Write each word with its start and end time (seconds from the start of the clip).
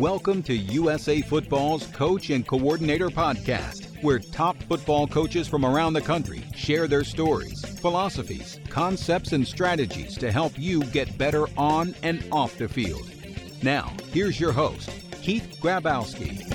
Welcome 0.00 0.42
to 0.44 0.56
USA 0.56 1.20
Football's 1.20 1.86
Coach 1.88 2.30
and 2.30 2.46
Coordinator 2.46 3.10
Podcast, 3.10 4.02
where 4.02 4.18
top 4.18 4.56
football 4.62 5.06
coaches 5.06 5.46
from 5.46 5.62
around 5.62 5.92
the 5.92 6.00
country 6.00 6.42
share 6.56 6.88
their 6.88 7.04
stories, 7.04 7.62
philosophies, 7.80 8.58
concepts, 8.70 9.32
and 9.32 9.46
strategies 9.46 10.16
to 10.16 10.32
help 10.32 10.58
you 10.58 10.84
get 10.84 11.18
better 11.18 11.44
on 11.58 11.94
and 12.02 12.26
off 12.32 12.56
the 12.56 12.66
field. 12.66 13.10
Now, 13.62 13.92
here's 14.10 14.40
your 14.40 14.52
host, 14.52 14.88
Keith 15.20 15.58
Grabowski. 15.60 16.50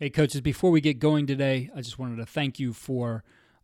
Hey, 0.00 0.10
coaches, 0.10 0.40
before 0.40 0.72
we 0.72 0.80
get 0.80 0.98
going 0.98 1.28
today, 1.28 1.70
I 1.76 1.80
just 1.80 1.96
wanted 1.96 2.16
to 2.16 2.26
thank 2.26 2.58
you 2.58 2.72
for 2.72 3.22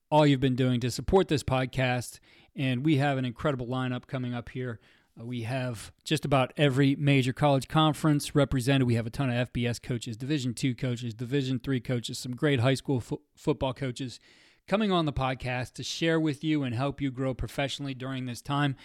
all 0.08 0.24
you've 0.24 0.38
been 0.38 0.54
doing 0.54 0.78
to 0.82 0.90
support 0.92 1.26
this 1.26 1.42
podcast. 1.42 2.20
And 2.54 2.84
we 2.84 2.98
have 2.98 3.18
an 3.18 3.24
incredible 3.24 3.66
lineup 3.66 4.06
coming 4.06 4.34
up 4.34 4.50
here. 4.50 4.78
Uh, 5.18 5.24
we 5.24 5.42
have 5.42 5.92
just 6.04 6.24
about 6.24 6.52
every 6.56 6.96
major 6.96 7.32
college 7.32 7.68
conference 7.68 8.34
represented. 8.34 8.86
We 8.86 8.94
have 8.94 9.06
a 9.06 9.10
ton 9.10 9.30
of 9.30 9.52
FBS 9.52 9.82
coaches, 9.82 10.16
Division 10.16 10.54
two 10.54 10.74
coaches, 10.74 11.14
Division 11.14 11.58
three 11.58 11.80
coaches, 11.80 12.18
some 12.18 12.34
great 12.34 12.60
high 12.60 12.74
school 12.74 13.00
fo- 13.00 13.22
football 13.34 13.72
coaches 13.72 14.20
coming 14.68 14.90
on 14.90 15.06
the 15.06 15.12
podcast 15.12 15.74
to 15.74 15.82
share 15.82 16.18
with 16.18 16.42
you 16.42 16.62
and 16.62 16.74
help 16.74 17.00
you 17.00 17.10
grow 17.10 17.34
professionally 17.34 17.94
during 17.94 18.26
this 18.26 18.42
time. 18.42 18.76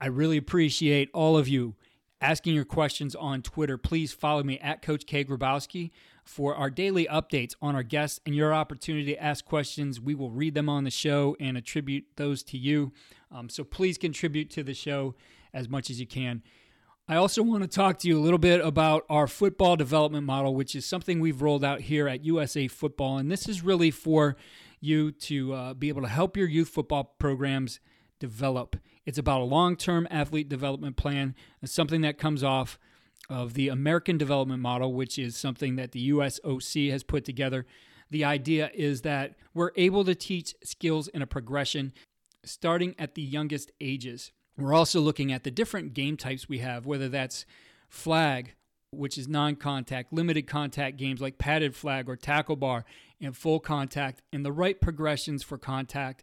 I 0.00 0.06
really 0.06 0.36
appreciate 0.36 1.10
all 1.12 1.36
of 1.36 1.48
you 1.48 1.74
asking 2.20 2.54
your 2.54 2.64
questions 2.64 3.14
on 3.14 3.42
Twitter. 3.42 3.76
Please 3.76 4.12
follow 4.12 4.42
me 4.42 4.58
at 4.60 4.82
Coach 4.82 5.06
K. 5.06 5.24
Grabowski 5.24 5.90
for 6.24 6.54
our 6.54 6.70
daily 6.70 7.06
updates 7.06 7.54
on 7.62 7.74
our 7.74 7.82
guests 7.82 8.20
and 8.26 8.34
your 8.34 8.52
opportunity 8.52 9.14
to 9.14 9.22
ask 9.22 9.44
questions. 9.44 10.00
We 10.00 10.14
will 10.14 10.30
read 10.30 10.54
them 10.54 10.68
on 10.68 10.84
the 10.84 10.90
show 10.90 11.36
and 11.38 11.56
attribute 11.56 12.04
those 12.16 12.42
to 12.44 12.58
you. 12.58 12.92
Um, 13.30 13.48
so 13.48 13.64
please 13.64 13.98
contribute 13.98 14.50
to 14.50 14.62
the 14.62 14.74
show 14.74 15.14
as 15.56 15.68
much 15.68 15.90
as 15.90 15.98
you 15.98 16.06
can. 16.06 16.42
I 17.08 17.16
also 17.16 17.42
want 17.42 17.62
to 17.62 17.68
talk 17.68 17.98
to 18.00 18.08
you 18.08 18.18
a 18.18 18.20
little 18.20 18.38
bit 18.38 18.60
about 18.60 19.06
our 19.08 19.26
football 19.26 19.76
development 19.76 20.26
model, 20.26 20.54
which 20.54 20.76
is 20.76 20.84
something 20.84 21.18
we've 21.18 21.40
rolled 21.40 21.64
out 21.64 21.80
here 21.80 22.08
at 22.08 22.24
USA 22.24 22.68
Football. 22.68 23.18
And 23.18 23.30
this 23.30 23.48
is 23.48 23.62
really 23.62 23.90
for 23.90 24.36
you 24.80 25.12
to 25.12 25.54
uh, 25.54 25.74
be 25.74 25.88
able 25.88 26.02
to 26.02 26.08
help 26.08 26.36
your 26.36 26.48
youth 26.48 26.68
football 26.68 27.14
programs 27.18 27.80
develop. 28.18 28.76
It's 29.06 29.18
about 29.18 29.40
a 29.40 29.44
long 29.44 29.76
term 29.76 30.06
athlete 30.10 30.48
development 30.48 30.96
plan, 30.96 31.34
something 31.64 32.02
that 32.02 32.18
comes 32.18 32.44
off 32.44 32.78
of 33.30 33.54
the 33.54 33.68
American 33.68 34.18
Development 34.18 34.60
Model, 34.60 34.92
which 34.92 35.18
is 35.18 35.36
something 35.36 35.76
that 35.76 35.92
the 35.92 36.10
USOC 36.10 36.90
has 36.90 37.02
put 37.02 37.24
together. 37.24 37.66
The 38.10 38.24
idea 38.24 38.70
is 38.74 39.02
that 39.02 39.34
we're 39.54 39.72
able 39.76 40.04
to 40.04 40.14
teach 40.14 40.54
skills 40.62 41.08
in 41.08 41.22
a 41.22 41.26
progression 41.26 41.92
starting 42.44 42.94
at 42.98 43.14
the 43.14 43.22
youngest 43.22 43.72
ages. 43.80 44.32
We're 44.58 44.74
also 44.74 45.00
looking 45.00 45.32
at 45.32 45.44
the 45.44 45.50
different 45.50 45.92
game 45.92 46.16
types 46.16 46.48
we 46.48 46.58
have, 46.58 46.86
whether 46.86 47.08
that's 47.08 47.44
flag, 47.88 48.54
which 48.90 49.18
is 49.18 49.28
non 49.28 49.56
contact, 49.56 50.12
limited 50.12 50.46
contact 50.46 50.96
games 50.96 51.20
like 51.20 51.38
padded 51.38 51.74
flag 51.74 52.08
or 52.08 52.16
tackle 52.16 52.56
bar, 52.56 52.84
and 53.20 53.36
full 53.36 53.60
contact, 53.60 54.22
and 54.32 54.44
the 54.44 54.52
right 54.52 54.80
progressions 54.80 55.42
for 55.42 55.58
contact 55.58 56.22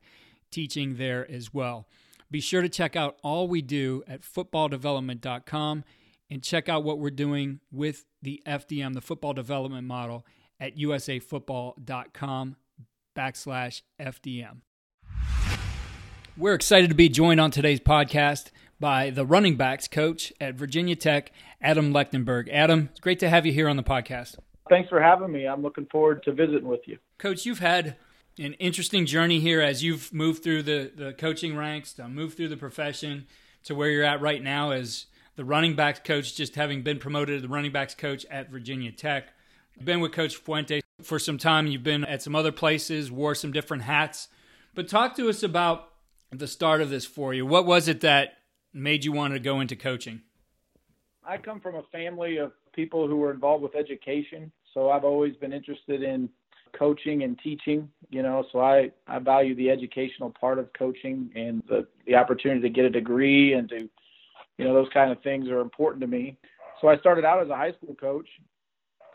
teaching 0.52 0.96
there 0.96 1.30
as 1.30 1.54
well. 1.54 1.88
Be 2.32 2.42
sure 2.42 2.62
to 2.62 2.70
check 2.70 2.96
out 2.96 3.18
all 3.22 3.48
we 3.48 3.62
do 3.62 4.04
at 4.08 4.22
footballdevelopment.com 4.22 5.84
and 6.30 6.44
check 6.44 6.68
out 6.68 6.84
what 6.84 6.98
we're 6.98 7.12
doing 7.12 7.60
with 7.72 8.06
the 8.22 8.42
FDM, 8.48 8.94
the 8.94 9.02
football 9.02 9.34
development 9.34 9.86
model, 9.86 10.26
at 10.60 10.76
usafootball.com 10.76 12.56
backslash 13.16 13.82
FDM. 14.00 14.62
We're 16.36 16.56
excited 16.56 16.90
to 16.90 16.96
be 16.96 17.10
joined 17.10 17.40
on 17.40 17.52
today's 17.52 17.80
podcast 17.80 18.50
by 18.80 19.12
the 19.12 19.24
running 19.24 19.56
backs 19.56 19.88
coach 19.88 20.34
at 20.42 20.56
Virginia 20.56 20.96
Tech, 20.96 21.32
Adam 21.62 21.94
Lechtenberg. 21.94 22.50
Adam, 22.52 22.90
it's 22.90 23.00
great 23.00 23.20
to 23.20 23.30
have 23.30 23.46
you 23.46 23.54
here 23.54 23.70
on 23.70 23.78
the 23.78 23.84
podcast. 23.84 24.38
Thanks 24.68 24.90
for 24.90 25.00
having 25.00 25.32
me. 25.32 25.46
I'm 25.46 25.62
looking 25.62 25.86
forward 25.92 26.24
to 26.24 26.32
visiting 26.32 26.68
with 26.68 26.80
you. 26.88 26.98
Coach, 27.20 27.46
you've 27.46 27.60
had 27.60 27.98
an 28.40 28.54
interesting 28.54 29.06
journey 29.06 29.42
here 29.42 29.62
as 29.62 29.84
you've 29.84 30.12
moved 30.12 30.44
through 30.44 30.64
the, 30.64 30.92
the 30.96 31.14
coaching 31.14 31.56
ranks, 31.56 31.94
to 31.94 32.10
move 32.10 32.34
through 32.34 32.50
the 32.50 32.58
profession 32.58 33.28
to 33.66 33.76
where 33.76 33.92
you're 33.92 34.04
at 34.04 34.20
right 34.20 34.42
now 34.42 34.72
as 34.72 35.06
the 35.36 35.46
running 35.46 35.76
backs 35.76 36.02
coach, 36.04 36.36
just 36.36 36.56
having 36.56 36.82
been 36.82 36.98
promoted 36.98 37.38
to 37.38 37.48
the 37.48 37.54
running 37.54 37.72
backs 37.72 37.94
coach 37.94 38.26
at 38.32 38.50
Virginia 38.50 38.92
Tech. 38.92 39.28
You've 39.76 39.86
been 39.86 40.00
with 40.00 40.14
Coach 40.14 40.36
Fuente 40.38 40.82
for 41.04 41.20
some 41.20 41.38
time. 41.38 41.68
You've 41.68 41.84
been 41.84 42.04
at 42.04 42.24
some 42.24 42.36
other 42.36 42.52
places, 42.52 43.12
wore 43.12 43.36
some 43.36 43.52
different 43.52 43.84
hats. 43.84 44.30
But 44.74 44.88
talk 44.88 45.16
to 45.18 45.30
us 45.30 45.44
about 45.44 45.93
the 46.40 46.48
start 46.48 46.82
of 46.82 46.90
this 46.90 47.06
for 47.06 47.34
you. 47.34 47.46
What 47.46 47.66
was 47.66 47.88
it 47.88 48.02
that 48.02 48.38
made 48.74 49.06
you 49.06 49.12
want 49.12 49.34
to 49.34 49.40
go 49.40 49.60
into 49.60 49.76
coaching? 49.76 50.22
I 51.26 51.38
come 51.38 51.60
from 51.60 51.76
a 51.76 51.84
family 51.92 52.38
of 52.38 52.52
people 52.74 53.08
who 53.08 53.18
were 53.18 53.32
involved 53.32 53.64
with 53.64 53.76
education, 53.76 54.52
so 54.74 54.90
I've 54.90 55.04
always 55.04 55.36
been 55.36 55.54
interested 55.54 56.04
in 56.04 56.30
coaching 56.78 57.24
and 57.24 57.40
teaching, 57.40 57.88
you 58.10 58.24
know, 58.24 58.46
so 58.52 58.60
I, 58.60 58.92
I 59.08 59.20
value 59.20 59.56
the 59.56 59.70
educational 59.70 60.32
part 60.32 60.58
of 60.58 60.74
coaching 60.74 61.30
and 61.36 61.62
the, 61.70 61.88
the 62.08 62.16
opportunity 62.16 62.62
to 62.62 62.70
get 62.70 62.84
a 62.86 62.90
degree 62.90 63.54
and 63.54 63.70
to 63.70 63.88
you 64.58 64.66
know, 64.66 64.74
those 64.74 64.90
kind 64.94 65.12
of 65.12 65.22
things 65.22 65.50
are 65.50 65.62
important 65.62 66.02
to 66.02 66.08
me. 66.08 66.38
So 66.82 66.88
I 66.88 66.98
started 66.98 67.26
out 67.26 67.42
as 67.42 67.50
a 67.50 67.56
high 67.56 67.74
school 67.74 67.96
coach 67.96 68.28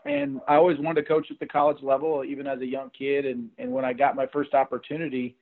and 0.05 0.41
I 0.47 0.55
always 0.55 0.77
wanted 0.79 1.01
to 1.01 1.07
coach 1.07 1.27
at 1.31 1.39
the 1.39 1.45
college 1.45 1.81
level, 1.81 2.23
even 2.23 2.47
as 2.47 2.59
a 2.61 2.65
young 2.65 2.89
kid. 2.97 3.25
And, 3.25 3.49
and 3.57 3.71
when 3.71 3.85
I 3.85 3.93
got 3.93 4.15
my 4.15 4.27
first 4.27 4.53
opportunity, 4.53 5.35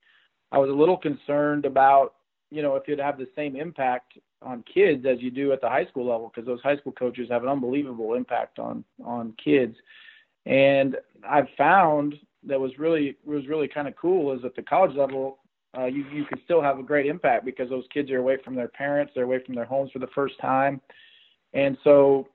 I 0.51 0.57
was 0.57 0.69
a 0.69 0.73
little 0.73 0.97
concerned 0.97 1.65
about, 1.65 2.15
you 2.51 2.61
know, 2.61 2.75
if 2.75 2.83
you'd 2.87 2.99
have 2.99 3.17
the 3.17 3.27
same 3.35 3.55
impact 3.55 4.13
on 4.41 4.63
kids 4.71 5.05
as 5.05 5.21
you 5.21 5.31
do 5.31 5.51
at 5.51 5.61
the 5.61 5.69
high 5.69 5.85
school 5.85 6.05
level, 6.07 6.31
because 6.33 6.47
those 6.47 6.61
high 6.61 6.77
school 6.77 6.93
coaches 6.93 7.27
have 7.29 7.43
an 7.43 7.49
unbelievable 7.49 8.13
impact 8.13 8.59
on, 8.59 8.83
on 9.03 9.33
kids. 9.43 9.75
And 10.45 10.95
I've 11.27 11.49
found 11.57 12.15
that 12.45 12.59
was 12.59 12.71
really, 12.77 13.17
was 13.25 13.47
really 13.47 13.67
kind 13.67 13.87
of 13.87 13.95
cool 13.95 14.33
is 14.33 14.45
at 14.45 14.55
the 14.55 14.61
college 14.61 14.95
level, 14.95 15.39
uh, 15.77 15.85
you 15.85 16.05
you 16.11 16.25
could 16.25 16.39
still 16.45 16.61
have 16.61 16.79
a 16.79 16.83
great 16.83 17.05
impact 17.05 17.45
because 17.45 17.69
those 17.69 17.83
kids 17.93 18.09
are 18.09 18.17
away 18.17 18.37
from 18.43 18.55
their 18.55 18.69
parents, 18.69 19.11
they're 19.13 19.25
away 19.25 19.43
from 19.45 19.53
their 19.53 19.65
homes 19.65 19.91
for 19.91 19.99
the 19.99 20.07
first 20.15 20.39
time, 20.39 20.81
and 21.53 21.77
so 21.83 22.27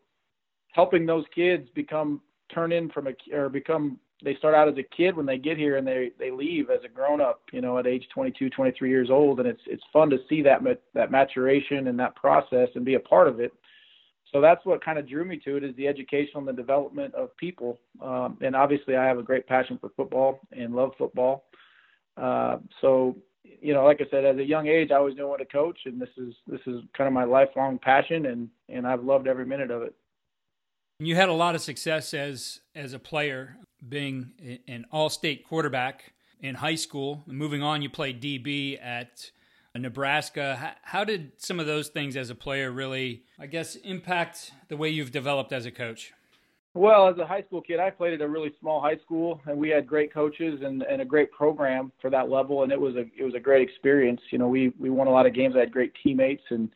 helping 0.72 1.06
those 1.06 1.24
kids 1.34 1.68
become 1.74 2.20
turn 2.54 2.72
in 2.72 2.90
from 2.90 3.08
a 3.08 3.34
or 3.34 3.48
become 3.48 3.98
they 4.22 4.34
start 4.36 4.54
out 4.54 4.68
as 4.68 4.76
a 4.78 4.96
kid 4.96 5.16
when 5.16 5.26
they 5.26 5.38
get 5.38 5.56
here 5.56 5.76
and 5.76 5.86
they 5.86 6.10
they 6.18 6.30
leave 6.30 6.70
as 6.70 6.80
a 6.84 6.88
grown 6.88 7.20
up 7.20 7.42
you 7.52 7.60
know 7.60 7.78
at 7.78 7.86
age 7.86 8.06
22 8.14 8.50
23 8.50 8.88
years 8.88 9.10
old 9.10 9.40
and 9.40 9.48
it's 9.48 9.62
it's 9.66 9.82
fun 9.92 10.10
to 10.10 10.18
see 10.28 10.42
that 10.42 10.60
that 10.94 11.10
maturation 11.10 11.88
and 11.88 11.98
that 11.98 12.14
process 12.16 12.68
and 12.74 12.84
be 12.84 12.94
a 12.94 13.00
part 13.00 13.28
of 13.28 13.40
it. 13.40 13.52
So 14.32 14.40
that's 14.40 14.64
what 14.64 14.82
kind 14.82 14.98
of 14.98 15.06
drew 15.06 15.26
me 15.26 15.38
to 15.44 15.56
it 15.56 15.64
is 15.64 15.76
the 15.76 15.86
education 15.86 16.32
and 16.36 16.48
the 16.48 16.52
development 16.54 17.14
of 17.14 17.36
people. 17.36 17.78
Um, 18.00 18.38
and 18.40 18.56
obviously 18.56 18.96
i 18.96 19.04
have 19.04 19.18
a 19.18 19.22
great 19.22 19.46
passion 19.46 19.78
for 19.78 19.90
football 19.96 20.40
and 20.52 20.74
love 20.74 20.92
football. 20.96 21.44
Uh, 22.16 22.58
so 22.80 23.16
you 23.60 23.74
know, 23.74 23.84
like 23.84 24.00
I 24.00 24.04
said, 24.10 24.24
at 24.24 24.38
a 24.38 24.44
young 24.44 24.66
age, 24.66 24.90
I 24.90 24.96
always 24.96 25.16
knew 25.16 25.28
what 25.28 25.38
to 25.38 25.44
coach, 25.44 25.78
and 25.84 26.00
this 26.00 26.08
is 26.16 26.34
this 26.46 26.60
is 26.66 26.80
kind 26.96 27.06
of 27.06 27.12
my 27.12 27.24
lifelong 27.24 27.78
passion, 27.78 28.26
and 28.26 28.48
and 28.68 28.86
I've 28.86 29.02
loved 29.02 29.26
every 29.26 29.46
minute 29.46 29.70
of 29.70 29.82
it. 29.82 29.94
You 30.98 31.16
had 31.16 31.28
a 31.28 31.32
lot 31.32 31.54
of 31.54 31.60
success 31.60 32.14
as 32.14 32.60
as 32.74 32.92
a 32.92 32.98
player, 32.98 33.56
being 33.88 34.60
an 34.68 34.86
all-state 34.92 35.46
quarterback 35.46 36.12
in 36.40 36.56
high 36.56 36.74
school. 36.74 37.22
Moving 37.26 37.62
on, 37.62 37.82
you 37.82 37.90
played 37.90 38.20
DB 38.20 38.78
at 38.82 39.30
Nebraska. 39.74 40.76
How 40.82 41.04
did 41.04 41.32
some 41.38 41.58
of 41.60 41.66
those 41.66 41.88
things 41.88 42.16
as 42.16 42.30
a 42.30 42.34
player 42.34 42.70
really, 42.70 43.22
I 43.38 43.46
guess, 43.46 43.76
impact 43.76 44.52
the 44.68 44.76
way 44.76 44.88
you've 44.88 45.12
developed 45.12 45.52
as 45.52 45.66
a 45.66 45.70
coach? 45.70 46.12
Well, 46.74 47.08
as 47.08 47.18
a 47.18 47.26
high 47.26 47.42
school 47.42 47.60
kid, 47.60 47.80
I 47.80 47.90
played 47.90 48.14
at 48.14 48.22
a 48.22 48.28
really 48.28 48.50
small 48.58 48.80
high 48.80 48.96
school, 49.04 49.42
and 49.46 49.58
we 49.58 49.68
had 49.68 49.86
great 49.86 50.12
coaches 50.12 50.60
and, 50.64 50.82
and 50.82 51.02
a 51.02 51.04
great 51.04 51.30
program 51.30 51.92
for 52.00 52.08
that 52.10 52.30
level, 52.30 52.62
and 52.62 52.72
it 52.72 52.80
was 52.80 52.96
a 52.96 53.04
it 53.18 53.24
was 53.24 53.34
a 53.34 53.40
great 53.40 53.68
experience. 53.68 54.20
You 54.30 54.38
know, 54.38 54.48
we 54.48 54.72
we 54.78 54.88
won 54.88 55.06
a 55.06 55.10
lot 55.10 55.26
of 55.26 55.34
games. 55.34 55.54
I 55.54 55.60
had 55.60 55.72
great 55.72 55.92
teammates, 56.02 56.44
and 56.48 56.70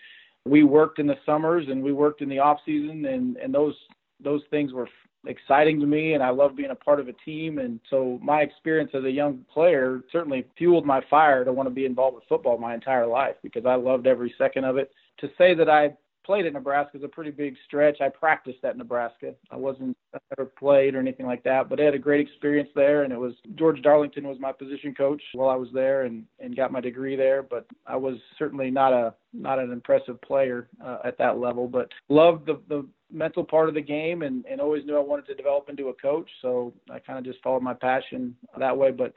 we 0.45 0.65
worked 0.65 0.99
in 0.99 1.07
the 1.07 1.17
summers 1.25 1.67
and 1.69 1.83
we 1.83 1.93
worked 1.93 2.21
in 2.21 2.29
the 2.29 2.39
off 2.39 2.59
season, 2.67 3.07
and 3.07 3.37
and 3.39 3.55
those 3.55 3.75
those 4.23 4.43
things 4.51 4.73
were 4.73 4.89
exciting 5.27 5.81
to 5.81 5.87
me 5.87 6.15
and 6.15 6.23
I 6.23 6.31
love 6.31 6.57
being 6.57 6.71
a 6.71 6.75
part 6.75 7.01
of 7.01 7.09
a 7.09 7.13
team 7.13 7.59
and 7.59 7.81
so 7.91 8.19
my 8.23 8.43
experience 8.43 8.91
as 8.95 9.05
a 9.05 9.11
young 9.11 9.45
player 9.53 10.03
certainly 10.11 10.47
fueled 10.57 10.87
my 10.87 11.03
fire 11.09 11.45
to 11.45 11.53
want 11.53 11.69
to 11.69 11.75
be 11.75 11.87
involved 11.87 12.15
with 12.15 12.25
football 12.29 12.59
my 12.59 12.75
entire 12.75 13.07
life 13.07 13.37
because 13.43 13.67
I 13.67 13.75
loved 13.75 14.07
every 14.07 14.35
second 14.39 14.65
of 14.65 14.77
it. 14.77 14.93
To 15.19 15.31
say 15.39 15.55
that 15.55 15.71
I 15.71 15.95
played 16.27 16.45
at 16.45 16.53
Nebraska 16.53 16.99
is 16.99 17.05
a 17.05 17.09
pretty 17.09 17.31
big 17.31 17.55
stretch. 17.67 18.01
I 18.01 18.09
practiced 18.09 18.65
at 18.65 18.77
Nebraska. 18.77 19.33
I 19.51 19.57
wasn't 19.57 19.97
I 20.13 20.19
never 20.37 20.51
played 20.51 20.95
or 20.95 20.99
anything 20.99 21.25
like 21.25 21.45
that, 21.45 21.69
but 21.69 21.81
I 21.81 21.85
had 21.85 21.95
a 21.95 21.99
great 21.99 22.21
experience 22.21 22.69
there. 22.75 23.05
And 23.05 23.13
it 23.13 23.19
was 23.19 23.35
George 23.55 23.81
Darlington 23.81 24.27
was 24.27 24.39
my 24.41 24.51
position 24.51 24.93
coach 24.95 25.23
while 25.35 25.49
I 25.49 25.55
was 25.55 25.69
there, 25.73 26.03
and 26.03 26.25
and 26.41 26.57
got 26.57 26.73
my 26.73 26.81
degree 26.81 27.15
there. 27.15 27.43
But 27.43 27.67
I 27.87 27.97
was 27.97 28.17
certainly 28.39 28.71
not 28.71 28.93
a 28.93 29.15
not 29.33 29.61
an 29.61 29.71
impressive 29.73 30.21
player 30.21 30.69
uh, 30.85 30.99
at 31.05 31.17
that 31.19 31.39
level, 31.39 31.69
but 31.69 31.91
loved 32.09 32.47
the 32.47 32.61
the 32.69 32.87
mental 33.13 33.45
part 33.45 33.69
of 33.69 33.75
the 33.77 33.81
game 33.81 34.23
and 34.23 34.45
and 34.47 34.61
always 34.61 34.85
knew 34.85 34.97
I 34.97 35.01
wanted 35.01 35.27
to 35.27 35.35
develop 35.35 35.69
into 35.69 35.89
a 35.89 35.95
coach. 35.95 36.29
So 36.43 36.75
I 36.91 36.99
kind 36.99 37.19
of 37.21 37.25
just 37.25 37.43
followed 37.43 37.63
my 37.63 37.75
passion 37.75 38.37
that 38.59 38.77
way, 38.77 38.91
but. 38.91 39.15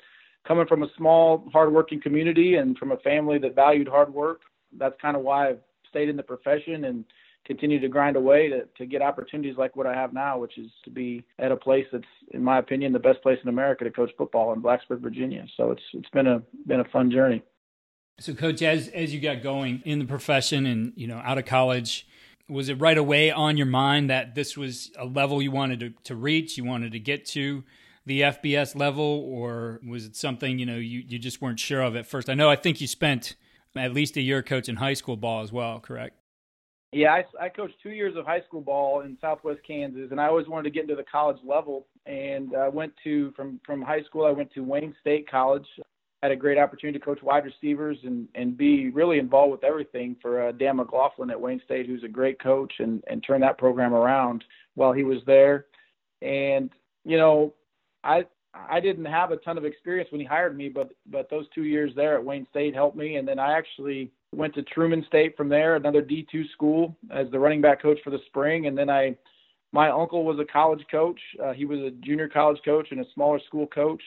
Coming 0.47 0.67
from 0.67 0.83
a 0.83 0.88
small, 0.95 1.44
hardworking 1.51 2.01
community 2.01 2.56
and 2.56 2.75
from 2.77 2.94
a 2.94 2.97
family 3.00 3.38
that 3.39 3.56
valued 3.56 3.89
hard 3.89 4.11
work, 4.11 4.39
that's 4.77 4.95
kind 5.01 5.17
of 5.17 5.21
why 5.21 5.50
I've 5.50 5.59
stayed 5.89 6.09
in 6.09 6.15
the 6.15 6.24
profession 6.24 6.86
and 6.86 7.06
continue 7.45 7.80
to 7.80 7.88
grind 7.88 8.15
away 8.15 8.50
to, 8.50 8.65
to 8.77 8.86
get 8.86 9.01
opportunities 9.01 9.56
like 9.57 9.75
what 9.75 9.88
I 9.88 9.94
have 9.94 10.13
now, 10.13 10.38
which 10.38 10.57
is 10.57 10.69
to 10.83 10.89
be 10.89 11.24
at 11.39 11.51
a 11.51 11.56
place 11.56 11.86
that's, 11.91 12.03
in 12.31 12.44
my 12.44 12.59
opinion, 12.59 12.94
the 12.94 13.00
best 13.00 13.21
place 13.21 13.39
in 13.41 13.50
America 13.50 13.83
to 13.83 13.91
coach 13.91 14.12
football 14.18 14.53
in 14.53 14.62
Blacksburg, 14.62 15.01
Virginia. 15.01 15.45
So 15.57 15.71
it's 15.71 15.81
it's 15.94 16.09
been 16.09 16.27
a 16.27 16.41
been 16.68 16.80
a 16.80 16.86
fun 16.86 17.12
journey. 17.12 17.44
So, 18.19 18.33
coach, 18.33 18.62
as 18.62 18.89
as 18.89 19.13
you 19.13 19.19
got 19.19 19.41
going 19.41 19.81
in 19.86 20.00
the 20.00 20.06
profession 20.06 20.65
and 20.65 20.94
you 20.95 21.07
know 21.07 21.21
out 21.24 21.38
of 21.38 21.45
college, 21.45 22.07
was 22.47 22.69
it 22.69 22.75
right 22.75 22.97
away 22.97 23.31
on 23.31 23.57
your 23.57 23.68
mind 23.68 24.09
that 24.09 24.35
this 24.35 24.57
was 24.57 24.92
a 24.97 25.06
level 25.06 25.42
you 25.42 25.51
wanted 25.51 25.80
to, 25.80 25.94
to 26.03 26.15
reach, 26.15 26.57
you 26.57 26.65
wanted 26.65 26.92
to 26.92 27.00
get 27.00 27.25
to? 27.27 27.63
the 28.06 28.21
FBS 28.21 28.75
level, 28.75 29.03
or 29.03 29.80
was 29.88 30.06
it 30.06 30.15
something 30.15 30.57
you 30.57 30.65
know 30.65 30.77
you, 30.77 31.03
you 31.07 31.19
just 31.19 31.44
weren't 31.44 31.59
sure 31.59 31.81
of 31.81 31.95
at 31.95 32.07
first? 32.07 32.27
I 32.27 32.33
know 32.33 32.50
I 32.50 32.56
think 32.56 32.81
you 32.81 32.88
spent 32.88 33.35
at 33.75 33.94
least 33.94 34.18
a 34.18 34.21
year 34.21 34.42
coaching 34.42 34.75
high 34.75 34.94
school 34.94 35.18
ball 35.18 35.44
as 35.44 35.51
well, 35.51 35.80
correct? 35.80 36.19
Yeah, 36.92 37.13
I, 37.13 37.45
I 37.45 37.50
coached 37.50 37.75
two 37.83 37.92
years 37.92 38.16
of 38.16 38.25
high 38.25 38.42
school 38.42 38.62
ball 38.62 39.01
in 39.01 39.18
Southwest 39.21 39.60
Kansas, 39.66 40.07
and 40.10 40.19
I 40.19 40.25
always 40.25 40.48
wanted 40.48 40.63
to 40.63 40.74
get 40.74 40.83
into 40.83 40.95
the 40.95 41.04
college 41.04 41.38
level. 41.45 41.86
And 42.07 42.56
I 42.56 42.68
went 42.68 42.94
to 43.04 43.31
from 43.33 43.60
from 43.63 43.81
high 43.81 44.01
school, 44.04 44.25
I 44.25 44.31
went 44.31 44.51
to 44.54 44.63
Wayne 44.63 44.95
State 45.01 45.30
College. 45.30 45.68
Had 46.24 46.31
a 46.31 46.36
great 46.36 46.57
opportunity 46.57 47.00
to 47.00 47.06
coach 47.06 47.21
wide 47.21 47.45
receivers 47.45 47.98
and 48.04 48.27
and 48.33 48.57
be 48.57 48.89
really 48.89 49.19
involved 49.19 49.51
with 49.51 49.63
everything 49.63 50.16
for 50.19 50.48
uh, 50.48 50.51
Dan 50.51 50.77
McLaughlin 50.77 51.30
at 51.30 51.39
Wayne 51.39 51.62
State, 51.63 51.86
who's 51.86 52.04
a 52.04 52.10
great 52.10 52.42
coach, 52.42 52.74
and 52.80 53.04
and 53.07 53.24
turned 53.24 53.44
that 53.44 53.60
program 53.60 53.94
around 53.94 54.44
while 54.74 54.92
he 54.92 55.04
was 55.04 55.19
there. 55.27 55.68
And 56.24 56.71
you 57.06 57.18
know, 57.18 57.54
I 58.04 58.25
I 58.53 58.79
didn't 58.79 59.05
have 59.05 59.31
a 59.31 59.37
ton 59.37 59.57
of 59.57 59.65
experience 59.65 60.11
when 60.11 60.21
he 60.21 60.25
hired 60.25 60.57
me, 60.57 60.69
but 60.69 60.89
but 61.11 61.29
those 61.29 61.45
two 61.53 61.63
years 61.63 61.91
there 61.95 62.15
at 62.15 62.23
Wayne 62.23 62.47
State 62.49 62.73
helped 62.73 62.97
me. 62.97 63.17
And 63.17 63.27
then 63.27 63.39
I 63.39 63.57
actually 63.57 64.11
went 64.35 64.53
to 64.55 64.63
Truman 64.63 65.03
State 65.07 65.37
from 65.37 65.49
there, 65.49 65.75
another 65.75 66.01
D2 66.01 66.49
school, 66.51 66.95
as 67.11 67.29
the 67.31 67.39
running 67.39 67.61
back 67.61 67.81
coach 67.81 67.99
for 68.03 68.09
the 68.09 68.19
spring. 68.27 68.67
And 68.67 68.77
then 68.77 68.89
I, 68.89 69.15
my 69.71 69.89
uncle 69.89 70.23
was 70.23 70.39
a 70.39 70.45
college 70.45 70.83
coach. 70.89 71.19
Uh, 71.43 71.53
he 71.53 71.65
was 71.65 71.79
a 71.79 71.91
junior 72.03 72.27
college 72.27 72.59
coach 72.65 72.87
and 72.91 72.99
a 73.01 73.05
smaller 73.13 73.39
school 73.45 73.67
coach, 73.67 74.01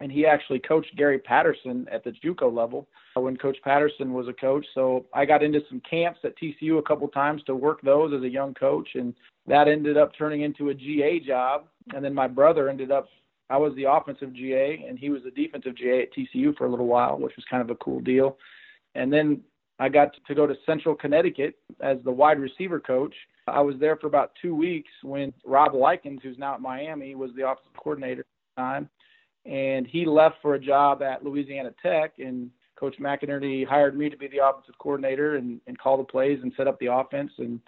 and 0.00 0.12
he 0.12 0.26
actually 0.26 0.58
coached 0.58 0.94
Gary 0.96 1.18
Patterson 1.18 1.86
at 1.90 2.04
the 2.04 2.12
JUCO 2.12 2.54
level 2.54 2.86
when 3.14 3.36
Coach 3.36 3.56
Patterson 3.64 4.12
was 4.12 4.28
a 4.28 4.32
coach. 4.32 4.66
So 4.74 5.06
I 5.14 5.24
got 5.24 5.42
into 5.42 5.60
some 5.70 5.80
camps 5.88 6.20
at 6.24 6.34
TCU 6.38 6.78
a 6.78 6.82
couple 6.82 7.08
times 7.08 7.42
to 7.44 7.54
work 7.54 7.80
those 7.80 8.12
as 8.12 8.22
a 8.22 8.28
young 8.28 8.52
coach, 8.54 8.88
and 8.94 9.14
that 9.46 9.68
ended 9.68 9.96
up 9.96 10.12
turning 10.16 10.42
into 10.42 10.68
a 10.68 10.74
GA 10.74 11.20
job. 11.20 11.64
And 11.94 12.04
then 12.04 12.12
my 12.12 12.28
brother 12.28 12.68
ended 12.68 12.90
up 12.90 13.08
I 13.48 13.56
was 13.56 13.74
the 13.76 13.84
offensive 13.84 14.32
GA 14.32 14.84
and 14.88 14.98
he 14.98 15.10
was 15.10 15.22
the 15.22 15.30
defensive 15.30 15.76
GA 15.76 16.02
at 16.02 16.12
TCU 16.12 16.56
for 16.56 16.66
a 16.66 16.70
little 16.70 16.86
while, 16.86 17.18
which 17.18 17.36
was 17.36 17.44
kind 17.50 17.62
of 17.62 17.70
a 17.70 17.76
cool 17.76 18.00
deal. 18.00 18.38
And 18.94 19.12
then 19.12 19.42
I 19.78 19.88
got 19.88 20.12
to 20.26 20.34
go 20.34 20.46
to 20.46 20.54
Central 20.64 20.94
Connecticut 20.94 21.56
as 21.80 21.98
the 22.04 22.10
wide 22.10 22.40
receiver 22.40 22.80
coach. 22.80 23.14
I 23.46 23.60
was 23.60 23.76
there 23.78 23.96
for 23.96 24.06
about 24.06 24.32
two 24.40 24.54
weeks 24.54 24.90
when 25.02 25.32
Rob 25.44 25.74
Likens, 25.74 26.20
who's 26.22 26.38
now 26.38 26.54
at 26.54 26.60
Miami, 26.60 27.14
was 27.14 27.30
the 27.36 27.46
offensive 27.46 27.76
coordinator 27.76 28.22
at 28.22 28.26
the 28.56 28.62
time. 28.62 28.88
And 29.44 29.86
he 29.86 30.06
left 30.06 30.36
for 30.42 30.54
a 30.54 30.60
job 30.60 31.02
at 31.02 31.24
Louisiana 31.24 31.70
Tech, 31.80 32.14
and 32.18 32.50
Coach 32.74 32.96
McInerney 32.98 33.66
hired 33.66 33.96
me 33.96 34.10
to 34.10 34.16
be 34.16 34.26
the 34.28 34.44
offensive 34.44 34.74
coordinator 34.78 35.36
and, 35.36 35.60
and 35.66 35.78
call 35.78 35.96
the 35.96 36.04
plays 36.04 36.40
and 36.42 36.52
set 36.56 36.66
up 36.66 36.80
the 36.80 36.92
offense. 36.92 37.30
And 37.38 37.60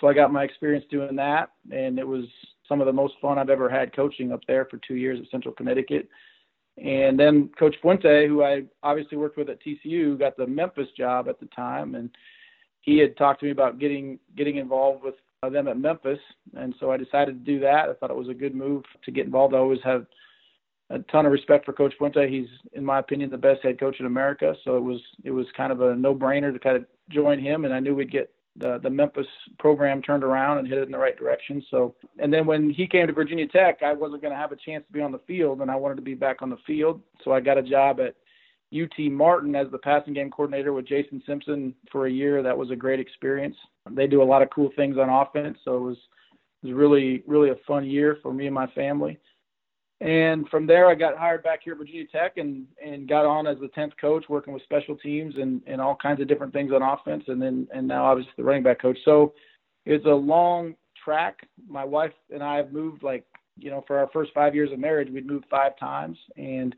so 0.00 0.08
I 0.08 0.12
got 0.12 0.32
my 0.32 0.44
experience 0.44 0.84
doing 0.90 1.16
that, 1.16 1.50
and 1.70 1.98
it 1.98 2.06
was 2.06 2.24
some 2.68 2.80
of 2.80 2.86
the 2.86 2.92
most 2.92 3.14
fun 3.20 3.38
I've 3.38 3.50
ever 3.50 3.68
had 3.68 3.94
coaching 3.94 4.32
up 4.32 4.40
there 4.46 4.66
for 4.66 4.78
two 4.78 4.94
years 4.94 5.18
at 5.20 5.30
Central 5.30 5.54
Connecticut. 5.54 6.08
And 6.82 7.18
then 7.18 7.50
Coach 7.58 7.76
Fuente, 7.82 8.26
who 8.26 8.42
I 8.42 8.62
obviously 8.82 9.18
worked 9.18 9.36
with 9.36 9.50
at 9.50 9.58
TCU, 9.62 10.18
got 10.18 10.36
the 10.36 10.46
Memphis 10.46 10.88
job 10.96 11.28
at 11.28 11.38
the 11.38 11.46
time, 11.46 11.94
and 11.94 12.10
he 12.80 12.98
had 12.98 13.16
talked 13.16 13.40
to 13.40 13.46
me 13.46 13.52
about 13.52 13.78
getting 13.78 14.18
getting 14.36 14.56
involved 14.56 15.04
with 15.04 15.14
them 15.42 15.68
at 15.68 15.78
Memphis, 15.78 16.18
and 16.56 16.74
so 16.78 16.90
I 16.90 16.96
decided 16.96 17.32
to 17.32 17.52
do 17.52 17.60
that. 17.60 17.88
I 17.88 17.94
thought 17.94 18.10
it 18.10 18.16
was 18.16 18.28
a 18.28 18.34
good 18.34 18.54
move 18.54 18.84
to 19.04 19.10
get 19.10 19.26
involved. 19.26 19.54
I 19.54 19.58
always 19.58 19.82
have 19.84 20.06
a 20.90 21.00
ton 21.10 21.26
of 21.26 21.32
respect 21.32 21.64
for 21.64 21.72
Coach 21.72 21.94
Fuente. 21.98 22.30
He's, 22.30 22.48
in 22.74 22.84
my 22.84 22.98
opinion, 23.00 23.30
the 23.30 23.38
best 23.38 23.62
head 23.62 23.80
coach 23.80 23.96
in 23.98 24.06
America. 24.06 24.54
So 24.64 24.76
it 24.76 24.82
was 24.82 25.00
it 25.24 25.30
was 25.30 25.46
kind 25.56 25.72
of 25.72 25.80
a 25.80 25.96
no 25.96 26.14
brainer 26.14 26.52
to 26.52 26.58
kind 26.58 26.76
of 26.76 26.84
join 27.10 27.38
him, 27.38 27.64
and 27.64 27.74
I 27.74 27.80
knew 27.80 27.94
we'd 27.94 28.10
get 28.10 28.30
the 28.56 28.78
the 28.82 28.90
Memphis 28.90 29.26
program 29.58 30.02
turned 30.02 30.24
around 30.24 30.58
and 30.58 30.68
hit 30.68 30.78
it 30.78 30.82
in 30.82 30.92
the 30.92 30.98
right 30.98 31.16
direction. 31.16 31.62
So, 31.70 31.94
and 32.18 32.32
then 32.32 32.46
when 32.46 32.70
he 32.70 32.86
came 32.86 33.06
to 33.06 33.12
Virginia 33.12 33.46
Tech, 33.48 33.82
I 33.82 33.92
wasn't 33.92 34.22
going 34.22 34.32
to 34.32 34.38
have 34.38 34.52
a 34.52 34.56
chance 34.56 34.84
to 34.86 34.92
be 34.92 35.00
on 35.00 35.12
the 35.12 35.20
field, 35.26 35.60
and 35.60 35.70
I 35.70 35.76
wanted 35.76 35.96
to 35.96 36.02
be 36.02 36.14
back 36.14 36.42
on 36.42 36.50
the 36.50 36.58
field. 36.66 37.00
So 37.24 37.32
I 37.32 37.40
got 37.40 37.58
a 37.58 37.62
job 37.62 37.98
at 38.00 38.14
UT 38.72 38.98
Martin 39.10 39.54
as 39.54 39.70
the 39.70 39.78
passing 39.78 40.14
game 40.14 40.30
coordinator 40.30 40.72
with 40.72 40.86
Jason 40.86 41.22
Simpson 41.26 41.74
for 41.90 42.06
a 42.06 42.10
year. 42.10 42.42
That 42.42 42.56
was 42.56 42.70
a 42.70 42.76
great 42.76 43.00
experience. 43.00 43.56
They 43.90 44.06
do 44.06 44.22
a 44.22 44.24
lot 44.24 44.42
of 44.42 44.50
cool 44.50 44.70
things 44.76 44.96
on 44.98 45.08
offense, 45.08 45.58
so 45.64 45.76
it 45.76 45.80
was 45.80 45.96
it 46.62 46.68
was 46.68 46.74
really 46.74 47.22
really 47.26 47.50
a 47.50 47.56
fun 47.66 47.86
year 47.86 48.18
for 48.22 48.32
me 48.32 48.46
and 48.46 48.54
my 48.54 48.66
family. 48.68 49.18
And 50.02 50.48
from 50.48 50.66
there, 50.66 50.88
I 50.88 50.96
got 50.96 51.16
hired 51.16 51.44
back 51.44 51.60
here 51.62 51.74
at 51.74 51.78
Virginia 51.78 52.06
Tech 52.08 52.36
and, 52.36 52.66
and 52.84 53.08
got 53.08 53.24
on 53.24 53.46
as 53.46 53.56
the 53.60 53.68
10th 53.68 53.92
coach, 54.00 54.24
working 54.28 54.52
with 54.52 54.64
special 54.64 54.96
teams 54.96 55.36
and, 55.36 55.62
and 55.64 55.80
all 55.80 55.94
kinds 55.94 56.20
of 56.20 56.26
different 56.26 56.52
things 56.52 56.72
on 56.72 56.82
offense. 56.82 57.22
And 57.28 57.40
then, 57.40 57.68
and 57.72 57.86
now 57.86 58.04
obviously 58.04 58.32
the 58.36 58.42
running 58.42 58.64
back 58.64 58.82
coach. 58.82 58.98
So 59.04 59.32
it's 59.86 60.04
a 60.04 60.08
long 60.08 60.74
track. 61.04 61.46
My 61.68 61.84
wife 61.84 62.12
and 62.34 62.42
I 62.42 62.56
have 62.56 62.72
moved 62.72 63.04
like, 63.04 63.24
you 63.56 63.70
know, 63.70 63.84
for 63.86 63.96
our 63.96 64.08
first 64.12 64.32
five 64.34 64.56
years 64.56 64.72
of 64.72 64.80
marriage, 64.80 65.08
we'd 65.08 65.26
moved 65.26 65.44
five 65.48 65.78
times 65.78 66.18
and 66.36 66.74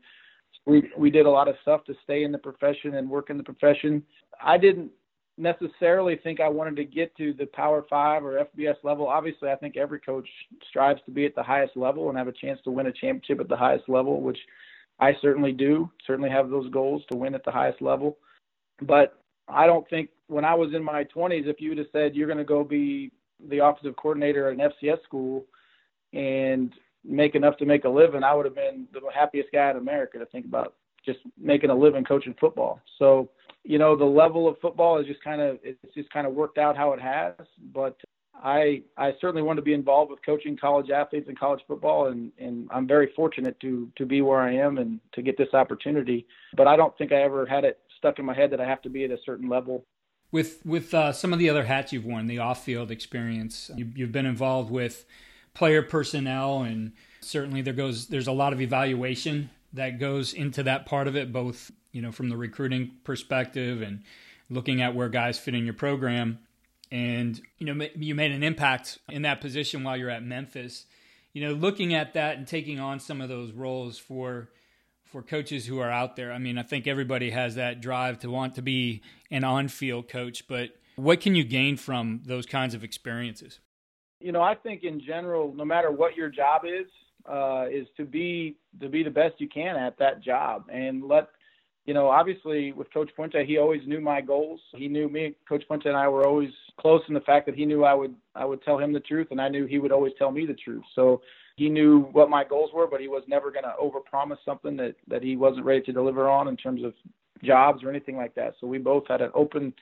we, 0.67 0.83
we 0.95 1.09
did 1.09 1.25
a 1.25 1.29
lot 1.29 1.47
of 1.47 1.55
stuff 1.63 1.83
to 1.85 1.95
stay 2.03 2.25
in 2.25 2.31
the 2.31 2.37
profession 2.37 2.93
and 2.93 3.09
work 3.09 3.31
in 3.31 3.37
the 3.37 3.43
profession. 3.43 4.03
I 4.39 4.59
didn't 4.59 4.91
necessarily 5.37 6.15
think 6.15 6.39
I 6.39 6.47
wanted 6.47 6.75
to 6.77 6.85
get 6.85 7.15
to 7.17 7.33
the 7.33 7.45
Power 7.47 7.85
Five 7.89 8.23
or 8.23 8.45
FBS 8.45 8.75
level. 8.83 9.07
Obviously, 9.07 9.49
I 9.49 9.55
think 9.55 9.75
every 9.77 9.99
coach 9.99 10.27
strives 10.69 11.01
to 11.05 11.11
be 11.11 11.25
at 11.25 11.35
the 11.35 11.43
highest 11.43 11.75
level 11.75 12.09
and 12.09 12.17
have 12.17 12.27
a 12.27 12.33
chance 12.33 12.59
to 12.63 12.71
win 12.71 12.87
a 12.87 12.91
championship 12.91 13.39
at 13.39 13.49
the 13.49 13.57
highest 13.57 13.89
level, 13.89 14.21
which 14.21 14.39
I 14.99 15.13
certainly 15.21 15.51
do. 15.51 15.89
Certainly 16.07 16.29
have 16.29 16.49
those 16.49 16.69
goals 16.71 17.03
to 17.11 17.17
win 17.17 17.35
at 17.35 17.43
the 17.43 17.51
highest 17.51 17.81
level. 17.81 18.17
But 18.81 19.19
I 19.47 19.67
don't 19.67 19.87
think 19.89 20.09
when 20.27 20.45
I 20.45 20.55
was 20.55 20.73
in 20.73 20.83
my 20.83 21.03
20s, 21.03 21.47
if 21.47 21.59
you 21.59 21.69
would 21.69 21.77
have 21.77 21.87
said 21.91 22.15
you're 22.15 22.27
going 22.27 22.37
to 22.37 22.43
go 22.43 22.63
be 22.63 23.11
the 23.49 23.63
offensive 23.63 23.95
coordinator 23.97 24.49
at 24.49 24.57
an 24.57 24.71
FCS 24.83 25.03
school 25.03 25.45
and 26.13 26.73
make 27.03 27.35
enough 27.35 27.57
to 27.57 27.65
make 27.65 27.83
a 27.83 27.89
living, 27.89 28.23
I 28.23 28.33
would 28.33 28.45
have 28.45 28.55
been 28.55 28.87
the 28.93 29.01
happiest 29.13 29.51
guy 29.51 29.69
in 29.69 29.77
America 29.77 30.17
to 30.17 30.25
think 30.27 30.45
about 30.45 30.75
just 31.05 31.19
making 31.39 31.69
a 31.69 31.75
living 31.75 32.03
coaching 32.03 32.35
football. 32.39 32.81
So 32.97 33.29
you 33.65 33.79
know, 33.79 33.95
the 33.95 34.05
level 34.05 34.47
of 34.47 34.57
football 34.61 34.99
is 34.99 35.07
just 35.07 35.23
kind 35.23 35.41
of 35.41 35.59
it's 35.63 35.79
just 35.95 36.09
kind 36.11 36.27
of 36.27 36.33
worked 36.33 36.57
out 36.57 36.77
how 36.77 36.93
it 36.93 37.01
has. 37.01 37.33
But 37.73 37.97
I 38.35 38.83
I 38.97 39.13
certainly 39.19 39.41
want 39.41 39.57
to 39.57 39.63
be 39.63 39.73
involved 39.73 40.11
with 40.11 40.19
coaching 40.23 40.55
college 40.55 40.91
athletes 40.91 41.27
and 41.27 41.37
college 41.37 41.61
football, 41.67 42.07
and 42.07 42.31
and 42.39 42.69
I'm 42.71 42.87
very 42.87 43.11
fortunate 43.15 43.59
to 43.61 43.89
to 43.97 44.05
be 44.05 44.21
where 44.21 44.39
I 44.39 44.53
am 44.53 44.77
and 44.77 44.99
to 45.13 45.21
get 45.21 45.37
this 45.37 45.53
opportunity. 45.53 46.27
But 46.55 46.67
I 46.67 46.75
don't 46.75 46.95
think 46.97 47.11
I 47.11 47.23
ever 47.23 47.45
had 47.45 47.63
it 47.65 47.79
stuck 47.97 48.19
in 48.19 48.25
my 48.25 48.35
head 48.35 48.51
that 48.51 48.61
I 48.61 48.67
have 48.67 48.81
to 48.83 48.89
be 48.89 49.03
at 49.03 49.11
a 49.11 49.17
certain 49.25 49.49
level. 49.49 49.83
With 50.31 50.63
with 50.65 50.93
uh, 50.93 51.11
some 51.11 51.33
of 51.33 51.39
the 51.39 51.49
other 51.49 51.63
hats 51.63 51.91
you've 51.91 52.05
worn, 52.05 52.27
the 52.27 52.39
off 52.39 52.63
field 52.63 52.91
experience, 52.91 53.71
you, 53.75 53.89
you've 53.95 54.11
been 54.11 54.27
involved 54.27 54.69
with 54.69 55.05
player 55.55 55.81
personnel, 55.81 56.61
and 56.61 56.91
certainly 57.19 57.63
there 57.63 57.73
goes 57.73 58.07
there's 58.07 58.27
a 58.27 58.31
lot 58.31 58.53
of 58.53 58.61
evaluation 58.61 59.49
that 59.73 59.99
goes 59.99 60.33
into 60.33 60.61
that 60.63 60.85
part 60.85 61.07
of 61.07 61.15
it, 61.15 61.33
both 61.33 61.71
you 61.95 62.01
know 62.01 62.11
from 62.11 62.27
the 62.27 62.35
recruiting 62.35 62.91
perspective 63.05 63.81
and 63.81 64.03
looking 64.49 64.81
at 64.81 64.93
where 64.93 65.07
guys 65.07 65.39
fit 65.39 65.55
in 65.55 65.63
your 65.63 65.73
program. 65.73 66.39
And, 66.91 67.41
you 67.57 67.73
know, 67.73 67.87
you 67.95 68.13
made 68.13 68.31
an 68.31 68.43
impact 68.43 68.99
in 69.09 69.23
that 69.23 69.41
position 69.41 69.83
while 69.83 69.97
you're 69.97 70.09
at 70.09 70.23
Memphis. 70.23 70.85
You 71.33 71.41
know, 71.41 71.53
looking 71.53 71.93
at 71.93 72.13
that 72.13 72.37
and 72.37 72.47
taking 72.47 72.79
on 72.79 72.99
some 72.99 73.21
of 73.21 73.29
those 73.29 73.51
roles 73.53 73.97
for 73.97 74.49
for 75.03 75.21
coaches 75.21 75.65
who 75.65 75.79
are 75.79 75.89
out 75.89 76.17
there. 76.17 76.33
I 76.33 76.39
mean, 76.39 76.57
I 76.57 76.63
think 76.63 76.87
everybody 76.87 77.29
has 77.29 77.55
that 77.55 77.79
drive 77.79 78.19
to 78.19 78.29
want 78.29 78.55
to 78.55 78.61
be 78.61 79.01
an 79.31 79.45
on-field 79.45 80.09
coach, 80.09 80.45
but 80.47 80.71
what 80.97 81.21
can 81.21 81.35
you 81.35 81.45
gain 81.45 81.77
from 81.77 82.21
those 82.25 82.45
kinds 82.45 82.73
of 82.73 82.83
experiences? 82.83 83.59
You 84.19 84.33
know, 84.33 84.41
I 84.41 84.55
think 84.55 84.83
in 84.83 84.99
general, 84.99 85.53
no 85.53 85.63
matter 85.63 85.91
what 85.91 86.15
your 86.15 86.29
job 86.29 86.63
is, 86.65 86.87
uh, 87.25 87.65
is 87.71 87.87
to 87.97 88.03
be 88.03 88.57
to 88.81 88.89
be 88.89 89.03
the 89.03 89.09
best 89.09 89.35
you 89.39 89.47
can 89.47 89.77
at 89.77 89.97
that 89.99 90.21
job 90.21 90.65
and 90.71 91.03
let 91.03 91.29
you 91.85 91.93
know 91.93 92.07
obviously 92.07 92.71
with 92.71 92.91
coach 92.93 93.09
Fuente 93.15 93.45
he 93.45 93.57
always 93.57 93.81
knew 93.85 94.01
my 94.01 94.21
goals. 94.21 94.59
He 94.75 94.87
knew 94.87 95.09
me 95.09 95.35
coach 95.47 95.63
Fuente 95.67 95.89
and 95.89 95.97
I 95.97 96.07
were 96.07 96.27
always 96.27 96.51
close 96.79 97.01
in 97.07 97.13
the 97.13 97.21
fact 97.21 97.45
that 97.45 97.55
he 97.55 97.65
knew 97.65 97.83
I 97.83 97.93
would 97.93 98.15
I 98.35 98.45
would 98.45 98.63
tell 98.63 98.77
him 98.77 98.93
the 98.93 98.99
truth 98.99 99.27
and 99.31 99.41
I 99.41 99.49
knew 99.49 99.65
he 99.65 99.79
would 99.79 99.91
always 99.91 100.13
tell 100.17 100.31
me 100.31 100.45
the 100.45 100.53
truth. 100.53 100.83
So 100.95 101.21
he 101.55 101.69
knew 101.69 102.01
what 102.11 102.29
my 102.29 102.43
goals 102.43 102.71
were 102.73 102.87
but 102.87 103.01
he 103.01 103.07
was 103.07 103.23
never 103.27 103.51
going 103.51 103.63
to 103.63 103.75
overpromise 103.81 104.37
something 104.43 104.75
that 104.77 104.95
that 105.07 105.23
he 105.23 105.35
wasn't 105.35 105.65
ready 105.65 105.81
to 105.81 105.93
deliver 105.93 106.29
on 106.29 106.47
in 106.47 106.57
terms 106.57 106.83
of 106.83 106.93
jobs 107.43 107.83
or 107.83 107.89
anything 107.89 108.17
like 108.17 108.35
that. 108.35 108.55
So 108.59 108.67
we 108.67 108.77
both 108.77 109.07
had 109.07 109.21
an 109.21 109.31
open 109.33 109.73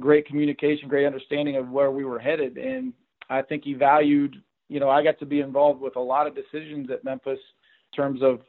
great 0.00 0.26
communication 0.26 0.88
great 0.88 1.06
understanding 1.06 1.56
of 1.56 1.68
where 1.68 1.90
we 1.90 2.04
were 2.04 2.18
headed. 2.18 2.56
And 2.56 2.92
I 3.28 3.42
think 3.42 3.64
he 3.64 3.74
valued 3.74 4.36
you 4.70 4.78
know, 4.78 4.88
I 4.88 5.02
got 5.02 5.18
to 5.18 5.26
be 5.26 5.40
involved 5.40 5.80
with 5.82 5.96
a 5.96 6.00
lot 6.00 6.28
of 6.28 6.34
decisions 6.34 6.90
at 6.90 7.04
Memphis 7.04 7.40
in 7.92 7.96
terms 7.96 8.22
of 8.22 8.40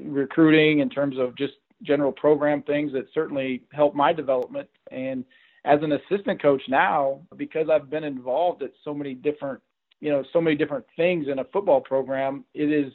recruiting, 0.00 0.80
in 0.80 0.88
terms 0.88 1.18
of 1.18 1.36
just 1.36 1.52
general 1.82 2.12
program 2.12 2.62
things 2.62 2.92
that 2.92 3.06
certainly 3.14 3.62
helped 3.72 3.96
my 3.96 4.12
development. 4.12 4.68
And 4.90 5.24
as 5.64 5.80
an 5.82 5.92
assistant 5.92 6.40
coach 6.40 6.62
now, 6.68 7.20
because 7.36 7.68
I've 7.70 7.90
been 7.90 8.04
involved 8.04 8.62
at 8.62 8.72
so 8.84 8.94
many 8.94 9.14
different, 9.14 9.60
you 10.00 10.10
know, 10.10 10.24
so 10.32 10.40
many 10.40 10.56
different 10.56 10.84
things 10.96 11.26
in 11.28 11.38
a 11.38 11.44
football 11.44 11.80
program, 11.80 12.44
it 12.54 12.84
has 12.84 12.92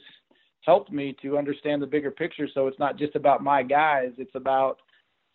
helped 0.62 0.90
me 0.90 1.16
to 1.22 1.38
understand 1.38 1.80
the 1.80 1.86
bigger 1.86 2.10
picture. 2.10 2.48
So 2.52 2.66
it's 2.66 2.78
not 2.78 2.98
just 2.98 3.14
about 3.14 3.42
my 3.42 3.62
guys; 3.62 4.10
it's 4.18 4.34
about 4.34 4.78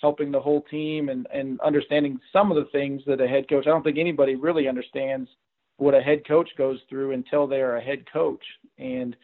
helping 0.02 0.32
the 0.32 0.40
whole 0.40 0.62
team 0.64 1.10
and, 1.10 1.28
and 1.34 1.60
understanding 1.62 2.20
some 2.34 2.52
of 2.52 2.58
the 2.58 2.70
things 2.72 3.02
that 3.06 3.22
a 3.22 3.28
head 3.28 3.48
coach. 3.48 3.66
I 3.68 3.70
don't 3.70 3.84
think 3.84 4.00
anybody 4.00 4.36
really 4.36 4.68
understands 4.68 5.30
what 5.78 5.94
a 5.94 6.02
head 6.02 6.28
coach 6.28 6.50
goes 6.58 6.80
through 6.90 7.12
until 7.12 7.48
they 7.48 7.62
are 7.62 7.78
a 7.78 7.82
head 7.82 8.04
coach. 8.12 8.44
And 8.78 9.16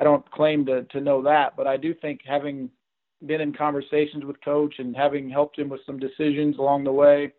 I 0.00 0.04
don't 0.04 0.28
claim 0.30 0.66
to, 0.66 0.82
to 0.84 1.00
know 1.00 1.22
that, 1.22 1.56
but 1.56 1.66
I 1.66 1.76
do 1.76 1.94
think 1.94 2.20
having 2.26 2.70
been 3.24 3.40
in 3.40 3.52
conversations 3.52 4.24
with 4.24 4.40
coach 4.44 4.74
and 4.78 4.96
having 4.96 5.30
helped 5.30 5.58
him 5.58 5.68
with 5.68 5.80
some 5.86 5.98
decisions 5.98 6.58
along 6.58 6.84
the 6.84 6.92
way, 6.92 7.32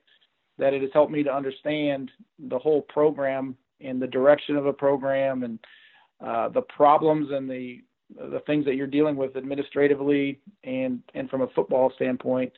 that 0.58 0.74
it 0.74 0.82
has 0.82 0.92
helped 0.94 1.12
me 1.12 1.24
to 1.24 1.34
understand 1.34 2.10
the 2.40 2.58
whole 2.58 2.82
program 2.82 3.56
and 3.80 4.02
the 4.02 4.08
direction 4.08 4.56
of 4.56 4.66
a 4.66 4.74
program 4.74 5.44
and 5.44 5.60
uh, 6.26 6.50
the 6.50 6.62
problems 6.62 7.30
and 7.32 7.50
the 7.50 7.82
the 8.32 8.40
things 8.48 8.64
that 8.64 8.76
you're 8.76 8.88
dealing 8.88 9.18
with 9.18 9.36
administratively 9.36 10.40
and 10.64 11.02
and 11.14 11.30
from 11.30 11.42
a 11.42 11.48
football 11.50 11.92
standpoint 11.96 12.52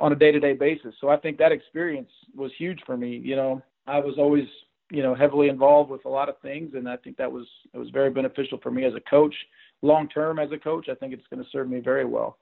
on 0.00 0.12
a 0.12 0.16
day-to-day 0.16 0.52
basis. 0.52 0.94
So 1.00 1.08
I 1.08 1.16
think 1.16 1.38
that 1.38 1.52
experience 1.52 2.10
was 2.34 2.52
huge 2.56 2.80
for 2.86 2.96
me. 2.96 3.16
You 3.16 3.34
know, 3.34 3.62
I 3.86 3.98
was 3.98 4.14
always 4.18 4.46
you 4.90 5.02
know 5.02 5.14
heavily 5.14 5.48
involved 5.48 5.90
with 5.90 6.04
a 6.04 6.08
lot 6.08 6.28
of 6.28 6.38
things, 6.40 6.74
and 6.74 6.88
I 6.88 6.96
think 6.96 7.16
that 7.16 7.30
was 7.30 7.46
it 7.74 7.78
was 7.78 7.90
very 7.90 8.10
beneficial 8.10 8.58
for 8.62 8.70
me 8.70 8.84
as 8.84 8.94
a 8.94 9.00
coach. 9.00 9.34
Long 9.82 10.08
term 10.08 10.38
as 10.38 10.52
a 10.52 10.58
coach, 10.58 10.88
I 10.88 10.94
think 10.94 11.12
it's 11.12 11.26
going 11.28 11.42
to 11.42 11.50
serve 11.50 11.68
me 11.68 11.80
very 11.80 12.04
well. 12.04 12.38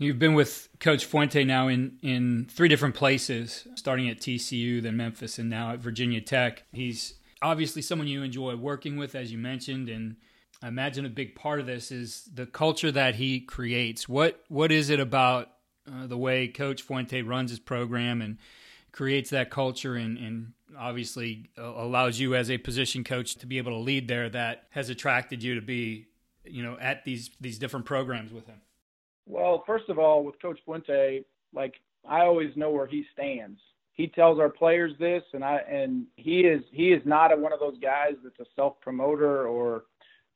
You've 0.00 0.20
been 0.20 0.34
with 0.34 0.68
Coach 0.78 1.04
Fuente 1.06 1.42
now 1.42 1.66
in 1.66 1.98
in 2.02 2.46
three 2.50 2.68
different 2.68 2.94
places, 2.94 3.66
starting 3.74 4.08
at 4.08 4.20
TCU, 4.20 4.80
then 4.80 4.96
Memphis, 4.96 5.38
and 5.38 5.50
now 5.50 5.72
at 5.72 5.80
Virginia 5.80 6.20
Tech. 6.20 6.62
He's 6.72 7.14
obviously 7.42 7.82
someone 7.82 8.06
you 8.06 8.22
enjoy 8.22 8.54
working 8.54 8.96
with, 8.96 9.16
as 9.16 9.32
you 9.32 9.38
mentioned, 9.38 9.88
and 9.88 10.16
I 10.62 10.68
imagine 10.68 11.04
a 11.04 11.10
big 11.10 11.34
part 11.34 11.58
of 11.58 11.66
this 11.66 11.90
is 11.90 12.28
the 12.32 12.46
culture 12.46 12.92
that 12.92 13.16
he 13.16 13.40
creates. 13.40 14.08
What 14.08 14.40
what 14.48 14.70
is 14.70 14.88
it 14.88 15.00
about 15.00 15.50
uh, 15.90 16.06
the 16.06 16.16
way 16.16 16.46
Coach 16.46 16.82
Fuente 16.82 17.22
runs 17.22 17.50
his 17.50 17.58
program 17.58 18.22
and 18.22 18.38
creates 18.92 19.30
that 19.30 19.50
culture 19.50 19.96
and, 19.96 20.16
and 20.16 20.52
obviously 20.78 21.50
uh, 21.58 21.62
allows 21.62 22.20
you 22.20 22.36
as 22.36 22.50
a 22.50 22.58
position 22.58 23.02
coach 23.04 23.36
to 23.36 23.46
be 23.46 23.58
able 23.58 23.72
to 23.72 23.78
lead 23.78 24.06
there 24.06 24.28
that 24.28 24.64
has 24.70 24.90
attracted 24.90 25.42
you 25.42 25.56
to 25.56 25.60
be 25.60 26.06
you 26.44 26.62
know 26.62 26.76
at 26.80 27.04
these 27.04 27.30
these 27.40 27.58
different 27.58 27.84
programs 27.84 28.32
with 28.32 28.46
him 28.46 28.60
well 29.28 29.62
first 29.66 29.88
of 29.88 29.98
all 29.98 30.24
with 30.24 30.40
coach 30.42 30.58
Fuente 30.64 31.24
like 31.54 31.74
I 32.08 32.20
always 32.22 32.56
know 32.56 32.70
where 32.70 32.86
he 32.86 33.04
stands. 33.12 33.60
He 33.92 34.06
tells 34.06 34.38
our 34.38 34.48
players 34.48 34.92
this 34.98 35.22
and 35.32 35.44
I 35.44 35.58
and 35.70 36.06
he 36.16 36.40
is 36.40 36.62
he 36.72 36.92
is 36.92 37.02
not 37.04 37.32
a, 37.32 37.36
one 37.36 37.52
of 37.52 37.60
those 37.60 37.78
guys 37.80 38.12
that's 38.22 38.38
a 38.40 38.50
self 38.56 38.80
promoter 38.80 39.46
or 39.46 39.84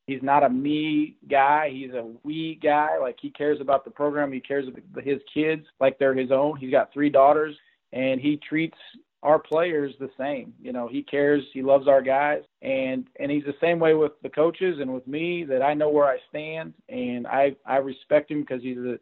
he's 0.05 0.21
not 0.21 0.43
a 0.43 0.49
me 0.49 1.17
guy. 1.29 1.69
He's 1.71 1.93
a 1.93 2.09
we 2.23 2.59
guy. 2.61 2.97
Like 2.99 3.17
he 3.21 3.29
cares 3.29 3.61
about 3.61 3.85
the 3.85 3.91
program. 3.91 4.31
He 4.31 4.41
cares 4.41 4.67
about 4.67 5.03
his 5.03 5.19
kids 5.33 5.65
like 5.79 5.97
they're 5.97 6.13
his 6.13 6.31
own. 6.31 6.57
He's 6.57 6.71
got 6.71 6.91
three 6.93 7.09
daughters 7.09 7.55
and 7.93 8.19
he 8.19 8.39
treats 8.47 8.77
our 9.23 9.39
players 9.39 9.93
the 9.99 10.09
same. 10.17 10.53
You 10.61 10.73
know, 10.73 10.87
he 10.87 11.01
cares, 11.01 11.43
he 11.53 11.63
loves 11.63 11.87
our 11.87 12.01
guys, 12.01 12.43
and 12.61 13.07
and 13.19 13.31
he's 13.31 13.45
the 13.45 13.55
same 13.59 13.79
way 13.79 13.93
with 13.93 14.11
the 14.21 14.29
coaches 14.29 14.77
and 14.79 14.93
with 14.93 15.07
me 15.07 15.45
that 15.45 15.63
I 15.63 15.73
know 15.73 15.89
where 15.89 16.05
I 16.05 16.17
stand, 16.29 16.73
and 16.89 17.25
I 17.25 17.55
I 17.65 17.77
respect 17.77 18.29
him 18.29 18.41
because 18.41 18.61
he's 18.61 18.77
a 18.77 18.99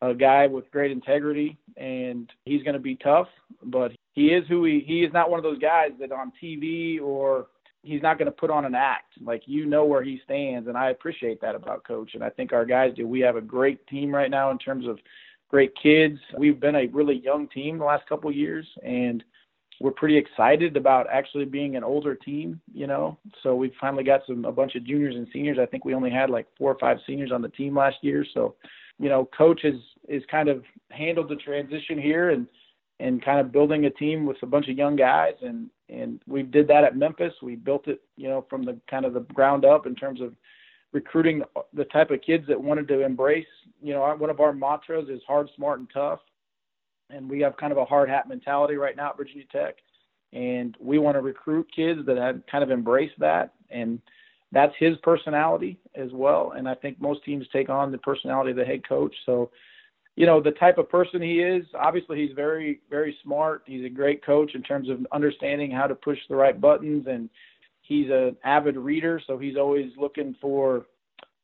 a 0.00 0.14
guy 0.14 0.46
with 0.46 0.70
great 0.70 0.90
integrity, 0.90 1.58
and 1.76 2.30
he's 2.44 2.62
going 2.62 2.74
to 2.74 2.80
be 2.80 2.96
tough, 2.96 3.28
but 3.64 3.92
he 4.12 4.28
is 4.28 4.44
who 4.48 4.64
he 4.64 4.82
he 4.86 5.04
is 5.04 5.12
not 5.12 5.30
one 5.30 5.38
of 5.38 5.44
those 5.44 5.58
guys 5.58 5.90
that 6.00 6.12
on 6.12 6.32
TV 6.42 7.00
or 7.00 7.46
he's 7.82 8.02
not 8.02 8.18
going 8.18 8.26
to 8.26 8.32
put 8.32 8.50
on 8.50 8.64
an 8.64 8.74
act. 8.74 9.12
Like 9.20 9.42
you 9.46 9.66
know 9.66 9.84
where 9.84 10.02
he 10.02 10.20
stands, 10.24 10.66
and 10.66 10.78
I 10.78 10.90
appreciate 10.90 11.42
that 11.42 11.54
about 11.54 11.84
coach, 11.84 12.14
and 12.14 12.24
I 12.24 12.30
think 12.30 12.52
our 12.52 12.64
guys 12.64 12.94
do. 12.96 13.06
We 13.06 13.20
have 13.20 13.36
a 13.36 13.42
great 13.42 13.86
team 13.86 14.14
right 14.14 14.30
now 14.30 14.50
in 14.50 14.58
terms 14.58 14.86
of 14.86 14.98
great 15.50 15.72
kids. 15.82 16.18
We've 16.38 16.60
been 16.60 16.76
a 16.76 16.86
really 16.86 17.16
young 17.16 17.48
team 17.48 17.78
the 17.78 17.84
last 17.84 18.08
couple 18.08 18.30
of 18.30 18.36
years, 18.36 18.66
and 18.82 19.22
we're 19.80 19.92
pretty 19.92 20.16
excited 20.16 20.76
about 20.76 21.06
actually 21.10 21.44
being 21.44 21.76
an 21.76 21.84
older 21.84 22.14
team, 22.14 22.60
you 22.72 22.86
know. 22.86 23.16
So 23.42 23.54
we 23.54 23.72
finally 23.80 24.04
got 24.04 24.22
some 24.26 24.44
a 24.44 24.52
bunch 24.52 24.74
of 24.74 24.84
juniors 24.84 25.14
and 25.14 25.28
seniors. 25.32 25.58
I 25.60 25.66
think 25.66 25.84
we 25.84 25.94
only 25.94 26.10
had 26.10 26.30
like 26.30 26.46
four 26.56 26.72
or 26.72 26.78
five 26.78 26.98
seniors 27.06 27.30
on 27.32 27.42
the 27.42 27.48
team 27.48 27.76
last 27.76 27.96
year. 28.02 28.24
So, 28.34 28.56
you 28.98 29.08
know, 29.08 29.28
coach 29.36 29.60
has 29.62 29.74
is 30.08 30.22
kind 30.30 30.48
of 30.48 30.64
handled 30.90 31.28
the 31.28 31.36
transition 31.36 32.00
here 32.00 32.30
and 32.30 32.46
and 33.00 33.24
kind 33.24 33.38
of 33.38 33.52
building 33.52 33.84
a 33.84 33.90
team 33.90 34.26
with 34.26 34.38
a 34.42 34.46
bunch 34.46 34.68
of 34.68 34.76
young 34.76 34.96
guys 34.96 35.34
and 35.42 35.70
and 35.88 36.20
we 36.26 36.42
did 36.42 36.66
that 36.68 36.84
at 36.84 36.96
Memphis. 36.96 37.32
We 37.40 37.54
built 37.54 37.86
it, 37.88 38.02
you 38.16 38.28
know, 38.28 38.44
from 38.50 38.64
the 38.64 38.78
kind 38.90 39.06
of 39.06 39.14
the 39.14 39.20
ground 39.20 39.64
up 39.64 39.86
in 39.86 39.94
terms 39.94 40.20
of 40.20 40.34
recruiting 40.92 41.42
the 41.72 41.84
type 41.84 42.10
of 42.10 42.20
kids 42.20 42.46
that 42.48 42.60
wanted 42.60 42.88
to 42.88 43.04
embrace, 43.04 43.46
you 43.80 43.92
know, 43.92 44.14
one 44.16 44.30
of 44.30 44.40
our 44.40 44.52
mantras 44.52 45.08
is 45.08 45.20
hard, 45.26 45.48
smart, 45.54 45.78
and 45.78 45.88
tough 45.92 46.20
and 47.10 47.28
we 47.28 47.40
have 47.40 47.56
kind 47.56 47.72
of 47.72 47.78
a 47.78 47.84
hard 47.84 48.08
hat 48.08 48.28
mentality 48.28 48.76
right 48.76 48.96
now 48.96 49.10
at 49.10 49.16
Virginia 49.16 49.44
Tech, 49.50 49.76
and 50.32 50.76
we 50.80 50.98
want 50.98 51.16
to 51.16 51.20
recruit 51.20 51.66
kids 51.74 52.00
that 52.06 52.16
have 52.16 52.42
kind 52.50 52.62
of 52.62 52.70
embraced 52.70 53.18
that, 53.18 53.54
and 53.70 54.00
that's 54.52 54.74
his 54.78 54.96
personality 54.98 55.78
as 55.94 56.10
well. 56.12 56.52
And 56.56 56.68
I 56.68 56.74
think 56.74 57.00
most 57.00 57.24
teams 57.24 57.46
take 57.52 57.68
on 57.68 57.92
the 57.92 57.98
personality 57.98 58.50
of 58.50 58.56
the 58.56 58.64
head 58.64 58.86
coach. 58.88 59.14
So, 59.26 59.50
you 60.16 60.26
know, 60.26 60.40
the 60.40 60.52
type 60.52 60.78
of 60.78 60.88
person 60.88 61.20
he 61.20 61.40
is, 61.40 61.64
obviously 61.78 62.18
he's 62.18 62.34
very, 62.34 62.80
very 62.90 63.16
smart. 63.22 63.62
He's 63.66 63.84
a 63.84 63.90
great 63.90 64.24
coach 64.24 64.54
in 64.54 64.62
terms 64.62 64.88
of 64.88 65.06
understanding 65.12 65.70
how 65.70 65.86
to 65.86 65.94
push 65.94 66.18
the 66.28 66.36
right 66.36 66.58
buttons, 66.60 67.06
and 67.08 67.28
he's 67.82 68.10
an 68.10 68.36
avid 68.44 68.76
reader, 68.76 69.20
so 69.26 69.38
he's 69.38 69.56
always 69.56 69.92
looking 69.96 70.34
for 70.40 70.86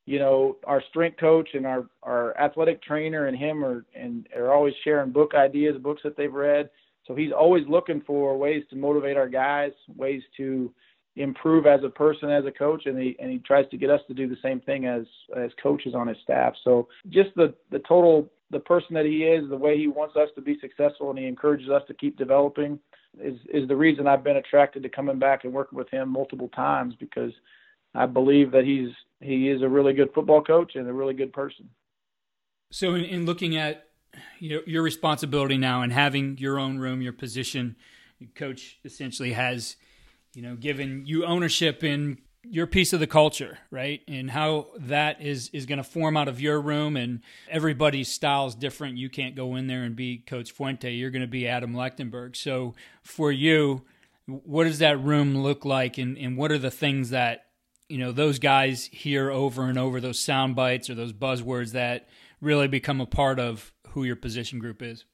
you 0.06 0.18
know, 0.18 0.56
our 0.64 0.82
strength 0.90 1.18
coach 1.18 1.50
and 1.54 1.66
our 1.66 1.86
our 2.02 2.36
athletic 2.38 2.82
trainer 2.82 3.26
and 3.26 3.36
him 3.36 3.64
are 3.64 3.84
and 3.94 4.26
are 4.36 4.52
always 4.52 4.74
sharing 4.84 5.10
book 5.10 5.32
ideas, 5.34 5.76
books 5.80 6.02
that 6.04 6.16
they've 6.16 6.32
read. 6.32 6.68
So 7.06 7.14
he's 7.14 7.32
always 7.32 7.64
looking 7.68 8.02
for 8.06 8.36
ways 8.36 8.64
to 8.70 8.76
motivate 8.76 9.16
our 9.16 9.28
guys, 9.28 9.72
ways 9.96 10.22
to 10.36 10.72
improve 11.16 11.66
as 11.66 11.80
a 11.84 11.88
person, 11.88 12.30
as 12.30 12.44
a 12.44 12.50
coach, 12.50 12.86
and 12.86 12.98
he 12.98 13.16
and 13.18 13.30
he 13.30 13.38
tries 13.38 13.68
to 13.70 13.76
get 13.76 13.90
us 13.90 14.00
to 14.08 14.14
do 14.14 14.28
the 14.28 14.36
same 14.42 14.60
thing 14.60 14.86
as 14.86 15.04
as 15.36 15.50
coaches 15.62 15.94
on 15.94 16.08
his 16.08 16.18
staff. 16.22 16.54
So 16.64 16.88
just 17.08 17.30
the 17.36 17.54
the 17.70 17.80
total 17.80 18.28
the 18.50 18.60
person 18.60 18.94
that 18.94 19.06
he 19.06 19.24
is, 19.24 19.48
the 19.48 19.56
way 19.56 19.76
he 19.78 19.88
wants 19.88 20.16
us 20.16 20.28
to 20.34 20.42
be 20.42 20.58
successful, 20.60 21.10
and 21.10 21.18
he 21.18 21.26
encourages 21.26 21.70
us 21.70 21.82
to 21.88 21.94
keep 21.94 22.18
developing, 22.18 22.78
is 23.22 23.38
is 23.52 23.68
the 23.68 23.76
reason 23.76 24.06
I've 24.06 24.24
been 24.24 24.36
attracted 24.36 24.82
to 24.82 24.88
coming 24.88 25.18
back 25.18 25.44
and 25.44 25.52
working 25.52 25.78
with 25.78 25.88
him 25.90 26.08
multiple 26.08 26.48
times 26.48 26.94
because 26.98 27.32
I 27.94 28.06
believe 28.06 28.50
that 28.52 28.64
he's 28.64 28.90
he 29.20 29.48
is 29.48 29.62
a 29.62 29.68
really 29.68 29.94
good 29.94 30.12
football 30.14 30.42
coach 30.42 30.74
and 30.74 30.88
a 30.88 30.92
really 30.92 31.14
good 31.14 31.32
person. 31.32 31.70
So, 32.70 32.94
in, 32.94 33.04
in 33.04 33.26
looking 33.26 33.56
at 33.56 33.88
your, 34.38 34.62
your 34.66 34.82
responsibility 34.82 35.56
now 35.56 35.82
and 35.82 35.92
having 35.92 36.36
your 36.38 36.58
own 36.58 36.78
room, 36.78 37.02
your 37.02 37.12
position, 37.12 37.76
coach 38.34 38.78
essentially 38.84 39.32
has, 39.32 39.76
you 40.34 40.42
know, 40.42 40.56
given 40.56 41.04
you 41.06 41.24
ownership 41.24 41.84
in 41.84 42.18
your 42.42 42.66
piece 42.66 42.92
of 42.92 43.00
the 43.00 43.06
culture, 43.06 43.58
right? 43.70 44.02
And 44.06 44.30
how 44.30 44.68
that 44.78 45.22
is 45.22 45.48
is 45.52 45.66
going 45.66 45.78
to 45.78 45.84
form 45.84 46.16
out 46.16 46.28
of 46.28 46.40
your 46.40 46.60
room 46.60 46.96
and 46.96 47.20
everybody's 47.48 48.08
style 48.08 48.46
is 48.46 48.54
different. 48.54 48.98
You 48.98 49.08
can't 49.08 49.34
go 49.34 49.56
in 49.56 49.66
there 49.66 49.82
and 49.82 49.96
be 49.96 50.18
Coach 50.18 50.52
Fuente. 50.52 50.92
You're 50.92 51.10
going 51.10 51.22
to 51.22 51.28
be 51.28 51.48
Adam 51.48 51.72
Lechtenberg. 51.72 52.36
So 52.36 52.74
for 53.02 53.32
you, 53.32 53.82
what 54.26 54.64
does 54.64 54.78
that 54.80 55.00
room 55.02 55.42
look 55.42 55.64
like 55.64 55.98
and, 55.98 56.18
and 56.18 56.36
what 56.36 56.52
are 56.52 56.58
the 56.58 56.70
things 56.70 57.10
that, 57.10 57.46
you 57.88 57.98
know, 57.98 58.12
those 58.12 58.38
guys 58.38 58.86
hear 58.86 59.30
over 59.30 59.64
and 59.64 59.78
over, 59.78 60.00
those 60.00 60.18
sound 60.18 60.56
bites 60.56 60.88
or 60.88 60.94
those 60.94 61.12
buzzwords 61.12 61.72
that 61.72 62.08
really 62.40 62.68
become 62.68 63.00
a 63.00 63.06
part 63.06 63.38
of 63.38 63.72
who 63.88 64.04
your 64.04 64.16
position 64.16 64.58
group 64.58 64.82
is? 64.82 65.04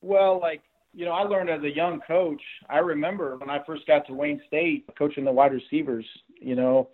Well, 0.00 0.40
like 0.40 0.62
you 0.94 1.04
know, 1.04 1.12
I 1.12 1.22
learned 1.22 1.48
as 1.48 1.62
a 1.62 1.74
young 1.74 2.00
coach. 2.06 2.42
I 2.68 2.78
remember 2.78 3.36
when 3.38 3.48
I 3.48 3.64
first 3.64 3.86
got 3.86 4.06
to 4.06 4.12
Wayne 4.12 4.40
State 4.46 4.84
coaching 4.98 5.24
the 5.24 5.32
wide 5.32 5.52
receivers, 5.52 6.04
you 6.38 6.54
know, 6.54 6.90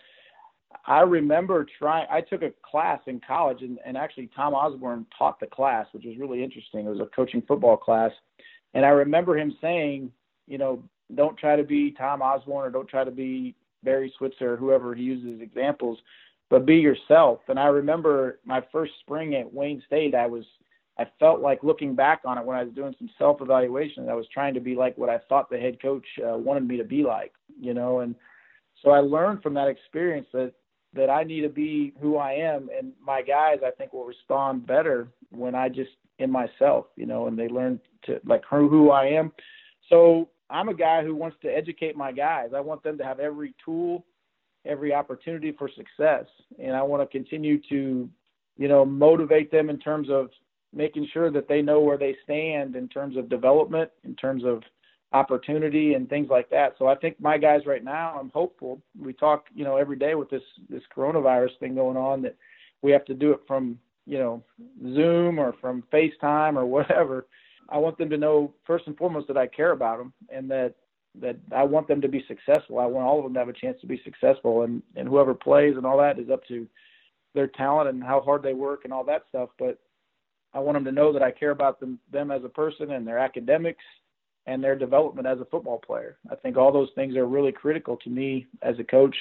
I 0.87 1.01
remember 1.01 1.67
trying, 1.79 2.07
I 2.11 2.21
took 2.21 2.43
a 2.43 2.53
class 2.63 3.01
in 3.07 3.21
college, 3.27 3.63
and, 3.63 3.79
and 3.85 3.97
actually 3.97 4.31
Tom 4.35 4.55
Osborne 4.55 5.07
taught 5.17 5.41
the 5.41 5.47
class, 5.47 5.87
which 5.93 6.05
was 6.05 6.17
really 6.17 6.43
interesting. 6.43 6.87
It 6.87 6.91
was 6.91 7.01
a 7.01 7.15
coaching 7.15 7.43
football 7.47 7.77
class. 7.77 8.13
And 8.75 8.85
I 8.85 8.91
remember 8.91 9.37
him 9.37 9.57
saying, 9.61 10.13
you 10.47 10.59
know, 10.59 10.83
don't 11.15 11.37
try 11.37 11.57
to 11.57 11.65
be 11.65 11.91
Tom 11.93 12.23
Osborne 12.23 12.69
or 12.69 12.71
don't 12.71 12.89
try 12.89 13.03
to 13.03 13.11
be 13.11 13.55
Barry 13.83 14.13
Switzer 14.19 14.57
whoever 14.57 14.95
he 14.95 15.03
uses 15.03 15.41
examples, 15.41 15.99
but 16.51 16.67
be 16.67 16.77
yourself. 16.77 17.41
And 17.49 17.59
I 17.59 17.67
remember 17.67 18.41
my 18.45 18.63
first 18.73 18.93
spring 19.01 19.35
at 19.35 19.53
Wayne 19.53 19.83
State, 19.87 20.15
I 20.15 20.27
was 20.27 20.45
I 20.99 21.07
felt 21.21 21.41
like 21.41 21.63
looking 21.63 21.95
back 21.95 22.23
on 22.25 22.39
it 22.39 22.45
when 22.45 22.57
I 22.57 22.65
was 22.65 22.75
doing 22.75 22.95
some 22.99 23.09
self 23.19 23.41
evaluation, 23.41 24.09
I 24.09 24.15
was 24.15 24.27
trying 24.33 24.55
to 24.55 24.61
be 24.61 24.75
like 24.75 24.99
what 24.99 25.09
I 25.09 25.19
thought 25.29 25.49
the 25.49 25.59
head 25.59 25.81
coach 25.81 26.05
uh, 26.19 26.37
wanted 26.37 26.67
me 26.67 26.77
to 26.77 26.85
be 26.85 27.05
like, 27.05 27.33
you 27.61 27.73
know. 27.73 28.01
And 28.01 28.17
so 28.83 28.91
I 28.91 28.99
learned 28.99 29.43
from 29.43 29.55
that 29.55 29.69
experience 29.69 30.27
that 30.33 30.53
that 30.95 31.11
I 31.11 31.23
need 31.23 31.43
to 31.43 31.49
be 31.49 31.93
who 32.01 32.17
I 32.17 32.33
am, 32.33 32.69
and 32.77 32.93
my 33.01 33.23
guys 33.23 33.59
I 33.65 33.71
think 33.71 33.93
will 33.93 34.07
respond 34.07 34.67
better 34.67 35.09
when 35.31 35.55
I 35.55 35.69
just 35.69 35.91
in 36.19 36.31
myself, 36.31 36.87
you 36.97 37.07
know, 37.07 37.29
and 37.29 37.39
they 37.39 37.49
learn 37.49 37.79
to 38.07 38.21
like 38.25 38.43
who 38.51 38.69
who 38.69 38.91
I 38.91 39.07
am. 39.07 39.33
So 39.89 40.29
I'm 40.51 40.69
a 40.69 40.75
guy 40.75 41.05
who 41.05 41.15
wants 41.15 41.37
to 41.43 41.49
educate 41.49 41.97
my 41.97 42.13
guys. 42.13 42.51
I 42.55 42.61
want 42.61 42.83
them 42.83 42.99
to 42.99 43.05
have 43.05 43.21
every 43.21 43.55
tool, 43.65 44.05
every 44.65 44.95
opportunity 44.95 45.53
for 45.53 45.69
success, 45.69 46.27
and 46.59 46.75
I 46.75 46.83
want 46.83 47.03
to 47.03 47.19
continue 47.19 47.61
to, 47.69 48.09
you 48.57 48.69
know, 48.69 48.85
motivate 48.85 49.51
them 49.51 49.71
in 49.71 49.79
terms 49.79 50.09
of 50.11 50.31
making 50.75 51.09
sure 51.13 51.31
that 51.31 51.49
they 51.49 51.63
know 51.63 51.81
where 51.81 51.99
they 51.99 52.17
stand 52.25 52.77
in 52.77 52.89
terms 52.89 53.17
of 53.17 53.29
development, 53.29 53.91
in 54.05 54.15
terms 54.17 54.45
of 54.45 54.63
opportunity 55.13 55.95
and 55.95 56.09
things 56.09 56.29
like 56.29 56.51
that. 56.51 56.75
So 56.79 56.87
I 56.87 56.95
think 56.95 57.19
my 57.21 57.39
guys 57.39 57.63
right 57.67 57.83
now, 57.83 58.19
I'm 58.19 58.31
hopeful. 58.31 58.81
We 59.01 59.13
talk, 59.13 59.47
you 59.55 59.65
know, 59.65 59.77
every 59.77 59.97
day 59.97 60.15
with 60.15 60.29
this 60.31 60.43
this 60.69 60.83
coronavirus 60.95 61.59
thing 61.61 61.75
going 61.75 61.97
on 61.97 62.23
that 62.23 62.37
we 62.83 62.91
have 62.93 63.05
to 63.07 63.15
do 63.15 63.33
it 63.33 63.41
from, 63.47 63.79
you 64.07 64.19
know, 64.19 64.43
Zoom 64.83 65.39
or 65.39 65.55
from 65.61 65.83
FaceTime 65.93 66.57
or 66.57 66.67
whatever. 66.67 67.27
I 67.69 67.79
want 67.79 67.99
them 67.99 68.11
to 68.11 68.17
know 68.17 68.55
first 68.67 68.87
and 68.87 68.97
foremost 68.97 69.29
that 69.29 69.37
I 69.37 69.47
care 69.47 69.73
about 69.73 69.99
them 69.99 70.13
and 70.29 70.51
that 70.51 70.75
that 71.21 71.37
I 71.55 71.65
want 71.65 71.89
them 71.89 72.01
to 72.03 72.09
be 72.09 72.25
successful. 72.29 72.79
I 72.79 72.87
want 72.87 73.07
all 73.07 73.19
of 73.19 73.25
them 73.25 73.35
to 73.35 73.41
have 73.41 73.49
a 73.49 73.53
chance 73.53 73.81
to 73.81 73.87
be 73.87 74.01
successful 74.05 74.63
and 74.63 74.83
and 74.97 75.09
whoever 75.09 75.35
plays 75.35 75.77
and 75.77 75.85
all 75.87 75.99
that 75.99 76.19
is 76.19 76.31
up 76.31 76.47
to 76.49 76.67
their 77.35 77.47
talent 77.47 77.89
and 77.89 78.03
how 78.03 78.21
hard 78.21 78.43
they 78.43 78.55
work 78.55 78.81
and 78.85 78.93
all 78.93 79.05
that 79.05 79.25
stuff, 79.29 79.51
but 79.59 79.79
I 80.55 80.61
want 80.61 80.77
them 80.77 80.85
to 80.85 80.93
know 80.93 81.13
that 81.13 81.23
I 81.23 81.31
care 81.31 81.51
about 81.51 81.81
them 81.81 81.99
them 82.11 82.31
as 82.31 82.45
a 82.45 82.49
person 82.49 82.93
and 82.93 83.07
their 83.07 83.19
academics 83.19 83.85
and 84.47 84.65
their 84.65 84.77
development 84.77 85.27
as 85.27 85.41
a 85.41 85.45
football 85.45 85.79
player. 85.79 86.19
I 86.31 86.35
think 86.37 86.57
all 86.57 86.73
those 86.73 86.89
things 86.95 87.17
are 87.17 87.27
really 87.27 87.53
critical 87.53 87.97
to 87.99 88.11
me 88.11 88.47
as 88.63 88.79
a 88.79 88.85
coach. 88.85 89.15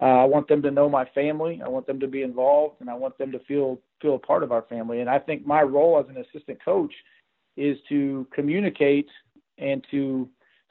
Uh, 0.00 0.22
I 0.22 0.24
want 0.24 0.48
them 0.48 0.62
to 0.62 0.70
know 0.70 0.88
my 0.88 1.04
family. 1.14 1.60
I 1.64 1.68
want 1.68 1.86
them 1.86 2.00
to 2.00 2.06
be 2.06 2.22
involved, 2.22 2.80
and 2.80 2.88
I 2.88 2.94
want 2.94 3.18
them 3.18 3.32
to 3.32 3.38
feel 3.40 3.80
feel 4.00 4.14
a 4.14 4.18
part 4.18 4.42
of 4.42 4.52
our 4.52 4.62
family. 4.62 5.00
And 5.00 5.10
I 5.10 5.18
think 5.18 5.46
my 5.46 5.62
role 5.62 5.98
as 5.98 6.08
an 6.08 6.22
assistant 6.22 6.64
coach 6.64 6.92
is 7.56 7.76
to 7.88 8.26
communicate 8.34 9.08
and 9.58 9.84
to 9.90 10.28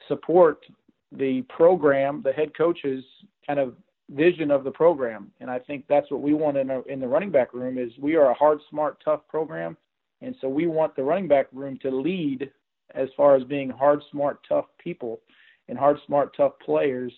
support 0.08 0.64
the 1.12 1.42
program, 1.42 2.22
the 2.22 2.32
head 2.32 2.56
coach's 2.56 3.04
kind 3.46 3.58
of 3.58 3.74
vision 4.10 4.50
of 4.50 4.64
the 4.64 4.70
program. 4.70 5.30
And 5.40 5.50
I 5.50 5.58
think 5.58 5.84
that's 5.88 6.10
what 6.10 6.22
we 6.22 6.34
want 6.34 6.56
in, 6.56 6.70
a, 6.70 6.82
in 6.82 7.00
the 7.00 7.08
running 7.08 7.30
back 7.30 7.54
room 7.54 7.78
is 7.78 7.90
we 7.98 8.16
are 8.16 8.30
a 8.30 8.34
hard, 8.34 8.60
smart, 8.68 9.02
tough 9.04 9.20
program. 9.28 9.76
And 10.20 10.34
so 10.40 10.48
we 10.48 10.66
want 10.66 10.94
the 10.96 11.02
running 11.02 11.28
back 11.28 11.46
room 11.52 11.78
to 11.82 11.90
lead 11.90 12.50
as 12.94 13.08
far 13.16 13.36
as 13.36 13.44
being 13.44 13.70
hard, 13.70 14.02
smart, 14.10 14.40
tough 14.48 14.66
people 14.78 15.20
and 15.68 15.78
hard, 15.78 15.98
smart, 16.06 16.36
tough 16.36 16.52
players. 16.64 17.12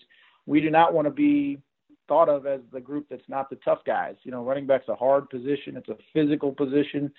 We 0.45 0.61
do 0.61 0.69
not 0.69 0.93
want 0.93 1.05
to 1.05 1.11
be 1.11 1.59
thought 2.07 2.29
of 2.29 2.45
as 2.45 2.61
the 2.71 2.79
group 2.79 3.07
that's 3.09 3.27
not 3.27 3.49
the 3.49 3.57
tough 3.57 3.79
guys. 3.85 4.15
You 4.23 4.31
know, 4.31 4.43
running 4.43 4.67
back's 4.67 4.87
a 4.87 4.95
hard 4.95 5.29
position, 5.29 5.75
it's 5.75 5.89
a 5.89 5.97
physical 6.13 6.51
position. 6.51 7.11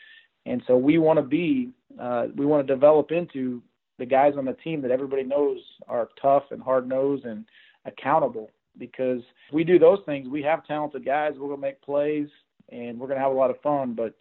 And 0.47 0.63
so 0.67 0.77
we 0.77 0.99
want 0.99 1.19
to 1.19 1.23
be, 1.23 1.71
uh, 2.01 2.27
we 2.37 2.47
want 2.47 2.67
to 2.67 2.73
develop 2.73 3.11
into 3.11 3.63
the 3.99 4.07
guys 4.07 4.35
on 4.39 4.45
the 4.45 4.53
team 4.53 4.81
that 4.83 4.91
everybody 4.91 5.25
knows 5.25 5.59
are 5.89 6.09
tough 6.21 6.45
and 6.51 6.63
hard 6.63 6.89
nosed 6.89 7.25
and 7.25 7.45
accountable. 7.85 8.51
Because 8.79 9.21
if 9.49 9.55
we 9.55 9.65
do 9.65 9.79
those 9.79 10.01
things, 10.07 10.29
we 10.29 10.43
have 10.43 10.67
talented 10.67 11.05
guys. 11.05 11.33
We're 11.35 11.49
going 11.49 11.61
to 11.61 11.67
make 11.67 11.83
plays 11.83 12.29
and 12.71 12.99
we're 12.99 13.09
going 13.09 13.19
to 13.19 13.25
have 13.25 13.33
a 13.33 13.37
lot 13.37 13.51
of 13.51 13.61
fun. 13.61 13.95
But 13.95 14.15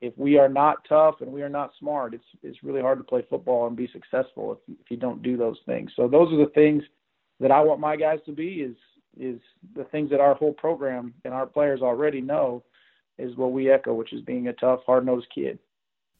if 0.00 0.16
we 0.18 0.38
are 0.38 0.48
not 0.48 0.84
tough 0.88 1.16
and 1.20 1.32
we 1.32 1.42
are 1.42 1.48
not 1.48 1.72
smart, 1.78 2.12
it's 2.12 2.24
it's 2.42 2.62
really 2.62 2.80
hard 2.80 2.98
to 2.98 3.04
play 3.04 3.24
football 3.30 3.68
and 3.68 3.76
be 3.76 3.88
successful 3.92 4.52
if 4.52 4.76
if 4.80 4.90
you 4.90 4.96
don't 4.96 5.22
do 5.22 5.36
those 5.36 5.58
things. 5.64 5.92
So 5.96 6.08
those 6.08 6.32
are 6.32 6.44
the 6.44 6.50
things 6.54 6.82
that 7.40 7.52
I 7.52 7.60
want 7.60 7.80
my 7.80 7.96
guys 7.96 8.18
to 8.26 8.32
be 8.32 8.62
is 8.62 8.76
is 9.18 9.40
the 9.76 9.84
things 9.84 10.10
that 10.10 10.20
our 10.20 10.34
whole 10.34 10.52
program 10.52 11.14
and 11.24 11.32
our 11.32 11.46
players 11.46 11.80
already 11.82 12.20
know 12.20 12.64
is 13.18 13.36
what 13.36 13.52
we 13.52 13.70
echo, 13.70 13.94
which 13.94 14.12
is 14.12 14.22
being 14.22 14.48
a 14.48 14.52
tough, 14.54 14.80
hard 14.84 15.06
nosed 15.06 15.28
kid. 15.34 15.58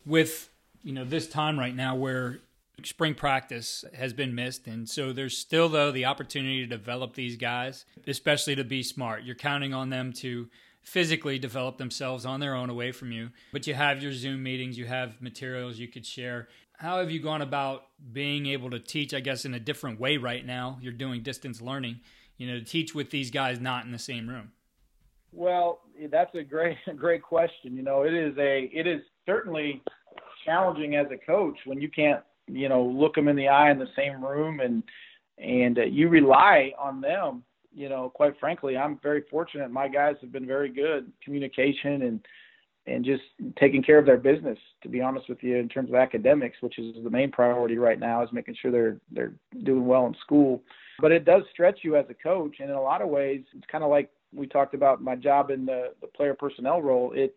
With 0.04 0.50
you 0.82 0.92
know 0.92 1.04
this 1.04 1.28
time 1.28 1.58
right 1.58 1.74
now 1.74 1.94
where 1.94 2.40
spring 2.84 3.14
practice 3.14 3.84
has 3.94 4.12
been 4.12 4.34
missed 4.34 4.66
and 4.66 4.88
so 4.88 5.12
there's 5.12 5.36
still 5.38 5.68
though 5.68 5.92
the 5.92 6.04
opportunity 6.04 6.60
to 6.62 6.66
develop 6.66 7.14
these 7.14 7.36
guys 7.36 7.84
especially 8.08 8.56
to 8.56 8.64
be 8.64 8.82
smart 8.82 9.22
you're 9.22 9.36
counting 9.36 9.72
on 9.72 9.88
them 9.90 10.12
to 10.12 10.48
physically 10.82 11.38
develop 11.38 11.78
themselves 11.78 12.26
on 12.26 12.40
their 12.40 12.54
own 12.54 12.68
away 12.68 12.92
from 12.92 13.12
you. 13.12 13.30
But 13.52 13.66
you 13.66 13.74
have 13.74 14.02
your 14.02 14.12
Zoom 14.12 14.42
meetings, 14.42 14.76
you 14.76 14.86
have 14.86 15.20
materials 15.22 15.78
you 15.78 15.88
could 15.88 16.04
share. 16.04 16.48
How 16.78 16.98
have 16.98 17.10
you 17.10 17.20
gone 17.20 17.42
about 17.42 17.84
being 18.12 18.46
able 18.46 18.70
to 18.70 18.80
teach, 18.80 19.14
I 19.14 19.20
guess, 19.20 19.44
in 19.44 19.54
a 19.54 19.60
different 19.60 20.00
way 20.00 20.16
right 20.16 20.44
now? 20.44 20.78
You're 20.80 20.92
doing 20.92 21.22
distance 21.22 21.60
learning, 21.60 22.00
you 22.36 22.48
know, 22.48 22.58
to 22.58 22.64
teach 22.64 22.94
with 22.94 23.10
these 23.10 23.30
guys 23.30 23.60
not 23.60 23.84
in 23.84 23.92
the 23.92 23.98
same 23.98 24.28
room. 24.28 24.52
Well, 25.32 25.80
that's 26.10 26.34
a 26.34 26.42
great, 26.42 26.76
great 26.96 27.22
question. 27.22 27.76
You 27.76 27.82
know, 27.82 28.02
it 28.02 28.12
is 28.12 28.36
a, 28.36 28.68
it 28.72 28.86
is 28.86 29.02
certainly 29.26 29.82
challenging 30.44 30.96
as 30.96 31.06
a 31.12 31.26
coach 31.26 31.56
when 31.64 31.80
you 31.80 31.88
can't, 31.88 32.22
you 32.46 32.68
know, 32.68 32.84
look 32.84 33.14
them 33.14 33.28
in 33.28 33.36
the 33.36 33.48
eye 33.48 33.70
in 33.70 33.78
the 33.78 33.88
same 33.96 34.24
room 34.24 34.60
and, 34.60 34.82
and 35.38 35.78
uh, 35.78 35.84
you 35.84 36.08
rely 36.08 36.72
on 36.78 37.00
them 37.00 37.42
you 37.74 37.88
know, 37.88 38.10
quite 38.10 38.38
frankly, 38.38 38.76
I'm 38.76 38.98
very 39.02 39.22
fortunate. 39.30 39.70
My 39.70 39.88
guys 39.88 40.16
have 40.20 40.32
been 40.32 40.46
very 40.46 40.68
good 40.68 41.10
communication 41.24 42.02
and 42.02 42.20
and 42.88 43.04
just 43.04 43.22
taking 43.60 43.80
care 43.80 43.96
of 43.98 44.04
their 44.04 44.16
business. 44.16 44.58
To 44.82 44.88
be 44.88 45.00
honest 45.00 45.28
with 45.28 45.38
you, 45.42 45.56
in 45.56 45.68
terms 45.68 45.88
of 45.88 45.94
academics, 45.94 46.56
which 46.60 46.80
is 46.80 46.96
the 47.02 47.10
main 47.10 47.30
priority 47.30 47.78
right 47.78 47.98
now, 47.98 48.22
is 48.22 48.32
making 48.32 48.56
sure 48.60 48.70
they're 48.70 48.96
they're 49.10 49.32
doing 49.64 49.86
well 49.86 50.06
in 50.06 50.14
school. 50.20 50.62
But 51.00 51.12
it 51.12 51.24
does 51.24 51.42
stretch 51.52 51.80
you 51.82 51.96
as 51.96 52.06
a 52.10 52.14
coach, 52.14 52.56
and 52.60 52.70
in 52.70 52.76
a 52.76 52.82
lot 52.82 53.02
of 53.02 53.08
ways, 53.08 53.42
it's 53.56 53.66
kind 53.70 53.84
of 53.84 53.90
like 53.90 54.10
we 54.34 54.46
talked 54.46 54.74
about 54.74 55.02
my 55.02 55.14
job 55.14 55.50
in 55.50 55.66
the, 55.66 55.92
the 56.00 56.06
player 56.06 56.34
personnel 56.34 56.82
role. 56.82 57.12
It 57.14 57.34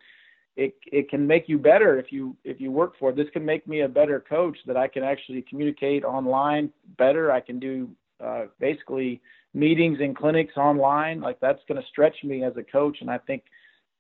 it 0.55 0.75
it 0.91 1.09
can 1.09 1.27
make 1.27 1.49
you 1.49 1.57
better 1.57 1.99
if 1.99 2.11
you 2.11 2.35
if 2.43 2.61
you 2.61 2.71
work 2.71 2.93
for 2.97 3.09
it. 3.09 3.15
This 3.15 3.29
can 3.33 3.43
make 3.43 3.67
me 3.67 3.81
a 3.81 3.87
better 3.87 4.19
coach 4.19 4.57
that 4.67 4.77
I 4.77 4.87
can 4.87 5.03
actually 5.03 5.41
communicate 5.41 6.03
online 6.03 6.71
better. 6.97 7.31
I 7.31 7.41
can 7.41 7.59
do 7.59 7.89
uh, 8.23 8.45
basically 8.59 9.21
meetings 9.53 9.99
and 10.01 10.15
clinics 10.15 10.55
online, 10.57 11.21
like 11.21 11.39
that's 11.39 11.61
going 11.67 11.81
to 11.81 11.87
stretch 11.87 12.15
me 12.23 12.43
as 12.43 12.53
a 12.57 12.63
coach. 12.63 12.97
And 13.01 13.09
I 13.09 13.17
think 13.17 13.43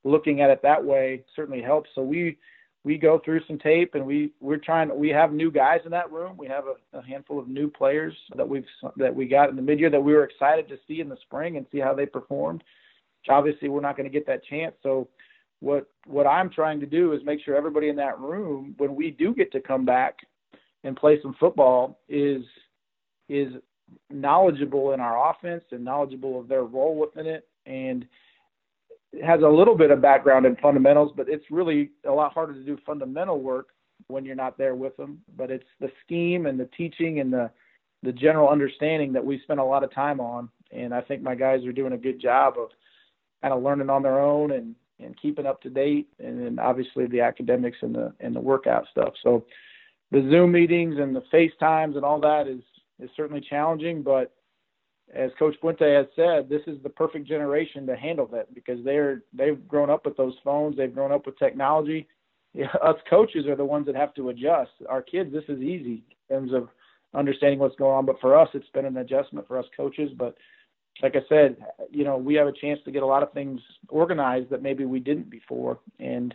looking 0.03 0.41
at 0.41 0.49
it 0.49 0.61
that 0.61 0.83
way 0.83 1.23
certainly 1.35 1.61
helps. 1.61 1.89
So 1.95 2.01
we 2.01 2.37
we 2.85 2.99
go 2.99 3.19
through 3.25 3.41
some 3.47 3.57
tape 3.57 3.95
and 3.95 4.05
we 4.05 4.31
we're 4.39 4.57
trying 4.57 4.95
we 4.97 5.09
have 5.09 5.33
new 5.33 5.51
guys 5.51 5.81
in 5.85 5.91
that 5.91 6.11
room 6.11 6.37
we 6.37 6.47
have 6.47 6.65
a, 6.67 6.97
a, 6.99 7.03
handful 7.03 7.39
of 7.39 7.47
new 7.47 7.67
players 7.67 8.13
that 8.35 8.47
we've 8.47 8.67
that 8.95 9.13
we 9.13 9.25
got 9.25 9.49
in 9.49 9.55
the 9.55 9.61
mid-year 9.61 9.89
that 9.89 9.99
we 9.99 10.13
were 10.13 10.23
excited 10.23 10.69
to 10.69 10.77
see 10.87 11.01
in 11.01 11.09
the 11.09 11.17
spring 11.23 11.57
and 11.57 11.65
see 11.71 11.79
how 11.79 11.95
they 11.95 12.05
performed 12.05 12.63
obviously 13.27 13.69
we're 13.69 13.81
not 13.81 13.97
going 13.97 14.07
to 14.07 14.13
get 14.13 14.27
that 14.27 14.45
chance 14.45 14.75
so 14.83 15.07
what 15.61 15.89
what 16.05 16.27
i'm 16.27 16.49
trying 16.49 16.79
to 16.79 16.85
do 16.85 17.13
is 17.13 17.21
make 17.23 17.43
sure 17.43 17.55
everybody 17.55 17.89
in 17.89 17.95
that 17.95 18.19
room 18.19 18.75
when 18.77 18.95
we 18.95 19.11
do 19.11 19.33
get 19.33 19.51
to 19.51 19.59
come 19.59 19.85
back 19.85 20.19
and 20.83 20.95
play 20.95 21.19
some 21.21 21.35
football 21.39 21.99
is 22.09 22.43
is 23.29 23.53
knowledgeable 24.09 24.93
in 24.93 24.99
our 24.99 25.31
offense 25.31 25.63
and 25.71 25.83
knowledgeable 25.83 26.39
of 26.39 26.47
their 26.47 26.63
role 26.63 26.95
within 26.95 27.25
it 27.25 27.47
and 27.65 28.05
has 29.23 29.41
a 29.41 29.47
little 29.47 29.75
bit 29.75 29.91
of 29.91 30.01
background 30.01 30.45
in 30.45 30.55
fundamentals, 30.57 31.11
but 31.15 31.29
it's 31.29 31.45
really 31.49 31.91
a 32.05 32.11
lot 32.11 32.33
harder 32.33 32.53
to 32.53 32.63
do 32.63 32.77
fundamental 32.85 33.39
work 33.39 33.69
when 34.07 34.25
you're 34.25 34.35
not 34.35 34.57
there 34.57 34.75
with 34.75 34.95
them. 34.97 35.21
But 35.37 35.51
it's 35.51 35.67
the 35.79 35.91
scheme 36.03 36.45
and 36.45 36.59
the 36.59 36.69
teaching 36.77 37.19
and 37.19 37.31
the 37.31 37.49
the 38.03 38.11
general 38.11 38.49
understanding 38.49 39.11
that 39.13 39.25
we 39.25 39.39
spend 39.39 39.59
a 39.59 39.63
lot 39.63 39.83
of 39.83 39.91
time 39.91 40.19
on. 40.19 40.49
and 40.71 40.93
I 40.93 41.01
think 41.01 41.23
my 41.23 41.33
guys 41.33 41.65
are 41.65 41.71
doing 41.71 41.93
a 41.93 41.97
good 41.97 42.19
job 42.21 42.55
of 42.59 42.69
kind 43.41 43.51
of 43.51 43.63
learning 43.63 43.89
on 43.89 44.03
their 44.03 44.19
own 44.19 44.51
and 44.51 44.75
and 44.99 45.19
keeping 45.21 45.45
up 45.45 45.61
to 45.61 45.69
date, 45.69 46.07
and 46.19 46.41
then 46.41 46.59
obviously 46.59 47.07
the 47.07 47.21
academics 47.21 47.77
and 47.81 47.93
the 47.93 48.13
and 48.19 48.35
the 48.35 48.39
workout 48.39 48.85
stuff. 48.91 49.13
So 49.23 49.45
the 50.11 50.27
Zoom 50.31 50.51
meetings 50.51 50.95
and 50.97 51.15
the 51.15 51.23
FaceTimes 51.33 51.95
and 51.95 52.05
all 52.05 52.19
that 52.21 52.47
is 52.47 52.61
is 52.99 53.09
certainly 53.15 53.41
challenging, 53.41 54.01
but 54.01 54.33
as 55.13 55.31
Coach 55.37 55.55
Fuente 55.61 55.93
has 55.93 56.07
said, 56.15 56.49
this 56.49 56.61
is 56.65 56.81
the 56.81 56.89
perfect 56.89 57.27
generation 57.27 57.85
to 57.85 57.95
handle 57.95 58.25
that 58.27 58.53
because 58.53 58.83
they're 58.83 59.23
they've 59.33 59.67
grown 59.67 59.89
up 59.89 60.05
with 60.05 60.17
those 60.17 60.35
phones, 60.43 60.77
they've 60.77 60.93
grown 60.93 61.11
up 61.11 61.25
with 61.25 61.37
technology. 61.37 62.07
Us 62.81 62.95
coaches 63.09 63.45
are 63.47 63.55
the 63.55 63.65
ones 63.65 63.85
that 63.85 63.95
have 63.95 64.13
to 64.15 64.29
adjust. 64.29 64.71
Our 64.87 65.01
kids, 65.01 65.31
this 65.31 65.43
is 65.49 65.59
easy 65.61 66.03
in 66.29 66.35
terms 66.35 66.53
of 66.53 66.69
understanding 67.13 67.59
what's 67.59 67.75
going 67.75 67.95
on, 67.95 68.05
but 68.05 68.19
for 68.19 68.37
us, 68.37 68.49
it's 68.53 68.69
been 68.73 68.85
an 68.85 68.97
adjustment 68.97 69.47
for 69.47 69.57
us 69.57 69.65
coaches. 69.75 70.11
But 70.17 70.35
like 71.01 71.15
I 71.15 71.21
said, 71.27 71.57
you 71.91 72.03
know, 72.03 72.17
we 72.17 72.35
have 72.35 72.47
a 72.47 72.53
chance 72.53 72.79
to 72.85 72.91
get 72.91 73.03
a 73.03 73.05
lot 73.05 73.23
of 73.23 73.33
things 73.33 73.61
organized 73.89 74.49
that 74.49 74.61
maybe 74.61 74.85
we 74.85 74.99
didn't 74.99 75.29
before, 75.29 75.79
and 75.99 76.33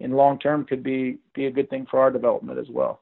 in 0.00 0.12
long 0.12 0.38
term 0.38 0.64
could 0.64 0.82
be 0.82 1.18
be 1.34 1.46
a 1.46 1.50
good 1.50 1.68
thing 1.70 1.86
for 1.90 2.00
our 2.00 2.10
development 2.10 2.58
as 2.58 2.68
well. 2.70 3.00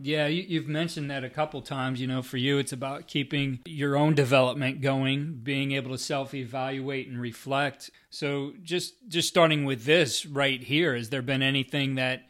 Yeah, 0.00 0.26
you, 0.26 0.58
have 0.60 0.68
mentioned 0.68 1.08
that 1.12 1.22
a 1.22 1.30
couple 1.30 1.62
times. 1.62 2.00
You 2.00 2.08
know, 2.08 2.20
for 2.20 2.36
you, 2.36 2.58
it's 2.58 2.72
about 2.72 3.06
keeping 3.06 3.60
your 3.64 3.96
own 3.96 4.14
development 4.14 4.80
going, 4.80 5.40
being 5.42 5.70
able 5.72 5.92
to 5.92 5.98
self-evaluate 5.98 7.06
and 7.06 7.20
reflect. 7.20 7.90
So, 8.10 8.54
just 8.62 9.08
just 9.08 9.28
starting 9.28 9.64
with 9.64 9.84
this 9.84 10.26
right 10.26 10.62
here, 10.62 10.96
has 10.96 11.10
there 11.10 11.22
been 11.22 11.42
anything 11.42 11.94
that, 11.94 12.22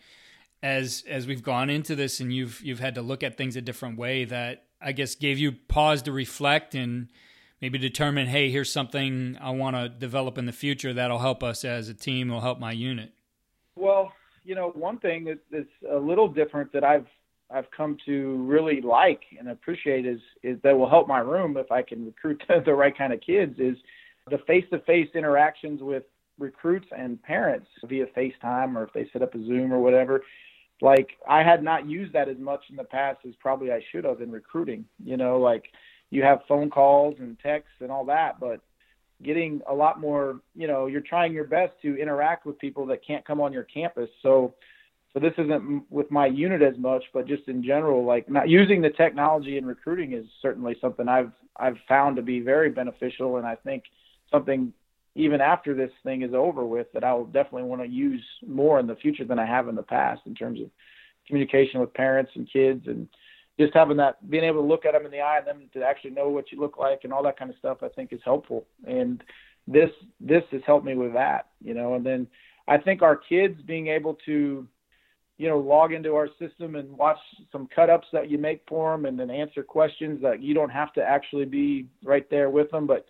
as 0.63 1.05
as 1.09 1.27
we've 1.27 1.43
gone 1.43 1.71
into 1.71 1.95
this, 1.95 2.21
and 2.21 2.35
you've 2.35 2.61
you've 2.63 2.81
had 2.81 2.97
to 2.97 3.03
look 3.03 3.23
at 3.23 3.39
things 3.39 3.57
a 3.57 3.63
different 3.63 3.97
way, 3.97 4.25
that 4.27 4.65
I 4.83 4.93
guess 4.93 5.15
gave 5.15 5.39
you 5.39 5.53
pause 5.53 6.03
to 6.03 6.13
reflect 6.13 6.75
and 6.75 7.09
maybe 7.65 7.79
determine, 7.79 8.27
hey, 8.27 8.51
here's 8.51 8.71
something 8.71 9.39
I 9.41 9.49
want 9.49 9.75
to 9.75 9.89
develop 9.89 10.37
in 10.37 10.45
the 10.45 10.53
future 10.53 10.93
that'll 10.93 11.21
help 11.21 11.43
us 11.43 11.65
as 11.65 11.89
a 11.89 11.95
team, 11.95 12.29
will 12.29 12.43
help 12.43 12.61
my 12.61 12.73
unit. 12.73 13.11
Well, 13.75 14.13
you 14.45 14.55
know, 14.55 14.69
one 14.75 14.99
thing 14.99 15.35
that's 15.51 15.65
a 15.91 15.97
little 15.97 16.29
different 16.29 16.75
that 16.75 16.85
I've 16.85 17.07
I've 17.51 17.71
come 17.75 17.97
to 18.05 18.37
really 18.45 18.83
like 18.83 19.23
and 19.39 19.49
appreciate 19.49 20.05
is 20.05 20.21
is 20.43 20.59
that 20.63 20.77
will 20.77 20.91
help 20.91 21.09
my 21.09 21.21
room 21.21 21.57
if 21.57 21.73
I 21.73 21.81
can 21.81 22.05
recruit 22.05 22.43
the 22.67 22.75
right 22.75 22.97
kind 22.97 23.15
of 23.15 23.23
kids 23.23 23.59
is 23.59 23.79
the 24.31 24.39
face-to-face 24.47 25.09
interactions 25.15 25.81
with 25.81 26.03
recruits 26.39 26.89
and 26.95 27.23
parents 27.23 27.69
via 27.87 28.05
FaceTime 28.15 28.77
or 28.77 28.85
if 28.85 28.93
they 28.93 29.09
set 29.11 29.23
up 29.23 29.35
a 29.35 29.39
Zoom 29.39 29.73
or 29.73 29.79
whatever. 29.79 30.23
Like 30.83 31.13
I 31.27 31.43
had 31.43 31.63
not 31.63 31.89
used 31.89 32.13
that 32.13 32.29
as 32.29 32.37
much 32.37 32.61
in 32.69 32.77
the 32.77 32.85
past 32.85 33.21
as 33.27 33.35
probably 33.41 33.73
I 33.73 33.83
should 33.91 34.05
have 34.05 34.21
in 34.21 34.31
recruiting. 34.31 34.85
You 35.03 35.17
know, 35.17 35.39
like 35.39 35.65
you 36.15 36.23
have 36.23 36.41
phone 36.49 36.71
calls 36.71 37.17
and 37.19 37.37
texts 37.41 37.75
and 37.81 37.91
all 37.91 38.05
that, 38.05 38.39
but 38.39 38.61
getting 39.23 39.61
a 39.69 39.75
lot 39.75 40.01
more, 40.01 40.41
you 40.55 40.69
know, 40.69 40.87
you're 40.87 41.01
trying 41.01 41.33
your 41.33 41.45
best 41.45 41.73
to 41.83 42.01
interact 42.01 42.47
with 42.47 42.59
people 42.59 42.87
that 42.87 43.05
can't 43.07 43.25
come 43.25 43.41
on 43.41 43.53
your 43.53 43.65
campus. 43.65 44.09
So 44.23 44.55
so 45.13 45.21
this 45.21 45.33
isn't 45.39 45.85
with 45.91 46.11
my 46.11 46.27
unit 46.27 46.61
as 46.61 46.77
much, 46.77 47.05
but 47.13 47.29
just 47.29 47.47
in 47.47 47.63
general, 47.63 48.05
like 48.05 48.29
not 48.29 48.49
using 48.49 48.83
the 48.83 48.91
technology 48.91 49.59
in 49.59 49.65
recruiting 49.65 50.13
is 50.13 50.25
certainly 50.43 50.77
something 50.81 51.09
I've 51.09 51.33
I've 51.57 51.77
found 51.89 52.17
to 52.17 52.23
be 52.23 52.41
very 52.41 52.71
beneficial, 52.71 53.37
and 53.37 53.47
I 53.47 53.55
think 53.57 53.85
something 54.31 54.73
even 55.15 55.41
after 55.41 55.75
this 55.75 55.93
thing 56.03 56.23
is 56.23 56.35
over 56.35 56.65
with 56.67 56.89
that 56.93 57.05
I 57.05 57.15
will 57.15 57.27
definitely 57.27 57.63
want 57.65 57.83
to 57.83 57.89
use 57.89 58.25
more 58.47 58.81
in 58.81 58.89
the 58.89 58.97
future 58.97 59.25
than 59.25 59.39
I 59.39 59.47
have 59.47 59.69
in 59.69 59.77
the 59.77 59.83
past 59.83 60.23
in 60.27 60.35
terms 60.35 60.61
of 60.61 60.69
communication 61.29 61.81
with 61.81 61.95
parents 61.95 62.33
and 62.35 62.49
kids 62.53 62.89
and 62.89 63.09
just 63.59 63.75
having 63.75 63.97
that 63.99 64.29
being 64.31 64.45
able 64.45 64.63
to 64.63 64.69
look 64.69 64.85
at 64.85 64.93
them 64.93 65.05
in 65.05 65.13
the 65.13 65.21
eye 65.21 65.39
and 65.39 65.47
them 65.47 65.69
to 65.73 65.83
actually 65.83 66.11
know 66.11 66.29
what 66.29 66.51
you 66.51 66.61
look 66.61 66.79
like 66.79 67.01
and 67.05 67.13
all 67.13 67.23
that 67.23 67.39
kind 67.39 67.51
of 67.51 67.57
stuff 67.59 67.79
I 67.83 67.89
think 67.89 68.13
is 68.13 68.21
helpful 68.25 68.67
and 68.87 69.23
this 69.67 69.91
this 70.21 70.43
has 70.51 70.61
helped 70.67 70.85
me 70.85 70.95
with 70.95 71.13
that 71.15 71.49
you 71.63 71.75
know 71.75 71.95
and 71.95 72.05
then 72.05 72.27
I 72.67 72.79
think 72.79 73.03
our 73.03 73.17
kids 73.17 73.61
being 73.67 73.89
able 73.89 74.17
to 74.27 74.67
you 75.37 75.49
know, 75.49 75.59
log 75.59 75.93
into 75.93 76.15
our 76.15 76.29
system 76.39 76.77
and 76.77 76.97
watch 76.97 77.19
some 77.51 77.69
cut 77.75 77.91
ups 77.91 78.07
that 78.13 78.31
you 78.31 78.39
make 78.39 78.63
for 78.69 78.93
them 78.93 79.05
and 79.05 79.19
then 79.19 79.31
answer 79.31 79.63
questions 79.63 80.23
that 80.23 80.43
you 80.43 80.55
don't 80.55 80.71
have 80.71 80.93
to 80.93 81.03
actually 81.03 81.45
be 81.45 81.87
right 82.05 82.29
there 82.31 82.51
with 82.51 82.71
them, 82.71 82.87
but, 82.87 83.05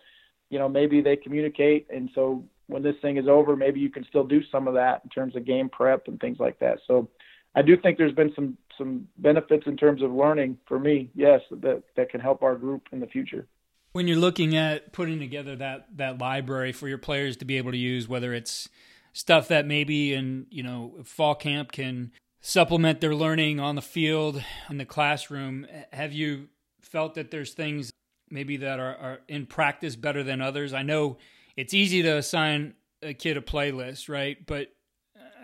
you 0.49 0.57
know, 0.57 0.67
maybe 0.67 1.01
they 1.01 1.15
communicate. 1.15 1.85
And 1.93 2.09
so 2.15 2.43
when 2.67 2.81
this 2.81 2.95
thing 3.01 3.17
is 3.17 3.27
over, 3.27 3.55
maybe 3.55 3.79
you 3.79 3.91
can 3.91 4.03
still 4.05 4.23
do 4.23 4.41
some 4.51 4.67
of 4.67 4.73
that 4.73 5.01
in 5.03 5.09
terms 5.11 5.35
of 5.35 5.45
game 5.45 5.69
prep 5.69 6.07
and 6.07 6.19
things 6.19 6.37
like 6.39 6.57
that. 6.59 6.79
So 6.87 7.07
I 7.53 7.61
do 7.61 7.77
think 7.77 7.97
there's 7.97 8.13
been 8.13 8.33
some, 8.35 8.57
some 8.77 9.07
benefits 9.17 9.67
in 9.67 9.77
terms 9.77 10.01
of 10.01 10.11
learning 10.11 10.57
for 10.67 10.79
me, 10.79 11.09
yes, 11.15 11.41
that, 11.51 11.83
that 11.95 12.09
can 12.09 12.19
help 12.19 12.43
our 12.43 12.55
group 12.55 12.87
in 12.91 12.99
the 12.99 13.07
future. 13.07 13.47
When 13.93 14.07
you're 14.07 14.17
looking 14.17 14.55
at 14.55 14.91
putting 14.91 15.19
together 15.19 15.55
that, 15.55 15.87
that 15.97 16.17
library 16.19 16.73
for 16.73 16.87
your 16.87 16.97
players 16.97 17.37
to 17.37 17.45
be 17.45 17.57
able 17.57 17.71
to 17.71 17.77
use, 17.77 18.07
whether 18.07 18.33
it's 18.33 18.67
stuff 19.15 19.47
that 19.47 19.65
maybe 19.65 20.13
in 20.13 20.45
you 20.49 20.61
know 20.61 20.93
fall 21.05 21.33
camp 21.33 21.71
can 21.71 22.11
supplement 22.41 22.99
their 22.99 23.15
learning 23.15 23.61
on 23.61 23.75
the 23.75 23.81
field 23.81 24.43
in 24.69 24.77
the 24.77 24.85
classroom 24.85 25.65
have 25.93 26.11
you 26.11 26.49
felt 26.81 27.15
that 27.15 27.31
there's 27.31 27.53
things 27.53 27.93
maybe 28.29 28.57
that 28.57 28.77
are, 28.77 28.95
are 28.97 29.19
in 29.29 29.45
practice 29.45 29.95
better 29.95 30.21
than 30.21 30.41
others 30.41 30.73
i 30.73 30.83
know 30.83 31.17
it's 31.55 31.73
easy 31.73 32.01
to 32.01 32.17
assign 32.17 32.73
a 33.01 33.13
kid 33.13 33.37
a 33.37 33.41
playlist 33.41 34.09
right 34.09 34.45
but 34.45 34.67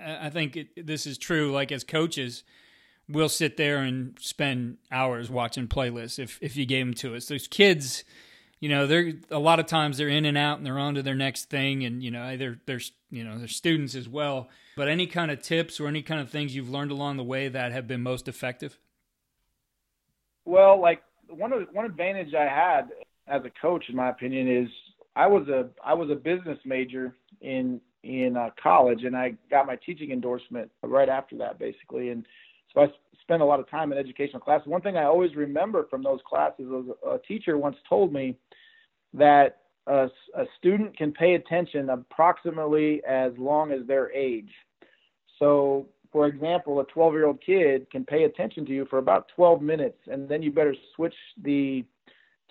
i 0.06 0.30
think 0.30 0.58
it, 0.58 0.86
this 0.86 1.08
is 1.08 1.18
true 1.18 1.50
like 1.54 1.72
as 1.72 1.86
coaches 1.86 2.44
we'll 3.12 3.30
sit 3.30 3.58
there 3.58 3.78
and 3.78 4.18
spend 4.20 4.78
hours 4.92 5.30
watching 5.30 5.68
playlists 5.68 6.20
if, 6.20 6.38
if 6.42 6.56
you 6.56 6.66
gave 6.66 6.86
them 6.86 6.94
to 6.94 7.16
us 7.16 7.28
those 7.28 7.48
kids 7.48 8.04
you 8.62 8.70
know, 8.70 8.86
they're 8.86 9.14
a 9.32 9.40
lot 9.40 9.60
of 9.60 9.66
times 9.66 9.98
they're 9.98 10.08
in 10.08 10.24
and 10.24 10.38
out 10.38 10.58
and 10.58 10.66
they're 10.66 10.80
on 10.80 10.94
to 10.94 11.02
their 11.02 11.16
next 11.16 11.50
thing, 11.50 11.84
and 11.84 12.02
you 12.02 12.12
know, 12.12 12.38
they're 12.38 12.60
they're 12.68 12.80
you 13.10 13.24
know 13.24 13.38
they're 13.38 13.48
students 13.48 13.96
as 13.96 14.08
well. 14.08 14.50
But 14.78 14.88
any 14.88 15.08
kind 15.08 15.32
of 15.32 15.42
tips 15.42 15.80
or 15.80 15.88
any 15.88 16.04
kind 16.04 16.22
of 16.22 16.30
things 16.30 16.56
you've 16.56 16.70
learned 16.70 16.92
along 16.92 17.18
the 17.18 17.24
way 17.24 17.50
that 17.50 17.72
have 17.72 17.88
been 17.88 18.02
most 18.02 18.28
effective? 18.28 18.78
Well, 20.46 20.80
like 20.80 21.02
one 21.28 21.52
of 21.52 21.68
one 21.74 21.86
advantage 21.86 22.36
I 22.36 22.44
had 22.44 22.92
as 23.28 23.42
a 23.46 23.52
coach, 23.60 23.86
in 23.90 23.96
my 23.96 24.10
opinion, 24.10 24.48
is 24.48 24.70
I 25.16 25.26
was 25.26 25.48
a 25.48 25.70
I 25.84 25.96
was 25.96 26.12
a 26.12 26.16
business 26.16 26.60
major 26.64 27.16
in 27.42 27.82
in 28.04 28.38
uh, 28.38 28.52
college, 28.62 29.06
and 29.06 29.18
I 29.18 29.34
got 29.50 29.66
my 29.66 29.76
teaching 29.76 30.12
endorsement 30.12 30.70
right 30.84 31.10
after 31.10 31.36
that, 31.38 31.58
basically. 31.58 32.10
And 32.10 32.28
so 32.74 32.82
I 32.82 32.88
spent 33.22 33.42
a 33.42 33.46
lot 33.46 33.60
of 33.60 33.70
time 33.70 33.92
in 33.92 33.98
educational 33.98 34.40
classes. 34.40 34.68
One 34.68 34.82
thing 34.82 34.98
I 34.98 35.06
always 35.06 35.36
remember 35.36 35.86
from 35.90 36.04
those 36.04 36.20
classes 36.28 36.66
was 36.68 36.86
a 37.08 37.18
teacher 37.28 37.58
once 37.58 37.78
told 37.88 38.12
me 38.14 38.36
that 39.14 39.58
a, 39.88 40.10
a 40.36 40.46
student 40.58 40.98
can 40.98 41.12
pay 41.12 41.36
attention 41.36 41.90
approximately 41.90 43.02
as 43.06 43.32
long 43.38 43.72
as 43.72 43.86
their 43.88 44.12
age. 44.12 44.52
So, 45.40 45.88
for 46.12 46.28
example, 46.28 46.80
a 46.80 46.86
12 46.86 47.14
year 47.14 47.26
old 47.26 47.42
kid 47.44 47.90
can 47.90 48.06
pay 48.06 48.24
attention 48.24 48.66
to 48.66 48.72
you 48.72 48.86
for 48.90 49.00
about 49.00 49.30
12 49.36 49.62
minutes, 49.62 49.98
and 50.08 50.30
then 50.30 50.42
you 50.42 50.52
better 50.52 50.76
switch 50.96 51.16
the 51.42 51.84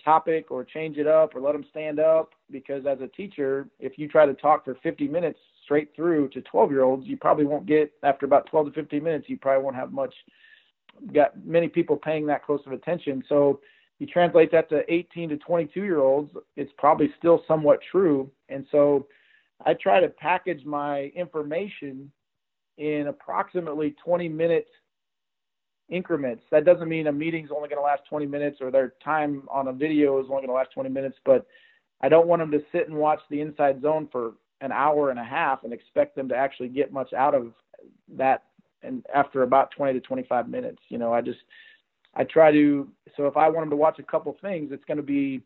topic 0.03 0.49
or 0.49 0.63
change 0.63 0.97
it 0.97 1.07
up 1.07 1.35
or 1.35 1.41
let 1.41 1.53
them 1.53 1.65
stand 1.69 1.99
up 1.99 2.31
because 2.49 2.85
as 2.87 2.99
a 3.01 3.07
teacher 3.09 3.67
if 3.79 3.99
you 3.99 4.07
try 4.07 4.25
to 4.25 4.33
talk 4.33 4.65
for 4.65 4.75
50 4.81 5.07
minutes 5.07 5.37
straight 5.63 5.95
through 5.95 6.29
to 6.29 6.41
12 6.41 6.71
year 6.71 6.83
olds 6.83 7.07
you 7.07 7.17
probably 7.17 7.45
won't 7.45 7.65
get 7.65 7.91
after 8.03 8.25
about 8.25 8.45
12 8.47 8.67
to 8.67 8.71
15 8.73 9.03
minutes 9.03 9.25
you 9.27 9.37
probably 9.37 9.63
won't 9.63 9.75
have 9.75 9.91
much 9.91 10.13
got 11.13 11.31
many 11.45 11.67
people 11.67 11.95
paying 11.95 12.25
that 12.25 12.43
close 12.43 12.61
of 12.65 12.71
attention 12.71 13.23
so 13.27 13.59
you 13.99 14.07
translate 14.07 14.51
that 14.51 14.69
to 14.69 14.81
18 14.91 15.29
to 15.29 15.37
22 15.37 15.83
year 15.83 15.99
olds 15.99 16.31
it's 16.55 16.71
probably 16.77 17.11
still 17.17 17.43
somewhat 17.47 17.79
true 17.91 18.29
and 18.49 18.65
so 18.71 19.07
i 19.65 19.73
try 19.73 19.99
to 19.99 20.09
package 20.09 20.65
my 20.65 21.11
information 21.15 22.11
in 22.77 23.07
approximately 23.07 23.95
20 24.03 24.27
minute 24.27 24.67
increments. 25.91 26.43
That 26.51 26.65
doesn't 26.65 26.89
mean 26.89 27.07
a 27.07 27.11
meeting's 27.11 27.49
only 27.55 27.69
going 27.69 27.77
to 27.77 27.83
last 27.83 28.03
20 28.09 28.25
minutes 28.25 28.57
or 28.61 28.71
their 28.71 28.93
time 29.03 29.43
on 29.51 29.67
a 29.67 29.73
video 29.73 30.19
is 30.19 30.25
only 30.29 30.41
going 30.41 30.47
to 30.47 30.53
last 30.53 30.71
20 30.73 30.89
minutes, 30.89 31.17
but 31.25 31.45
I 32.01 32.09
don't 32.09 32.27
want 32.27 32.41
them 32.41 32.51
to 32.51 32.61
sit 32.71 32.87
and 32.87 32.97
watch 32.97 33.19
the 33.29 33.41
inside 33.41 33.81
zone 33.81 34.07
for 34.11 34.33
an 34.61 34.71
hour 34.71 35.09
and 35.09 35.19
a 35.19 35.23
half 35.23 35.63
and 35.63 35.73
expect 35.73 36.15
them 36.15 36.29
to 36.29 36.35
actually 36.35 36.69
get 36.69 36.93
much 36.93 37.13
out 37.13 37.35
of 37.35 37.53
that 38.15 38.43
and 38.83 39.05
after 39.13 39.43
about 39.43 39.71
20 39.71 39.93
to 39.93 39.99
25 39.99 40.49
minutes. 40.49 40.79
You 40.89 40.97
know, 40.97 41.13
I 41.13 41.21
just 41.21 41.39
I 42.15 42.23
try 42.23 42.51
to 42.51 42.87
so 43.17 43.27
if 43.27 43.37
I 43.37 43.49
want 43.49 43.63
them 43.63 43.71
to 43.71 43.75
watch 43.75 43.99
a 43.99 44.03
couple 44.03 44.35
things, 44.41 44.71
it's 44.71 44.85
going 44.85 44.97
to 44.97 45.03
be 45.03 45.41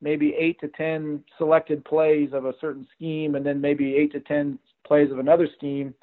maybe 0.00 0.34
8 0.34 0.60
to 0.60 0.68
10 0.68 1.24
selected 1.38 1.84
plays 1.84 2.30
of 2.32 2.44
a 2.44 2.54
certain 2.60 2.86
scheme 2.94 3.36
and 3.36 3.44
then 3.44 3.60
maybe 3.60 3.96
8 3.96 4.12
to 4.12 4.20
10 4.20 4.58
plays 4.86 5.10
of 5.10 5.18
another 5.18 5.48
scheme 5.56 5.94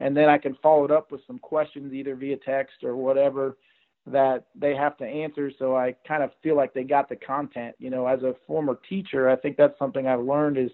and 0.00 0.16
then 0.16 0.30
I 0.30 0.38
can 0.38 0.56
follow 0.62 0.84
it 0.84 0.90
up 0.90 1.12
with 1.12 1.20
some 1.26 1.38
questions 1.38 1.92
either 1.92 2.14
via 2.14 2.38
text 2.38 2.82
or 2.82 2.96
whatever 2.96 3.58
that 4.06 4.46
they 4.54 4.74
have 4.74 4.96
to 4.96 5.04
answer 5.04 5.52
so 5.58 5.76
I 5.76 5.94
kind 6.08 6.22
of 6.22 6.30
feel 6.42 6.56
like 6.56 6.72
they 6.72 6.84
got 6.84 7.08
the 7.10 7.16
content. 7.16 7.74
You 7.78 7.90
know, 7.90 8.06
as 8.06 8.22
a 8.22 8.34
former 8.46 8.78
teacher, 8.88 9.28
I 9.28 9.36
think 9.36 9.56
that's 9.56 9.78
something 9.78 10.06
I've 10.06 10.20
learned 10.20 10.56
is 10.56 10.70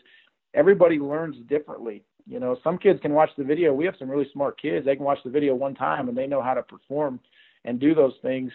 everybody 0.57 0.99
learns 0.99 1.37
differently. 1.49 2.03
You 2.27 2.40
know, 2.40 2.57
some 2.64 2.77
kids 2.79 2.99
can 3.01 3.12
watch 3.12 3.31
the 3.38 3.45
video. 3.45 3.73
We 3.73 3.85
have 3.85 3.95
some 3.99 4.11
really 4.11 4.29
smart 4.33 4.61
kids. 4.61 4.85
They 4.85 4.97
can 4.97 5.05
watch 5.05 5.21
the 5.25 5.31
video 5.31 5.55
one 5.55 5.77
time 5.77 6.09
and 6.09 6.19
they 6.19 6.27
know 6.27 6.42
how 6.42 6.55
to 6.55 6.62
perform 6.62 7.21
and 7.64 7.79
do 7.79 7.95
those 7.95 8.14
things. 8.23 8.51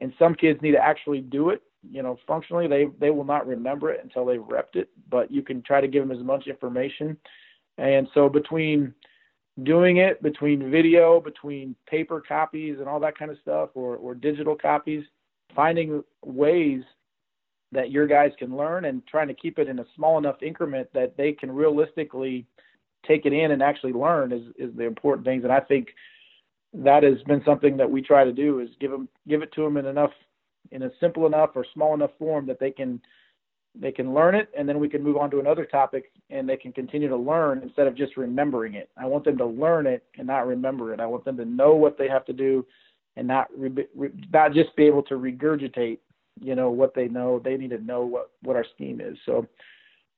And 0.00 0.14
some 0.18 0.34
kids 0.34 0.62
need 0.62 0.72
to 0.72 0.82
actually 0.82 1.20
do 1.20 1.50
it 1.50 1.62
you 1.88 2.02
know, 2.02 2.18
functionally 2.26 2.66
they 2.66 2.86
they 2.98 3.10
will 3.10 3.24
not 3.24 3.46
remember 3.46 3.90
it 3.90 4.00
until 4.02 4.26
they've 4.26 4.40
repped 4.40 4.74
it, 4.74 4.90
but 5.08 5.30
you 5.30 5.42
can 5.42 5.62
try 5.62 5.80
to 5.80 5.88
give 5.88 6.06
them 6.06 6.16
as 6.16 6.24
much 6.24 6.46
information. 6.46 7.16
And 7.78 8.06
so 8.12 8.28
between 8.28 8.94
doing 9.62 9.98
it, 9.98 10.22
between 10.22 10.70
video, 10.70 11.20
between 11.20 11.74
paper 11.86 12.22
copies 12.26 12.78
and 12.78 12.88
all 12.88 13.00
that 13.00 13.18
kind 13.18 13.30
of 13.30 13.38
stuff, 13.40 13.70
or 13.74 13.96
or 13.96 14.14
digital 14.14 14.54
copies, 14.54 15.04
finding 15.54 16.04
ways 16.24 16.82
that 17.72 17.90
your 17.90 18.06
guys 18.06 18.32
can 18.38 18.56
learn 18.56 18.86
and 18.86 19.06
trying 19.06 19.28
to 19.28 19.34
keep 19.34 19.58
it 19.58 19.68
in 19.68 19.78
a 19.78 19.86
small 19.94 20.18
enough 20.18 20.42
increment 20.42 20.88
that 20.92 21.16
they 21.16 21.32
can 21.32 21.52
realistically 21.52 22.46
take 23.06 23.26
it 23.26 23.32
in 23.32 23.52
and 23.52 23.62
actually 23.62 23.92
learn 23.92 24.32
is 24.32 24.42
is 24.58 24.74
the 24.76 24.84
important 24.84 25.26
things. 25.26 25.44
And 25.44 25.52
I 25.52 25.60
think 25.60 25.88
that 26.72 27.02
has 27.02 27.22
been 27.26 27.42
something 27.44 27.76
that 27.76 27.90
we 27.90 28.02
try 28.02 28.24
to 28.24 28.32
do 28.32 28.60
is 28.60 28.68
give 28.80 28.90
them 28.90 29.08
give 29.28 29.42
it 29.42 29.52
to 29.52 29.62
them 29.62 29.76
in 29.76 29.86
enough 29.86 30.12
in 30.72 30.82
a 30.82 30.90
simple 31.00 31.26
enough 31.26 31.50
or 31.54 31.64
small 31.74 31.94
enough 31.94 32.10
form 32.18 32.46
that 32.46 32.60
they 32.60 32.70
can 32.70 33.00
they 33.78 33.92
can 33.92 34.12
learn 34.12 34.34
it 34.34 34.48
and 34.56 34.68
then 34.68 34.80
we 34.80 34.88
can 34.88 35.02
move 35.02 35.16
on 35.16 35.30
to 35.30 35.38
another 35.38 35.64
topic 35.64 36.10
and 36.28 36.48
they 36.48 36.56
can 36.56 36.72
continue 36.72 37.08
to 37.08 37.16
learn 37.16 37.60
instead 37.62 37.86
of 37.86 37.94
just 37.94 38.16
remembering 38.16 38.74
it. 38.74 38.90
I 38.96 39.06
want 39.06 39.24
them 39.24 39.38
to 39.38 39.46
learn 39.46 39.86
it 39.86 40.04
and 40.18 40.26
not 40.26 40.46
remember 40.46 40.92
it. 40.92 41.00
I 41.00 41.06
want 41.06 41.24
them 41.24 41.36
to 41.36 41.44
know 41.44 41.74
what 41.74 41.96
they 41.96 42.08
have 42.08 42.24
to 42.26 42.32
do 42.32 42.66
and 43.16 43.28
not 43.28 43.48
re- 43.56 43.88
not 44.32 44.52
just 44.52 44.74
be 44.76 44.84
able 44.84 45.02
to 45.04 45.14
regurgitate, 45.14 45.98
you 46.40 46.54
know, 46.54 46.70
what 46.70 46.94
they 46.94 47.08
know. 47.08 47.40
They 47.42 47.56
need 47.56 47.70
to 47.70 47.78
know 47.78 48.04
what 48.04 48.30
what 48.42 48.56
our 48.56 48.64
scheme 48.74 49.00
is. 49.00 49.16
So 49.26 49.46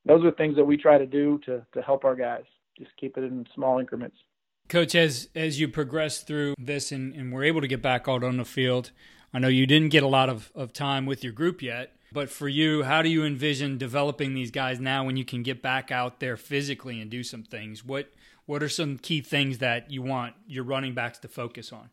those 0.05 0.25
are 0.25 0.31
things 0.33 0.57
that 0.57 0.65
we 0.65 0.77
try 0.77 0.99
to 0.99 1.07
do 1.07 1.41
to 1.47 1.65
to 1.75 1.83
help 1.83 2.05
our 2.05 2.17
guys. 2.17 2.45
Just 2.79 2.91
keep 2.99 3.17
it 3.17 3.25
in 3.25 3.47
small 3.55 3.79
increments. 3.79 4.17
Coach, 4.69 4.95
as 4.95 5.29
as 5.35 5.61
you 5.61 5.69
progress 5.69 6.23
through 6.23 6.55
this 6.59 6.93
and, 6.93 7.15
and 7.15 7.33
we're 7.33 7.45
able 7.45 7.61
to 7.61 7.69
get 7.69 7.83
back 7.83 8.09
out 8.09 8.25
on 8.25 8.37
the 8.37 8.45
field, 8.45 8.93
I 9.35 9.39
know 9.39 9.49
you 9.49 9.67
didn't 9.67 9.91
get 9.91 10.03
a 10.03 10.09
lot 10.09 10.29
of, 10.29 10.51
of 10.55 10.73
time 10.73 11.07
with 11.07 11.25
your 11.25 11.33
group 11.33 11.63
yet, 11.63 11.97
but 12.13 12.31
for 12.31 12.49
you, 12.49 12.83
how 12.83 13.03
do 13.03 13.09
you 13.09 13.25
envision 13.25 13.79
developing 13.79 14.35
these 14.35 14.51
guys 14.51 14.81
now 14.81 15.05
when 15.05 15.17
you 15.17 15.25
can 15.25 15.43
get 15.43 15.63
back 15.63 15.91
out 15.91 16.21
there 16.21 16.37
physically 16.37 17.01
and 17.01 17.11
do 17.11 17.23
some 17.23 17.43
things? 17.43 17.85
What 17.85 18.11
what 18.47 18.63
are 18.63 18.69
some 18.69 18.99
key 18.99 19.21
things 19.21 19.59
that 19.59 19.91
you 19.91 20.03
want 20.03 20.35
your 20.47 20.65
running 20.65 20.95
backs 20.95 21.19
to 21.21 21.29
focus 21.29 21.73
on? 21.73 21.91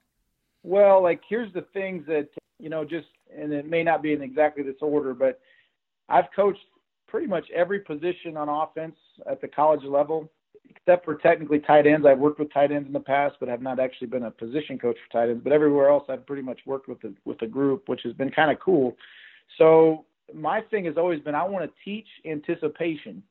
Well, 0.64 1.02
like 1.02 1.22
here's 1.28 1.52
the 1.54 1.66
things 1.74 2.06
that 2.08 2.30
you 2.60 2.70
know, 2.70 2.84
just 2.84 3.08
and 3.36 3.54
it 3.54 3.68
may 3.68 3.84
not 3.84 4.02
be 4.02 4.14
in 4.14 4.22
exactly 4.22 4.64
this 4.64 4.76
order, 4.82 5.14
but 5.14 5.40
I've 6.08 6.32
coached 6.36 6.60
pretty 7.08 7.28
much 7.28 7.46
every 7.52 7.80
position 7.80 8.38
on 8.38 8.50
offense 8.50 8.96
at 9.30 9.42
the 9.42 9.48
college 9.48 9.84
level 9.84 10.30
except 10.70 11.06
for 11.06 11.16
technically 11.16 11.60
tight 11.60 11.88
ends. 11.88 12.06
I've 12.06 12.20
worked 12.20 12.40
with 12.40 12.54
tight 12.54 12.72
ends 12.72 12.88
in 12.88 12.94
the 12.94 13.00
past, 13.00 13.36
but 13.40 13.50
have 13.50 13.62
not 13.62 13.80
actually 13.80 14.08
been 14.08 14.24
a 14.24 14.32
position 14.32 14.78
coach 14.78 14.98
for 15.06 15.12
tight 15.12 15.30
ends. 15.30 15.42
But 15.44 15.54
everywhere 15.54 15.90
else, 15.90 16.04
I've 16.10 16.26
pretty 16.26 16.42
much 16.42 16.60
worked 16.66 16.88
with 16.88 17.02
the 17.02 17.14
with 17.26 17.40
the 17.40 17.48
group, 17.48 17.90
which 17.90 18.02
has 18.04 18.14
been 18.14 18.32
kind 18.32 18.52
of 18.52 18.60
cool. 18.60 18.96
So 19.58 20.06
my 20.34 20.62
thing 20.62 20.86
has 20.86 20.98
always 20.98 21.20
been 21.22 21.36
I 21.36 21.44
want 21.44 21.66
to 21.66 21.72
teach 21.84 22.08
anticipation, 22.26 23.24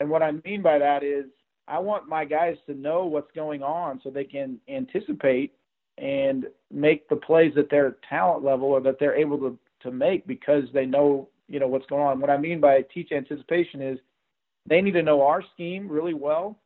and 0.00 0.10
what 0.10 0.22
I 0.22 0.32
mean 0.44 0.62
by 0.62 0.78
that 0.78 1.02
is 1.02 1.26
I 1.68 1.78
want 1.78 2.08
my 2.08 2.24
guys 2.24 2.56
to 2.66 2.74
know 2.74 3.06
what's 3.06 3.30
going 3.34 3.62
on 3.62 4.00
so 4.02 4.10
they 4.10 4.24
can 4.24 4.58
anticipate 4.68 5.54
and 6.00 6.46
make 6.72 7.08
the 7.08 7.16
plays 7.16 7.52
at 7.56 7.70
their 7.70 7.96
talent 8.08 8.44
level 8.44 8.68
or 8.68 8.80
that 8.80 8.98
they're 8.98 9.16
able 9.16 9.38
to 9.38 9.58
to 9.82 9.90
make 9.90 10.26
because 10.26 10.64
they 10.74 10.86
know 10.86 11.28
you 11.48 11.60
know 11.60 11.68
what's 11.68 11.86
going 11.86 12.02
on. 12.02 12.20
What 12.20 12.30
I 12.30 12.36
mean 12.36 12.60
by 12.60 12.82
teach 12.92 13.12
anticipation 13.12 13.82
is 13.82 13.98
they 14.66 14.80
need 14.80 14.92
to 14.92 15.02
know 15.02 15.22
our 15.22 15.42
scheme 15.54 15.88
really 15.88 16.14
well 16.14 16.58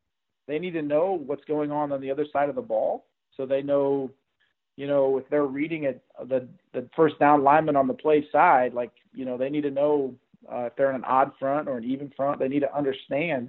they 0.46 0.58
need 0.58 0.72
to 0.72 0.82
know 0.82 1.18
what's 1.26 1.44
going 1.44 1.70
on 1.70 1.92
on 1.92 2.00
the 2.00 2.10
other 2.10 2.26
side 2.32 2.48
of 2.48 2.54
the 2.54 2.62
ball, 2.62 3.06
so 3.36 3.46
they 3.46 3.62
know, 3.62 4.10
you 4.76 4.86
know, 4.86 5.18
if 5.18 5.28
they're 5.30 5.46
reading 5.46 5.84
it, 5.84 6.02
the 6.28 6.46
the 6.72 6.88
first 6.94 7.18
down 7.18 7.42
lineman 7.42 7.76
on 7.76 7.86
the 7.86 7.94
play 7.94 8.26
side, 8.30 8.74
like 8.74 8.92
you 9.14 9.24
know, 9.24 9.38
they 9.38 9.48
need 9.48 9.62
to 9.62 9.70
know 9.70 10.14
uh, 10.52 10.64
if 10.64 10.76
they're 10.76 10.90
in 10.90 10.96
an 10.96 11.04
odd 11.04 11.32
front 11.38 11.68
or 11.68 11.78
an 11.78 11.84
even 11.84 12.12
front. 12.16 12.38
They 12.38 12.48
need 12.48 12.60
to 12.60 12.76
understand 12.76 13.48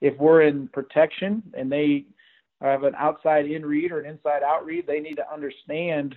if 0.00 0.16
we're 0.18 0.42
in 0.42 0.68
protection 0.68 1.42
and 1.54 1.70
they 1.70 2.04
have 2.60 2.84
an 2.84 2.94
outside 2.96 3.46
in 3.46 3.64
read 3.64 3.92
or 3.92 4.00
an 4.00 4.10
inside 4.10 4.42
out 4.42 4.64
read. 4.64 4.86
They 4.86 5.00
need 5.00 5.16
to 5.16 5.32
understand 5.32 6.14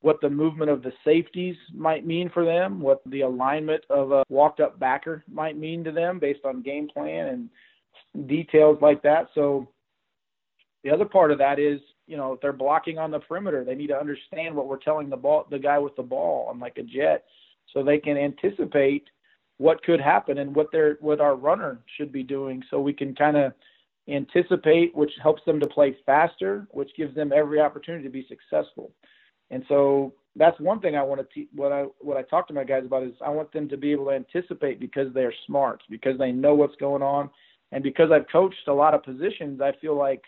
what 0.00 0.20
the 0.20 0.30
movement 0.30 0.70
of 0.70 0.82
the 0.82 0.92
safeties 1.04 1.56
might 1.74 2.06
mean 2.06 2.30
for 2.30 2.44
them, 2.44 2.80
what 2.80 3.00
the 3.06 3.22
alignment 3.22 3.82
of 3.90 4.12
a 4.12 4.22
walked 4.28 4.60
up 4.60 4.78
backer 4.78 5.24
might 5.30 5.56
mean 5.56 5.82
to 5.82 5.90
them 5.90 6.18
based 6.18 6.44
on 6.44 6.62
game 6.62 6.86
plan 6.86 7.28
and 8.14 8.28
details 8.28 8.78
like 8.80 9.02
that. 9.02 9.28
So 9.34 9.68
the 10.84 10.90
other 10.90 11.06
part 11.06 11.32
of 11.32 11.38
that 11.38 11.58
is, 11.58 11.80
you 12.06 12.16
know, 12.16 12.34
if 12.34 12.40
they're 12.40 12.52
blocking 12.52 12.98
on 12.98 13.10
the 13.10 13.18
perimeter, 13.18 13.64
they 13.64 13.74
need 13.74 13.88
to 13.88 13.98
understand 13.98 14.54
what 14.54 14.68
we're 14.68 14.78
telling 14.78 15.10
the 15.10 15.16
ball, 15.16 15.46
the 15.50 15.58
guy 15.58 15.78
with 15.78 15.96
the 15.96 16.02
ball 16.02 16.46
on 16.48 16.60
like 16.60 16.78
a 16.78 16.82
jet, 16.82 17.24
so 17.72 17.82
they 17.82 17.98
can 17.98 18.16
anticipate 18.16 19.08
what 19.58 19.82
could 19.82 20.00
happen 20.00 20.38
and 20.38 20.54
what 20.54 20.70
their 20.70 20.98
what 21.00 21.20
our 21.20 21.34
runner 21.34 21.80
should 21.96 22.12
be 22.12 22.22
doing, 22.22 22.62
so 22.70 22.78
we 22.78 22.92
can 22.92 23.14
kind 23.14 23.36
of 23.36 23.52
anticipate, 24.08 24.94
which 24.94 25.12
helps 25.22 25.42
them 25.44 25.60
to 25.60 25.66
play 25.66 25.96
faster, 26.06 26.66
which 26.70 26.90
gives 26.96 27.14
them 27.14 27.32
every 27.32 27.60
opportunity 27.60 28.04
to 28.04 28.10
be 28.10 28.26
successful. 28.28 28.92
And 29.50 29.64
so 29.68 30.14
that's 30.36 30.58
one 30.60 30.80
thing 30.80 30.96
I 30.96 31.02
want 31.02 31.20
to 31.20 31.26
te- 31.34 31.48
what 31.54 31.72
I 31.72 31.84
what 32.00 32.16
I 32.16 32.22
talk 32.22 32.46
to 32.48 32.54
my 32.54 32.64
guys 32.64 32.84
about 32.84 33.02
is 33.02 33.14
I 33.24 33.30
want 33.30 33.52
them 33.52 33.68
to 33.68 33.76
be 33.76 33.92
able 33.92 34.06
to 34.06 34.12
anticipate 34.12 34.80
because 34.80 35.12
they're 35.12 35.34
smart, 35.46 35.82
because 35.90 36.18
they 36.18 36.32
know 36.32 36.54
what's 36.54 36.76
going 36.76 37.02
on, 37.02 37.30
and 37.72 37.82
because 37.82 38.10
I've 38.12 38.28
coached 38.30 38.68
a 38.68 38.72
lot 38.72 38.94
of 38.94 39.02
positions, 39.02 39.60
I 39.60 39.72
feel 39.80 39.96
like, 39.96 40.22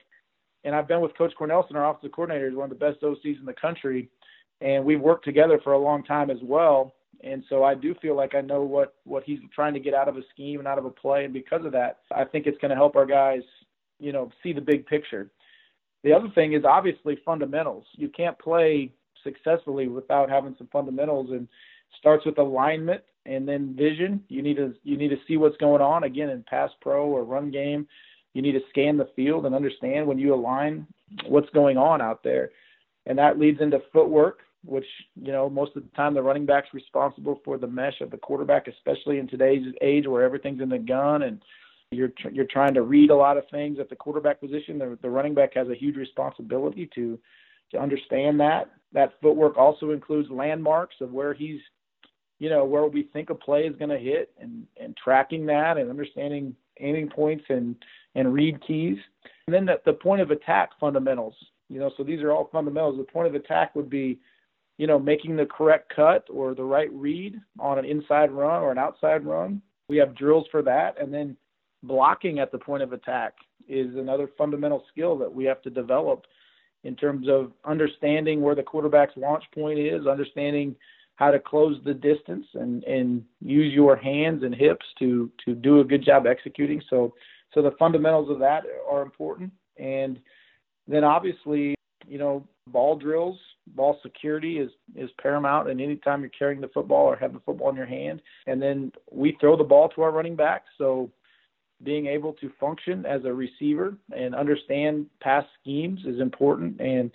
and 0.64 0.74
I've 0.74 0.88
been 0.88 1.00
with 1.00 1.16
Coach 1.16 1.32
Cornelsen, 1.38 1.76
our 1.76 1.90
offensive 1.90 2.12
coordinator, 2.12 2.48
is 2.48 2.54
one 2.54 2.70
of 2.70 2.78
the 2.78 2.84
best 2.84 3.02
OCs 3.02 3.38
in 3.38 3.44
the 3.44 3.52
country, 3.52 4.08
and 4.60 4.84
we've 4.84 5.00
worked 5.00 5.24
together 5.24 5.60
for 5.62 5.72
a 5.72 5.78
long 5.78 6.02
time 6.04 6.30
as 6.30 6.38
well. 6.42 6.94
And 7.22 7.42
so 7.48 7.64
I 7.64 7.74
do 7.74 7.94
feel 8.00 8.16
like 8.16 8.34
I 8.34 8.40
know 8.40 8.62
what 8.62 8.94
what 9.04 9.24
he's 9.24 9.40
trying 9.54 9.74
to 9.74 9.80
get 9.80 9.94
out 9.94 10.08
of 10.08 10.16
a 10.16 10.22
scheme 10.32 10.60
and 10.60 10.68
out 10.68 10.78
of 10.78 10.84
a 10.84 10.90
play, 10.90 11.24
and 11.24 11.34
because 11.34 11.64
of 11.64 11.72
that, 11.72 11.98
I 12.14 12.24
think 12.24 12.46
it's 12.46 12.58
going 12.58 12.70
to 12.70 12.76
help 12.76 12.96
our 12.96 13.06
guys, 13.06 13.42
you 13.98 14.12
know, 14.12 14.30
see 14.42 14.52
the 14.52 14.60
big 14.60 14.86
picture. 14.86 15.30
The 16.04 16.12
other 16.12 16.28
thing 16.34 16.52
is 16.52 16.64
obviously 16.64 17.18
fundamentals. 17.24 17.84
You 17.92 18.08
can't 18.08 18.38
play 18.38 18.92
successfully 19.24 19.88
without 19.88 20.30
having 20.30 20.54
some 20.58 20.68
fundamentals, 20.72 21.30
and 21.30 21.48
starts 21.98 22.24
with 22.24 22.38
alignment 22.38 23.02
and 23.26 23.46
then 23.46 23.74
vision. 23.76 24.22
You 24.28 24.42
need 24.42 24.56
to 24.56 24.74
you 24.82 24.96
need 24.96 25.08
to 25.08 25.18
see 25.26 25.36
what's 25.36 25.56
going 25.58 25.82
on 25.82 26.04
again 26.04 26.30
in 26.30 26.44
pass 26.48 26.70
pro 26.80 27.06
or 27.06 27.24
run 27.24 27.50
game. 27.50 27.86
You 28.34 28.42
need 28.42 28.52
to 28.52 28.60
scan 28.70 28.96
the 28.96 29.08
field 29.16 29.46
and 29.46 29.54
understand 29.54 30.06
when 30.06 30.18
you 30.18 30.34
align 30.34 30.86
what's 31.26 31.50
going 31.50 31.76
on 31.76 32.00
out 32.00 32.22
there, 32.22 32.50
and 33.06 33.18
that 33.18 33.38
leads 33.38 33.60
into 33.60 33.80
footwork, 33.92 34.40
which 34.64 34.86
you 35.20 35.32
know 35.32 35.48
most 35.48 35.76
of 35.76 35.82
the 35.82 35.96
time 35.96 36.14
the 36.14 36.22
running 36.22 36.46
back's 36.46 36.72
responsible 36.72 37.40
for 37.44 37.58
the 37.58 37.66
mesh 37.66 38.00
of 38.00 38.10
the 38.10 38.18
quarterback, 38.18 38.68
especially 38.68 39.18
in 39.18 39.28
today's 39.28 39.64
age 39.82 40.06
where 40.06 40.22
everything's 40.22 40.60
in 40.60 40.68
the 40.68 40.78
gun 40.78 41.22
and 41.22 41.42
you're 41.90 42.08
tr- 42.08 42.30
you're 42.30 42.46
trying 42.46 42.74
to 42.74 42.82
read 42.82 43.10
a 43.10 43.16
lot 43.16 43.36
of 43.36 43.44
things 43.50 43.78
at 43.78 43.88
the 43.88 43.96
quarterback 43.96 44.40
position. 44.40 44.78
The, 44.78 44.98
the 45.02 45.10
running 45.10 45.34
back 45.34 45.54
has 45.54 45.68
a 45.68 45.74
huge 45.74 45.96
responsibility 45.96 46.88
to 46.94 47.18
to 47.72 47.78
understand 47.78 48.40
that. 48.40 48.70
That 48.92 49.12
footwork 49.20 49.58
also 49.58 49.90
includes 49.90 50.30
landmarks 50.30 50.96
of 51.00 51.12
where 51.12 51.34
he's 51.34 51.60
you 52.38 52.48
know, 52.48 52.64
where 52.64 52.86
we 52.86 53.04
think 53.12 53.30
a 53.30 53.34
play 53.34 53.62
is 53.62 53.76
going 53.76 53.90
to 53.90 53.98
hit 53.98 54.32
and, 54.40 54.66
and 54.80 54.96
tracking 54.96 55.46
that 55.46 55.76
and 55.76 55.90
understanding 55.90 56.54
aiming 56.80 57.08
points 57.08 57.44
and, 57.48 57.74
and 58.14 58.32
read 58.32 58.64
keys. 58.64 58.96
And 59.46 59.54
then 59.54 59.66
the, 59.66 59.80
the 59.84 59.92
point 59.92 60.22
of 60.22 60.30
attack 60.30 60.70
fundamentals, 60.78 61.34
you 61.68 61.80
know, 61.80 61.90
so 61.96 62.04
these 62.04 62.20
are 62.20 62.30
all 62.30 62.48
fundamentals. 62.52 62.96
The 62.96 63.12
point 63.12 63.26
of 63.26 63.34
attack 63.34 63.74
would 63.74 63.90
be, 63.90 64.20
you 64.78 64.86
know, 64.86 64.98
making 64.98 65.36
the 65.36 65.46
correct 65.46 65.92
cut 65.94 66.26
or 66.30 66.54
the 66.54 66.62
right 66.62 66.92
read 66.92 67.40
on 67.58 67.78
an 67.78 67.84
inside 67.84 68.30
run 68.30 68.62
or 68.62 68.70
an 68.70 68.78
outside 68.78 69.26
run. 69.26 69.60
We 69.88 69.96
have 69.96 70.14
drills 70.14 70.46
for 70.52 70.62
that. 70.62 71.00
And 71.00 71.12
then 71.12 71.36
blocking 71.82 72.38
at 72.38 72.52
the 72.52 72.58
point 72.58 72.82
of 72.82 72.92
attack 72.92 73.34
is 73.68 73.94
another 73.96 74.28
fundamental 74.38 74.84
skill 74.90 75.16
that 75.18 75.32
we 75.32 75.44
have 75.44 75.62
to 75.62 75.70
develop 75.70 76.26
in 76.84 76.96
terms 76.96 77.28
of 77.28 77.52
understanding 77.64 78.40
where 78.40 78.54
the 78.54 78.62
quarterback's 78.62 79.16
launch 79.16 79.44
point 79.54 79.78
is, 79.78 80.06
understanding– 80.06 80.74
how 81.18 81.32
to 81.32 81.40
close 81.40 81.76
the 81.84 81.94
distance 81.94 82.46
and 82.54 82.84
and 82.84 83.24
use 83.40 83.74
your 83.74 83.96
hands 83.96 84.44
and 84.44 84.54
hips 84.54 84.86
to 85.00 85.30
to 85.44 85.54
do 85.54 85.80
a 85.80 85.84
good 85.84 86.04
job 86.04 86.26
executing. 86.26 86.80
So 86.88 87.12
so 87.52 87.60
the 87.60 87.72
fundamentals 87.72 88.30
of 88.30 88.38
that 88.38 88.62
are 88.88 89.02
important, 89.02 89.52
and 89.76 90.18
then 90.86 91.02
obviously 91.02 91.74
you 92.06 92.18
know 92.18 92.46
ball 92.68 92.96
drills, 92.96 93.36
ball 93.66 93.98
security 94.00 94.58
is 94.58 94.70
is 94.94 95.10
paramount. 95.20 95.68
And 95.68 95.80
anytime 95.80 96.20
you're 96.20 96.30
carrying 96.30 96.60
the 96.60 96.68
football 96.68 97.06
or 97.06 97.16
have 97.16 97.32
the 97.32 97.40
football 97.40 97.70
in 97.70 97.76
your 97.76 97.86
hand, 97.86 98.22
and 98.46 98.62
then 98.62 98.92
we 99.10 99.36
throw 99.40 99.56
the 99.56 99.64
ball 99.64 99.88
to 99.90 100.02
our 100.02 100.12
running 100.12 100.36
back, 100.36 100.66
so 100.78 101.10
being 101.82 102.06
able 102.06 102.32
to 102.34 102.50
function 102.58 103.06
as 103.06 103.24
a 103.24 103.32
receiver 103.32 103.96
and 104.16 104.34
understand 104.34 105.06
pass 105.20 105.44
schemes 105.60 106.00
is 106.06 106.20
important 106.20 106.80
and 106.80 107.10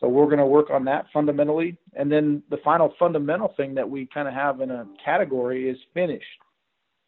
so 0.00 0.08
we're 0.08 0.26
going 0.26 0.38
to 0.38 0.46
work 0.46 0.70
on 0.70 0.84
that 0.86 1.06
fundamentally. 1.12 1.76
And 1.94 2.10
then 2.10 2.42
the 2.50 2.58
final 2.64 2.92
fundamental 2.98 3.54
thing 3.56 3.74
that 3.74 3.88
we 3.88 4.08
kind 4.12 4.26
of 4.26 4.34
have 4.34 4.60
in 4.60 4.70
a 4.70 4.86
category 5.04 5.68
is 5.68 5.78
finish, 5.92 6.24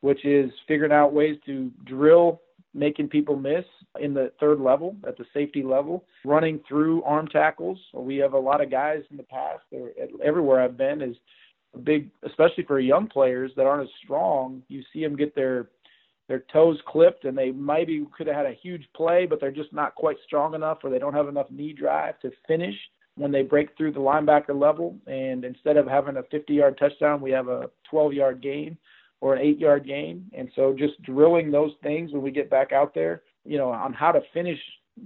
which 0.01 0.25
is 0.25 0.51
figuring 0.69 0.93
out 0.93 1.13
ways 1.13 1.37
to 1.47 1.71
drill 1.85 2.41
making 2.75 3.09
people 3.09 3.37
miss 3.37 3.65
in 4.01 4.13
the 4.13 4.31
third 4.39 4.61
level 4.61 4.95
at 5.09 5.17
the 5.17 5.25
safety 5.33 5.63
level, 5.63 6.05
running 6.25 6.61
through 6.69 7.03
arm 7.05 7.27
tackles. 7.27 7.79
We 7.95 8.17
have 8.19 8.35
a 8.35 8.39
lot 8.39 8.61
of 8.61 8.71
guys 8.71 9.03
in 9.11 9.17
the 9.17 9.23
past, 9.23 9.63
or 9.73 9.91
everywhere 10.23 10.61
I've 10.61 10.77
been, 10.77 11.01
is 11.01 11.17
big, 11.85 12.11
especially 12.23 12.65
for 12.65 12.79
young 12.79 13.09
players 13.09 13.51
that 13.57 13.67
aren't 13.67 13.85
as 13.85 13.95
strong. 14.05 14.63
You 14.69 14.83
see 14.93 15.03
them 15.03 15.17
get 15.17 15.35
their 15.35 15.69
their 16.29 16.45
toes 16.53 16.79
clipped, 16.87 17.25
and 17.25 17.37
they 17.37 17.51
maybe 17.53 18.05
could 18.17 18.27
have 18.27 18.37
had 18.37 18.47
a 18.47 18.59
huge 18.61 18.89
play, 18.95 19.27
but 19.27 19.41
they're 19.41 19.51
just 19.51 19.73
not 19.73 19.95
quite 19.95 20.17
strong 20.25 20.55
enough, 20.55 20.79
or 20.83 20.91
they 20.91 20.99
don't 20.99 21.15
have 21.15 21.29
enough 21.29 21.51
knee 21.51 21.73
drive 21.73 22.19
to 22.21 22.31
finish 22.49 22.75
when 23.17 23.31
they 23.33 23.43
break 23.43 23.77
through 23.77 23.93
the 23.93 24.01
linebacker 24.01 24.59
level. 24.59 24.97
And 25.07 25.45
instead 25.45 25.77
of 25.77 25.87
having 25.87 26.17
a 26.17 26.23
50-yard 26.23 26.79
touchdown, 26.79 27.21
we 27.21 27.31
have 27.31 27.49
a 27.49 27.71
12-yard 27.93 28.43
gain 28.43 28.77
or 29.21 29.35
an 29.35 29.43
eight-yard 29.43 29.87
gain. 29.87 30.29
And 30.37 30.51
so 30.55 30.75
just 30.77 31.01
drilling 31.03 31.51
those 31.51 31.73
things 31.83 32.13
when 32.13 32.23
we 32.23 32.31
get 32.31 32.51
back 32.51 32.73
out 32.73 32.95
there, 32.95 33.23
you 33.45 33.57
know, 33.57 33.71
on 33.71 33.93
how 33.93 34.13
to 34.13 34.21
finish 34.35 34.59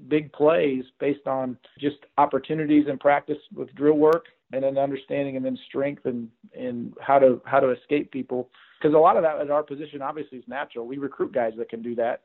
big 0.09 0.33
plays 0.33 0.85
based 0.99 1.27
on 1.27 1.57
just 1.79 1.97
opportunities 2.19 2.87
and 2.89 2.99
practice 2.99 3.39
with 3.55 3.75
drill 3.75 3.99
work 3.99 4.27
and 4.53 4.63
then 4.63 4.79
understanding 4.79 5.37
and 5.37 5.45
then 5.45 5.59
strength 5.69 6.07
and 6.07 6.29
and 6.57 6.95
how 7.01 7.19
to 7.19 7.41
how 7.45 7.61
to 7.61 7.71
escape 7.71 8.11
people 8.11 8.49
because 8.81 8.95
a 8.95 8.99
lot 8.99 9.17
of 9.17 9.23
that 9.23 9.41
at 9.41 9.51
our 9.51 9.63
position 9.63 10.03
obviously 10.03 10.39
is 10.39 10.45
natural. 10.47 10.87
We 10.87 10.99
recruit 10.99 11.33
guys 11.33 11.53
that 11.59 11.69
can 11.69 11.83
do 11.83 11.95
that, 11.97 12.23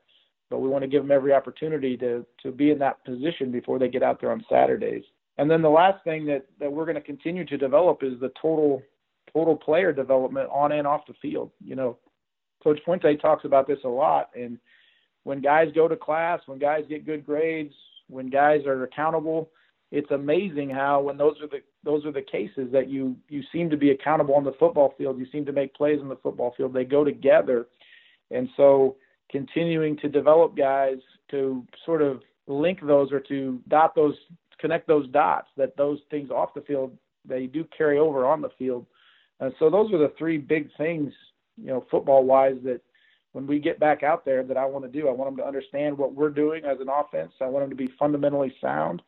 but 0.50 0.60
we 0.60 0.68
want 0.68 0.82
to 0.82 0.88
give 0.88 1.02
them 1.02 1.10
every 1.10 1.32
opportunity 1.32 1.96
to 1.98 2.24
to 2.42 2.52
be 2.52 2.70
in 2.70 2.78
that 2.78 3.04
position 3.04 3.50
before 3.50 3.78
they 3.78 3.88
get 3.88 4.02
out 4.02 4.20
there 4.20 4.32
on 4.32 4.44
Saturdays. 4.48 5.04
And 5.38 5.50
then 5.50 5.60
the 5.60 5.70
last 5.70 6.02
thing 6.04 6.24
that 6.26 6.46
that 6.60 6.72
we're 6.72 6.86
going 6.86 6.96
to 6.96 7.00
continue 7.00 7.44
to 7.44 7.56
develop 7.58 8.02
is 8.02 8.18
the 8.20 8.32
total 8.40 8.82
total 9.32 9.56
player 9.56 9.92
development 9.92 10.48
on 10.50 10.72
and 10.72 10.86
off 10.86 11.06
the 11.06 11.14
field. 11.20 11.50
You 11.62 11.74
know, 11.74 11.98
Coach 12.62 12.80
Fuente 12.84 13.16
talks 13.16 13.44
about 13.44 13.66
this 13.66 13.78
a 13.84 13.88
lot 13.88 14.30
and 14.34 14.58
when 15.26 15.40
guys 15.40 15.72
go 15.74 15.88
to 15.88 15.96
class, 15.96 16.40
when 16.46 16.60
guys 16.60 16.84
get 16.88 17.04
good 17.04 17.26
grades, 17.26 17.74
when 18.06 18.30
guys 18.30 18.64
are 18.64 18.84
accountable, 18.84 19.50
it's 19.90 20.12
amazing 20.12 20.70
how 20.70 21.00
when 21.00 21.16
those 21.16 21.34
are 21.42 21.48
the 21.48 21.62
those 21.86 22.04
are 22.04 22.12
the 22.12 22.20
cases 22.20 22.68
that 22.72 22.90
you 22.90 23.16
you 23.28 23.42
seem 23.52 23.70
to 23.70 23.76
be 23.76 23.92
accountable 23.92 24.34
on 24.34 24.44
the 24.44 24.52
football 24.58 24.92
field, 24.98 25.18
you 25.18 25.26
seem 25.32 25.46
to 25.46 25.52
make 25.52 25.72
plays 25.74 26.00
on 26.02 26.08
the 26.08 26.16
football 26.16 26.52
field. 26.56 26.74
They 26.74 26.84
go 26.84 27.04
together, 27.04 27.68
and 28.30 28.48
so 28.56 28.96
continuing 29.30 29.96
to 29.98 30.08
develop 30.08 30.56
guys 30.56 30.98
to 31.30 31.64
sort 31.86 32.02
of 32.02 32.20
link 32.48 32.80
those 32.82 33.12
or 33.12 33.20
to 33.20 33.60
dot 33.68 33.94
those 33.94 34.14
connect 34.58 34.86
those 34.88 35.08
dots 35.10 35.48
that 35.56 35.76
those 35.76 36.00
things 36.10 36.30
off 36.30 36.54
the 36.54 36.60
field 36.62 36.96
they 37.24 37.46
do 37.46 37.64
carry 37.76 37.98
over 37.98 38.26
on 38.26 38.40
the 38.40 38.50
field. 38.58 38.84
And 39.40 39.52
so 39.58 39.70
those 39.70 39.92
are 39.92 39.98
the 39.98 40.12
three 40.18 40.38
big 40.38 40.68
things, 40.78 41.12
you 41.56 41.68
know, 41.68 41.84
football 41.90 42.24
wise 42.24 42.56
that 42.64 42.80
when 43.32 43.46
we 43.46 43.58
get 43.58 43.78
back 43.78 44.02
out 44.02 44.24
there 44.24 44.42
that 44.42 44.56
I 44.56 44.64
want 44.64 44.84
to 44.84 44.90
do. 44.90 45.08
I 45.08 45.12
want 45.12 45.30
them 45.30 45.36
to 45.38 45.46
understand 45.46 45.98
what 45.98 46.14
we're 46.14 46.30
doing 46.30 46.64
as 46.64 46.80
an 46.80 46.88
offense. 46.88 47.32
I 47.40 47.46
want 47.46 47.64
them 47.64 47.70
to 47.70 47.76
be 47.76 47.92
fundamentally 47.98 48.54
sound 48.60 49.02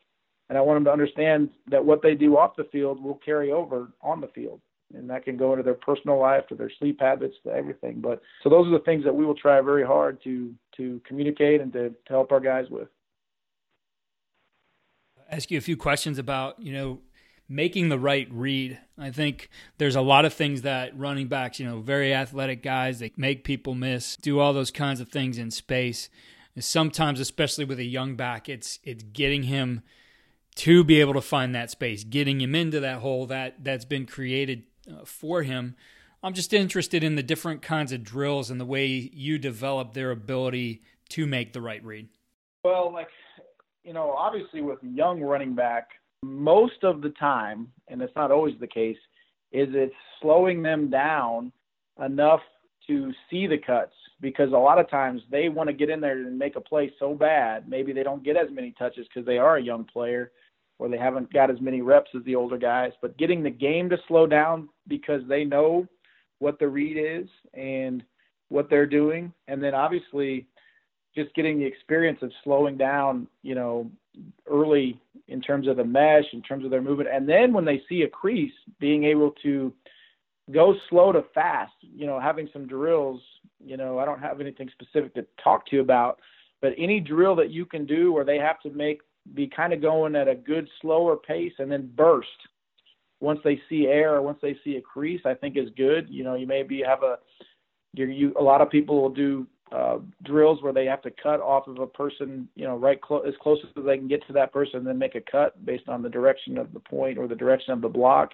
and 0.49 0.57
I 0.57 0.61
want 0.61 0.77
them 0.77 0.85
to 0.85 0.93
understand 0.93 1.51
that 1.71 1.85
what 1.85 2.03
they 2.03 2.15
do 2.15 2.37
off 2.37 2.57
the 2.57 2.65
field 2.65 3.03
will 3.03 3.21
carry 3.25 3.53
over 3.53 3.93
on 4.03 4.21
the 4.21 4.29
field. 4.29 4.61
And 4.95 5.11
that 5.11 5.25
can 5.25 5.37
go 5.37 5.53
into 5.53 5.63
their 5.63 5.75
personal 5.75 6.19
life, 6.19 6.47
to 6.49 6.55
their 6.55 6.71
sleep 6.79 7.01
habits, 7.01 7.35
to 7.45 7.51
everything. 7.51 8.01
But 8.01 8.23
so 8.43 8.49
those 8.49 8.67
are 8.67 8.71
the 8.71 8.85
things 8.85 9.05
that 9.05 9.15
we 9.15 9.27
will 9.27 9.35
try 9.35 9.61
very 9.61 9.85
hard 9.85 10.23
to 10.25 10.55
to 10.79 11.01
communicate 11.07 11.61
and 11.61 11.71
to, 11.75 11.91
to 11.91 12.09
help 12.09 12.33
our 12.33 12.41
guys 12.41 12.67
with. 12.71 12.89
ask 15.31 15.51
you 15.51 15.59
a 15.59 15.63
few 15.63 15.77
questions 15.77 16.19
about, 16.19 16.59
you 16.59 16.73
know, 16.73 17.01
making 17.49 17.89
the 17.89 17.99
right 17.99 18.29
read. 18.31 18.79
I 18.97 19.11
think 19.11 19.49
there's 19.79 19.97
a 19.97 20.01
lot 20.01 20.25
of 20.25 20.33
things 20.33 20.63
that 20.63 20.99
running 20.99 21.29
backs, 21.29 21.61
you 21.61 21.67
know, 21.67 21.81
very 21.81 22.15
athletic 22.15 22.63
guys, 22.63 22.99
they 22.99 23.13
make 23.17 23.45
people 23.45 23.75
miss, 23.75 24.17
do 24.17 24.39
all 24.39 24.53
those 24.53 24.71
kinds 24.71 25.01
of 25.01 25.09
things 25.09 25.39
in 25.39 25.51
space. 25.51 26.09
And 26.55 26.65
sometimes, 26.65 27.21
especially 27.21 27.65
with 27.65 27.79
a 27.79 27.85
young 27.85 28.17
back, 28.17 28.49
it's 28.49 28.79
it's 28.83 29.03
getting 29.03 29.45
him 29.45 29.83
to 30.59 30.83
be 30.83 31.01
able 31.01 31.14
to 31.14 31.21
find 31.21 31.55
that 31.55 31.71
space, 31.71 32.03
getting 32.03 32.40
him 32.40 32.53
into 32.53 32.81
that 32.81 32.99
hole 32.99 33.27
that 33.27 33.62
that's 33.62 33.85
been 33.85 34.07
created 34.07 34.64
uh, 34.90 35.05
for 35.05 35.44
him. 35.44 35.77
I'm 36.21 36.35
just 36.35 36.53
interested 36.53 37.05
in 37.05 37.14
the 37.14 37.23
different 37.23 37.62
kinds 37.62 37.92
of 37.92 38.03
drills 38.03 38.51
and 38.51 38.61
the 38.61 38.64
way 38.64 38.87
you 38.87 39.38
develop 39.38 39.94
their 39.94 40.11
ability 40.11 40.83
to 41.11 41.29
make 41.29 41.53
the 41.53 41.61
right 41.61 41.83
read. 41.85 42.09
Well, 42.64 42.92
like 42.92 43.09
you 43.85 43.92
know, 43.92 44.11
obviously 44.11 44.61
with 44.61 44.81
young 44.83 45.21
running 45.21 45.55
back, 45.55 45.90
most 46.25 46.83
of 46.83 47.03
the 47.03 47.11
time, 47.11 47.68
and 47.87 48.03
it's 48.03 48.14
not 48.16 48.33
always 48.33 48.55
the 48.59 48.66
case, 48.66 48.99
is 49.53 49.68
it's 49.73 49.94
slowing 50.21 50.61
them 50.61 50.90
down 50.90 51.53
enough 52.05 52.40
to 52.88 53.12
see 53.31 53.47
the 53.47 53.59
cuts 53.59 53.94
because 54.21 54.53
a 54.53 54.57
lot 54.57 54.81
of 54.81 54.90
times 54.90 55.23
they 55.31 55.49
want 55.49 55.68
to 55.68 55.73
get 55.73 55.88
in 55.88 56.01
there 56.01 56.18
and 56.18 56.37
make 56.37 56.57
a 56.57 56.61
play 56.61 56.92
so 56.99 57.14
bad. 57.14 57.68
Maybe 57.68 57.92
they 57.92 58.03
don't 58.03 58.25
get 58.25 58.37
as 58.37 58.51
many 58.51 58.75
touches 58.77 59.07
because 59.07 59.25
they 59.25 59.38
are 59.38 59.57
a 59.57 59.62
young 59.62 59.85
player 59.85 60.33
or 60.79 60.88
they 60.88 60.99
haven't 60.99 61.33
got 61.33 61.51
as 61.51 61.61
many 61.61 61.83
reps 61.83 62.11
as 62.17 62.25
the 62.25 62.35
older 62.35 62.59
guys. 62.59 62.93
But 63.03 63.19
getting 63.19 63.43
the 63.43 63.51
game 63.51 63.88
to 63.91 63.99
slow 64.07 64.27
down 64.27 64.69
because 64.87 65.23
they 65.29 65.45
know 65.45 65.87
what 66.38 66.59
the 66.59 66.69
read 66.69 66.97
is 66.97 67.29
and 67.55 68.03
what 68.49 68.71
they're 68.71 68.87
doing, 68.87 69.33
and 69.49 69.62
then 69.62 69.75
obviously 69.75 70.47
just 71.14 71.35
getting 71.35 71.59
the 71.59 71.64
experience 71.64 72.21
of 72.23 72.31
slowing 72.45 72.77
down, 72.77 73.27
you 73.43 73.55
know, 73.55 73.91
early 74.47 75.01
in 75.27 75.41
terms 75.41 75.69
of 75.69 75.77
the 75.77 75.85
mesh, 75.85 76.25
in 76.33 76.43
terms 76.43 76.64
of 76.64 76.71
their 76.71 76.81
movement, 76.81 77.11
and 77.12 77.29
then 77.29 77.53
when 77.53 77.64
they 77.64 77.83
see 77.88 78.03
a 78.03 78.09
crease, 78.09 78.53
being 78.79 79.05
able 79.05 79.33
to 79.43 79.73
go 80.53 80.75
slow 80.88 81.12
to 81.12 81.25
fast. 81.35 81.73
You 81.83 82.07
know, 82.07 82.21
having 82.21 82.49
some 82.53 82.67
drills. 82.67 83.21
You 83.64 83.77
know, 83.77 83.99
I 83.99 84.05
don't 84.05 84.21
have 84.21 84.41
anything 84.41 84.71
specific 84.71 85.14
to 85.14 85.27
talk 85.43 85.67
to 85.67 85.77
you 85.77 85.83
about, 85.83 86.21
but 86.61 86.73
any 86.79 87.01
drill 87.01 87.35
that 87.37 87.51
you 87.51 87.67
can 87.67 87.87
do 87.87 88.12
where 88.12 88.25
they 88.25 88.38
have 88.38 88.61
to 88.61 88.71
make 88.71 89.01
be 89.35 89.47
kind 89.47 89.73
of 89.73 89.83
going 89.83 90.17
at 90.17 90.29
a 90.29 90.35
good 90.35 90.69
slower 90.81 91.17
pace 91.17 91.53
and 91.59 91.71
then 91.71 91.91
burst. 91.95 92.29
Once 93.21 93.41
they 93.43 93.61
see 93.69 93.87
air 93.87 94.23
once 94.23 94.38
they 94.41 94.57
see 94.62 94.77
a 94.77 94.81
crease 94.81 95.21
i 95.25 95.35
think 95.35 95.57
is 95.57 95.69
good. 95.77 96.07
You 96.09 96.25
know 96.25 96.35
you 96.35 96.47
maybe 96.47 96.83
have 96.87 97.03
a 97.03 97.19
you, 97.95 98.07
you 98.07 98.35
a 98.38 98.43
lot 98.43 98.61
of 98.61 98.71
people 98.71 99.01
will 99.01 99.11
do 99.11 99.47
uh, 99.73 99.99
drills 100.25 100.62
where 100.62 100.73
they 100.73 100.87
have 100.87 101.03
to 101.03 101.11
cut 101.23 101.41
off 101.41 101.67
of 101.67 101.79
a 101.79 101.87
person 101.87 102.49
you 102.55 102.64
know 102.64 102.77
right 102.77 103.01
clo- 103.01 103.21
as 103.21 103.35
close 103.43 103.59
as 103.77 103.85
they 103.85 103.99
can 103.99 104.09
get 104.09 104.27
to 104.27 104.33
that 104.33 104.53
person 104.53 104.79
and 104.79 104.87
then 104.87 104.99
make 104.99 105.14
a 105.14 105.21
cut 105.21 105.64
based 105.67 105.88
on 105.88 106.03
the 106.03 106.09
direction 106.09 106.57
of 106.57 106.73
the 106.73 106.81
point 106.81 107.19
or 107.19 107.27
the 107.27 107.35
direction 107.35 107.73
of 107.73 107.81
the 107.81 107.88
block. 107.88 108.31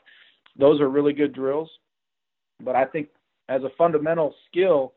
Those 0.56 0.80
are 0.80 0.88
really 0.88 1.12
good 1.12 1.32
drills. 1.32 1.70
But 2.62 2.76
i 2.76 2.84
think 2.84 3.08
as 3.48 3.62
a 3.62 3.70
fundamental 3.76 4.34
skill 4.48 4.94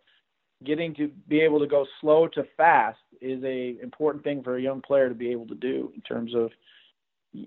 getting 0.63 0.93
to 0.95 1.09
be 1.27 1.39
able 1.41 1.59
to 1.59 1.67
go 1.67 1.85
slow 2.01 2.27
to 2.27 2.43
fast 2.55 2.99
is 3.21 3.43
a 3.43 3.77
important 3.81 4.23
thing 4.23 4.43
for 4.43 4.57
a 4.57 4.61
young 4.61 4.81
player 4.81 5.09
to 5.09 5.15
be 5.15 5.31
able 5.31 5.47
to 5.47 5.55
do 5.55 5.91
in 5.95 6.01
terms 6.01 6.33
of 6.35 6.51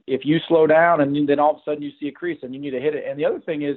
if 0.07 0.25
you 0.25 0.39
slow 0.47 0.67
down 0.67 1.01
and 1.01 1.29
then 1.29 1.39
all 1.39 1.53
of 1.53 1.57
a 1.57 1.61
sudden 1.65 1.83
you 1.83 1.91
see 1.99 2.09
a 2.09 2.13
crease 2.13 2.39
and 2.43 2.55
you 2.55 2.61
need 2.61 2.71
to 2.71 2.81
hit 2.81 2.95
it. 2.95 3.05
And 3.09 3.19
the 3.19 3.25
other 3.25 3.41
thing 3.41 3.63
is 3.63 3.77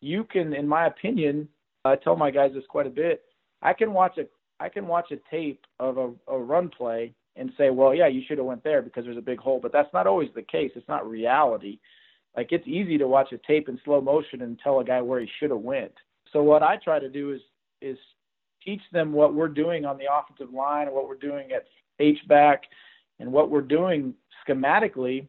you 0.00 0.24
can, 0.24 0.54
in 0.54 0.66
my 0.66 0.86
opinion, 0.86 1.48
I 1.84 1.96
tell 1.96 2.16
my 2.16 2.30
guys 2.30 2.52
this 2.54 2.64
quite 2.68 2.86
a 2.86 2.90
bit. 2.90 3.22
I 3.60 3.72
can 3.72 3.92
watch 3.92 4.18
a 4.18 4.24
I 4.60 4.68
can 4.68 4.86
watch 4.86 5.10
a 5.10 5.16
tape 5.28 5.64
of 5.80 5.98
a, 5.98 6.12
a 6.28 6.38
run 6.38 6.68
play 6.68 7.14
and 7.34 7.50
say, 7.58 7.70
well, 7.70 7.94
yeah, 7.94 8.06
you 8.06 8.22
should 8.26 8.38
have 8.38 8.46
went 8.46 8.62
there 8.62 8.80
because 8.80 9.04
there's 9.04 9.16
a 9.16 9.22
big 9.22 9.38
hole. 9.38 9.58
But 9.60 9.72
that's 9.72 9.92
not 9.92 10.06
always 10.06 10.28
the 10.34 10.42
case. 10.42 10.70
It's 10.76 10.88
not 10.88 11.08
reality. 11.08 11.78
Like 12.36 12.52
it's 12.52 12.66
easy 12.66 12.96
to 12.98 13.08
watch 13.08 13.32
a 13.32 13.38
tape 13.38 13.68
in 13.68 13.80
slow 13.84 14.00
motion 14.00 14.42
and 14.42 14.58
tell 14.58 14.80
a 14.80 14.84
guy 14.84 15.02
where 15.02 15.20
he 15.20 15.28
should 15.38 15.50
have 15.50 15.60
went. 15.60 15.92
So 16.32 16.42
what 16.42 16.62
I 16.62 16.76
try 16.76 16.98
to 16.98 17.08
do 17.08 17.32
is 17.32 17.40
is 17.80 17.98
teach 18.64 18.82
them 18.92 19.12
what 19.12 19.34
we're 19.34 19.48
doing 19.48 19.84
on 19.84 19.98
the 19.98 20.04
offensive 20.12 20.52
line 20.54 20.86
and 20.86 20.94
what 20.94 21.08
we're 21.08 21.14
doing 21.14 21.52
at 21.52 21.66
H 21.98 22.18
back 22.28 22.62
and 23.20 23.32
what 23.32 23.50
we're 23.50 23.60
doing 23.60 24.14
schematically 24.46 25.26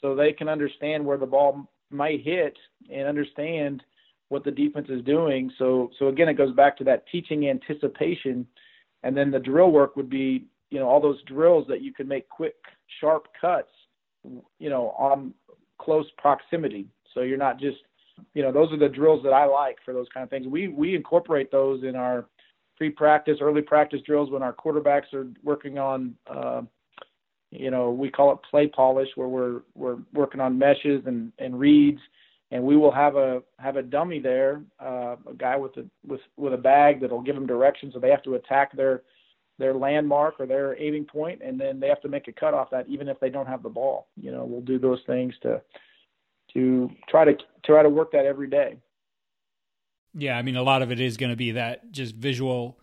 so 0.00 0.14
they 0.14 0.32
can 0.32 0.48
understand 0.48 1.04
where 1.04 1.18
the 1.18 1.26
ball 1.26 1.70
might 1.90 2.22
hit 2.22 2.56
and 2.92 3.06
understand 3.06 3.82
what 4.28 4.44
the 4.44 4.50
defense 4.50 4.88
is 4.90 5.04
doing. 5.04 5.50
So 5.58 5.90
so 5.98 6.08
again 6.08 6.28
it 6.28 6.34
goes 6.34 6.54
back 6.54 6.76
to 6.78 6.84
that 6.84 7.04
teaching 7.10 7.48
anticipation 7.48 8.46
and 9.02 9.16
then 9.16 9.30
the 9.30 9.38
drill 9.38 9.70
work 9.70 9.96
would 9.96 10.10
be, 10.10 10.46
you 10.70 10.80
know, 10.80 10.88
all 10.88 11.00
those 11.00 11.22
drills 11.22 11.66
that 11.68 11.82
you 11.82 11.92
can 11.92 12.08
make 12.08 12.28
quick 12.28 12.56
sharp 13.00 13.28
cuts, 13.40 13.70
you 14.58 14.70
know, 14.70 14.90
on 14.98 15.32
close 15.78 16.06
proximity. 16.18 16.88
So 17.14 17.20
you're 17.20 17.38
not 17.38 17.60
just 17.60 17.78
you 18.34 18.42
know, 18.42 18.50
those 18.50 18.72
are 18.72 18.78
the 18.78 18.88
drills 18.88 19.22
that 19.24 19.32
I 19.32 19.44
like 19.44 19.76
for 19.84 19.92
those 19.92 20.06
kind 20.12 20.24
of 20.24 20.30
things. 20.30 20.46
We 20.46 20.68
we 20.68 20.94
incorporate 20.94 21.50
those 21.52 21.84
in 21.84 21.96
our 21.96 22.26
pre-practice, 22.76 23.38
early 23.40 23.62
practice 23.62 24.00
drills 24.02 24.30
when 24.30 24.42
our 24.42 24.52
quarterbacks 24.52 25.12
are 25.14 25.26
working 25.42 25.78
on, 25.78 26.14
uh, 26.26 26.62
you 27.50 27.70
know, 27.70 27.90
we 27.90 28.10
call 28.10 28.32
it 28.32 28.38
play 28.50 28.66
polish, 28.66 29.08
where 29.14 29.28
we're 29.28 29.60
we're 29.74 29.98
working 30.12 30.40
on 30.40 30.58
meshes 30.58 31.02
and 31.06 31.32
and 31.38 31.58
reads, 31.58 32.00
and 32.50 32.62
we 32.62 32.76
will 32.76 32.92
have 32.92 33.16
a 33.16 33.42
have 33.58 33.76
a 33.76 33.82
dummy 33.82 34.18
there, 34.18 34.62
uh, 34.80 35.16
a 35.28 35.34
guy 35.36 35.56
with 35.56 35.76
a 35.76 35.84
with 36.06 36.20
with 36.36 36.52
a 36.52 36.58
bag 36.58 37.00
that'll 37.00 37.22
give 37.22 37.34
them 37.34 37.46
direction, 37.46 37.90
so 37.92 37.98
they 37.98 38.10
have 38.10 38.22
to 38.24 38.34
attack 38.34 38.76
their 38.76 39.02
their 39.58 39.74
landmark 39.74 40.34
or 40.38 40.46
their 40.46 40.80
aiming 40.80 41.04
point, 41.04 41.40
and 41.42 41.58
then 41.58 41.80
they 41.80 41.88
have 41.88 42.02
to 42.02 42.08
make 42.08 42.28
a 42.28 42.32
cut 42.32 42.52
off 42.52 42.70
that, 42.70 42.86
even 42.88 43.08
if 43.08 43.18
they 43.20 43.30
don't 43.30 43.46
have 43.46 43.62
the 43.62 43.68
ball. 43.68 44.08
You 44.20 44.32
know, 44.32 44.44
we'll 44.44 44.60
do 44.60 44.78
those 44.78 45.00
things 45.06 45.34
to 45.42 45.62
to 46.52 46.90
try 47.08 47.24
to 47.24 47.36
try 47.64 47.82
to 47.82 47.88
work 47.88 48.12
that 48.12 48.26
every 48.26 48.48
day. 48.48 48.76
Yeah, 50.16 50.38
I 50.38 50.42
mean, 50.42 50.56
a 50.56 50.62
lot 50.62 50.82
of 50.82 50.90
it 50.90 50.98
is 50.98 51.16
going 51.16 51.30
to 51.30 51.36
be 51.36 51.52
that 51.52 51.92
just 51.92 52.14
visual 52.14 52.78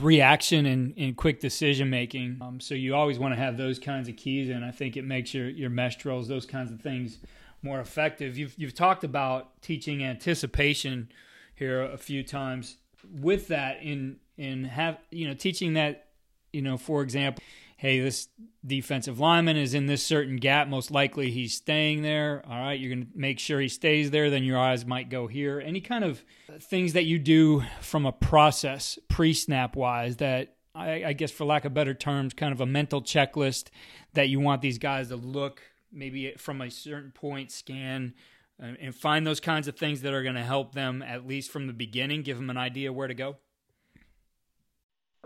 reaction 0.00 0.66
and, 0.66 0.94
and 0.96 1.16
quick 1.16 1.40
decision 1.40 1.88
making. 1.88 2.38
Um, 2.40 2.60
so 2.60 2.74
you 2.74 2.94
always 2.94 3.18
want 3.18 3.34
to 3.34 3.40
have 3.40 3.56
those 3.56 3.78
kinds 3.78 4.08
of 4.08 4.16
keys, 4.16 4.50
and 4.50 4.64
I 4.64 4.70
think 4.70 4.96
it 4.96 5.02
makes 5.02 5.32
your 5.32 5.48
your 5.48 5.70
mesh 5.70 5.96
drills, 5.96 6.28
those 6.28 6.46
kinds 6.46 6.70
of 6.70 6.80
things, 6.80 7.18
more 7.62 7.80
effective. 7.80 8.36
You've 8.36 8.54
you've 8.58 8.74
talked 8.74 9.04
about 9.04 9.60
teaching 9.62 10.04
anticipation 10.04 11.08
here 11.54 11.82
a 11.82 11.96
few 11.98 12.22
times. 12.22 12.76
With 13.20 13.48
that, 13.48 13.82
in 13.82 14.16
in 14.36 14.64
have 14.64 14.98
you 15.10 15.28
know 15.28 15.34
teaching 15.34 15.74
that 15.74 16.08
you 16.52 16.62
know 16.62 16.76
for 16.76 17.02
example, 17.02 17.42
hey, 17.76 18.00
this 18.00 18.28
defensive 18.64 19.20
lineman 19.20 19.56
is 19.56 19.74
in 19.74 19.86
this 19.86 20.02
certain 20.02 20.36
gap. 20.36 20.68
Most 20.68 20.90
likely 20.90 21.30
he's 21.30 21.54
staying 21.54 22.02
there. 22.02 22.42
All 22.48 22.58
right, 22.58 22.78
you're 22.78 22.94
going 22.94 23.06
to 23.06 23.18
make 23.18 23.38
sure 23.38 23.60
he 23.60 23.68
stays 23.68 24.10
there. 24.10 24.30
Then 24.30 24.44
your 24.44 24.58
eyes 24.58 24.86
might 24.86 25.10
go 25.10 25.26
here. 25.26 25.60
Any 25.60 25.80
kind 25.80 26.04
of 26.04 26.24
things 26.60 26.92
that 26.94 27.04
you 27.04 27.18
do 27.18 27.62
from 27.80 28.06
a 28.06 28.12
process 28.12 28.98
pre 29.08 29.32
snap 29.32 29.76
wise 29.76 30.16
that 30.16 30.56
I, 30.74 31.04
I 31.04 31.12
guess 31.12 31.30
for 31.30 31.44
lack 31.44 31.64
of 31.64 31.74
better 31.74 31.94
terms, 31.94 32.34
kind 32.34 32.52
of 32.52 32.60
a 32.60 32.66
mental 32.66 33.02
checklist 33.02 33.68
that 34.14 34.28
you 34.28 34.40
want 34.40 34.62
these 34.62 34.78
guys 34.78 35.08
to 35.08 35.16
look 35.16 35.62
maybe 35.94 36.34
from 36.36 36.60
a 36.60 36.70
certain 36.70 37.12
point 37.12 37.50
scan 37.50 38.14
uh, 38.62 38.72
and 38.80 38.94
find 38.94 39.26
those 39.26 39.40
kinds 39.40 39.68
of 39.68 39.76
things 39.76 40.02
that 40.02 40.12
are 40.12 40.22
going 40.22 40.34
to 40.34 40.42
help 40.42 40.74
them 40.74 41.02
at 41.02 41.26
least 41.26 41.50
from 41.50 41.66
the 41.66 41.72
beginning 41.72 42.22
give 42.22 42.36
them 42.36 42.50
an 42.50 42.56
idea 42.56 42.92
where 42.92 43.08
to 43.08 43.14
go 43.14 43.36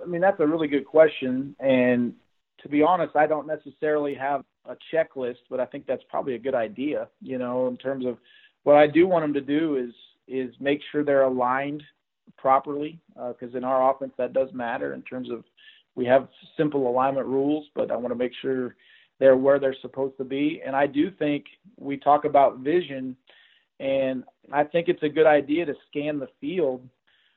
i 0.03 0.07
mean 0.07 0.21
that's 0.21 0.39
a 0.41 0.47
really 0.47 0.69
good 0.69 0.85
question 0.85 1.57
and 1.59 2.15
to 2.63 2.69
be 2.69 2.83
honest 2.83 3.15
i 3.17 3.27
don't 3.27 3.47
necessarily 3.47 4.15
have 4.15 4.45
a 4.69 4.77
checklist 4.93 5.37
but 5.51 5.61
i 5.61 5.67
think 5.67 5.87
that's 5.87 6.03
probably 6.09 6.35
a 6.35 6.39
good 6.39 6.55
idea 6.55 7.09
you 7.21 7.39
know 7.39 7.69
in 7.69 7.77
terms 7.77 8.07
of 8.07 8.19
what 8.65 8.77
i 8.77 8.87
do 8.87 9.07
want 9.07 9.25
them 9.25 9.35
to 9.35 9.41
do 9.41 9.77
is 9.77 9.93
is 10.27 10.55
make 10.61 10.81
sure 10.93 11.05
they're 11.05 11.23
aligned 11.23 11.83
properly 12.37 12.99
because 13.15 13.55
uh, 13.55 13.59
in 13.59 13.65
our 13.65 13.91
offense 13.91 14.13
that 14.19 14.33
does 14.33 14.49
matter 14.53 14.95
in 14.95 15.03
terms 15.03 15.31
of 15.31 15.45
we 15.95 16.05
have 16.05 16.29
simple 16.57 16.89
alignment 16.89 17.27
rules 17.27 17.67
but 17.75 17.91
i 17.91 17.97
want 17.97 18.11
to 18.11 18.19
make 18.19 18.33
sure 18.43 18.75
they're 19.19 19.37
where 19.37 19.59
they're 19.59 19.77
supposed 19.83 20.17
to 20.19 20.25
be. 20.25 20.63
And 20.65 20.75
I 20.77 20.87
do 20.87 21.11
think 21.11 21.45
we 21.77 21.97
talk 21.97 22.25
about 22.25 22.59
vision, 22.59 23.17
and 23.81 24.25
I 24.53 24.65
think 24.65 24.89
it's 24.89 25.03
a 25.03 25.09
good 25.09 25.27
idea 25.27 25.67
to 25.67 25.75
scan 25.89 26.19
the 26.19 26.29
field, 26.41 26.89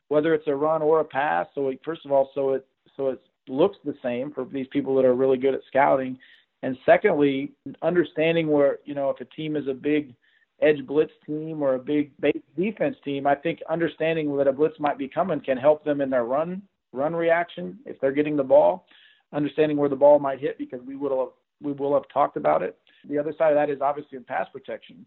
whether 0.07 0.33
it's 0.33 0.47
a 0.47 0.55
run 0.55 0.81
or 0.81 0.99
a 0.99 1.05
pass. 1.05 1.47
So 1.55 1.71
first 1.83 2.05
of 2.05 2.11
all, 2.11 2.29
so 2.35 2.53
it 2.53 2.65
so 2.95 3.09
it 3.09 3.21
looks 3.47 3.77
the 3.83 3.95
same 4.03 4.31
for 4.31 4.45
these 4.45 4.67
people 4.67 4.95
that 4.95 5.05
are 5.05 5.15
really 5.15 5.37
good 5.37 5.53
at 5.53 5.61
scouting. 5.67 6.17
And 6.63 6.77
secondly, 6.85 7.51
understanding 7.81 8.49
where 8.49 8.79
you 8.85 8.93
know 8.93 9.09
if 9.09 9.19
a 9.19 9.25
team 9.25 9.55
is 9.55 9.67
a 9.67 9.73
big 9.73 10.13
edge 10.61 10.85
blitz 10.85 11.11
team 11.25 11.61
or 11.61 11.75
a 11.75 11.79
big 11.79 12.11
base 12.19 12.41
defense 12.55 12.95
team, 13.03 13.25
I 13.25 13.35
think 13.35 13.59
understanding 13.69 14.35
that 14.37 14.47
a 14.47 14.53
blitz 14.53 14.79
might 14.79 14.97
be 14.97 15.07
coming 15.07 15.39
can 15.39 15.57
help 15.57 15.83
them 15.83 16.01
in 16.01 16.09
their 16.09 16.25
run 16.25 16.61
run 16.93 17.15
reaction 17.15 17.79
if 17.85 17.99
they're 17.99 18.11
getting 18.11 18.35
the 18.35 18.43
ball. 18.43 18.85
Understanding 19.33 19.77
where 19.77 19.89
the 19.89 19.95
ball 19.95 20.19
might 20.19 20.39
hit 20.39 20.57
because 20.57 20.81
we 20.85 20.95
would 20.95 21.11
have 21.11 21.29
we 21.61 21.71
will 21.71 21.93
have 21.93 22.03
talked 22.13 22.37
about 22.37 22.61
it. 22.61 22.77
The 23.09 23.17
other 23.17 23.33
side 23.37 23.51
of 23.51 23.55
that 23.55 23.69
is 23.69 23.81
obviously 23.81 24.17
in 24.17 24.23
pass 24.23 24.47
protection. 24.51 25.05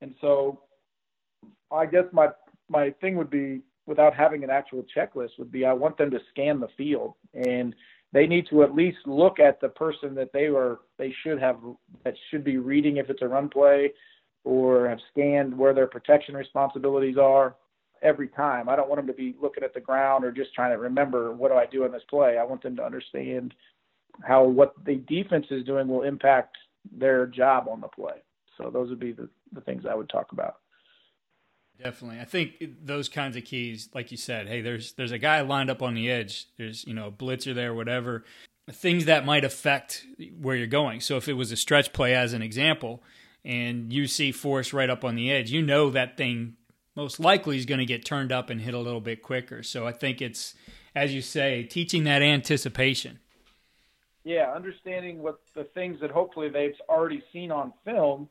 And 0.00 0.14
so 0.20 0.60
I 1.72 1.86
guess 1.86 2.04
my 2.12 2.28
my 2.68 2.90
thing 3.00 3.16
would 3.16 3.30
be 3.30 3.62
without 3.90 4.14
having 4.14 4.42
an 4.44 4.50
actual 4.50 4.86
checklist 4.96 5.38
would 5.38 5.52
be 5.52 5.66
I 5.66 5.74
want 5.74 5.98
them 5.98 6.10
to 6.12 6.20
scan 6.30 6.60
the 6.60 6.68
field 6.78 7.14
and 7.34 7.74
they 8.12 8.26
need 8.26 8.46
to 8.50 8.62
at 8.62 8.74
least 8.74 8.98
look 9.04 9.38
at 9.38 9.60
the 9.60 9.68
person 9.68 10.14
that 10.14 10.32
they 10.32 10.48
were 10.48 10.80
they 10.96 11.14
should 11.22 11.38
have 11.38 11.58
that 12.04 12.14
should 12.30 12.44
be 12.44 12.56
reading 12.56 12.96
if 12.96 13.10
it's 13.10 13.20
a 13.20 13.28
run 13.28 13.50
play 13.50 13.92
or 14.44 14.88
have 14.88 15.00
scanned 15.12 15.56
where 15.56 15.74
their 15.74 15.86
protection 15.86 16.34
responsibilities 16.34 17.18
are 17.18 17.56
every 18.02 18.28
time. 18.28 18.68
I 18.68 18.76
don't 18.76 18.88
want 18.88 19.00
them 19.00 19.06
to 19.08 19.12
be 19.12 19.34
looking 19.40 19.64
at 19.64 19.74
the 19.74 19.80
ground 19.80 20.24
or 20.24 20.32
just 20.32 20.54
trying 20.54 20.72
to 20.72 20.78
remember 20.78 21.32
what 21.32 21.50
do 21.50 21.56
I 21.56 21.66
do 21.66 21.84
in 21.84 21.92
this 21.92 22.02
play. 22.08 22.38
I 22.38 22.44
want 22.44 22.62
them 22.62 22.76
to 22.76 22.84
understand 22.84 23.54
how 24.22 24.44
what 24.44 24.74
the 24.86 24.96
defense 24.96 25.46
is 25.50 25.64
doing 25.64 25.88
will 25.88 26.02
impact 26.02 26.56
their 26.96 27.26
job 27.26 27.68
on 27.68 27.80
the 27.80 27.88
play. 27.88 28.22
So 28.56 28.70
those 28.70 28.88
would 28.88 29.00
be 29.00 29.12
the, 29.12 29.28
the 29.52 29.60
things 29.60 29.84
I 29.88 29.94
would 29.94 30.08
talk 30.08 30.32
about. 30.32 30.59
Definitely. 31.82 32.20
I 32.20 32.24
think 32.24 32.62
those 32.84 33.08
kinds 33.08 33.36
of 33.36 33.44
keys, 33.44 33.88
like 33.94 34.10
you 34.10 34.16
said, 34.16 34.48
hey, 34.48 34.60
there's 34.60 34.92
there's 34.92 35.12
a 35.12 35.18
guy 35.18 35.40
lined 35.40 35.70
up 35.70 35.82
on 35.82 35.94
the 35.94 36.10
edge. 36.10 36.46
There's, 36.58 36.86
you 36.86 36.94
know, 36.94 37.06
a 37.08 37.12
blitzer 37.12 37.54
there, 37.54 37.72
whatever. 37.72 38.24
Things 38.70 39.06
that 39.06 39.24
might 39.24 39.44
affect 39.44 40.04
where 40.40 40.56
you're 40.56 40.66
going. 40.66 41.00
So 41.00 41.16
if 41.16 41.28
it 41.28 41.32
was 41.32 41.50
a 41.50 41.56
stretch 41.56 41.92
play 41.92 42.14
as 42.14 42.32
an 42.32 42.42
example, 42.42 43.02
and 43.44 43.92
you 43.92 44.06
see 44.06 44.30
force 44.30 44.72
right 44.72 44.90
up 44.90 45.04
on 45.04 45.14
the 45.14 45.30
edge, 45.30 45.50
you 45.50 45.62
know 45.62 45.90
that 45.90 46.16
thing 46.16 46.56
most 46.94 47.18
likely 47.18 47.56
is 47.56 47.66
going 47.66 47.80
to 47.80 47.86
get 47.86 48.04
turned 48.04 48.30
up 48.30 48.50
and 48.50 48.60
hit 48.60 48.74
a 48.74 48.78
little 48.78 49.00
bit 49.00 49.22
quicker. 49.22 49.62
So 49.62 49.86
I 49.86 49.92
think 49.92 50.20
it's, 50.20 50.54
as 50.94 51.14
you 51.14 51.22
say, 51.22 51.62
teaching 51.62 52.04
that 52.04 52.22
anticipation 52.22 53.20
yeah, 54.24 54.52
understanding 54.54 55.22
what 55.22 55.40
the 55.54 55.64
things 55.64 56.00
that 56.00 56.10
hopefully 56.10 56.48
they've 56.48 56.74
already 56.88 57.22
seen 57.32 57.50
on 57.50 57.72
film 57.84 58.28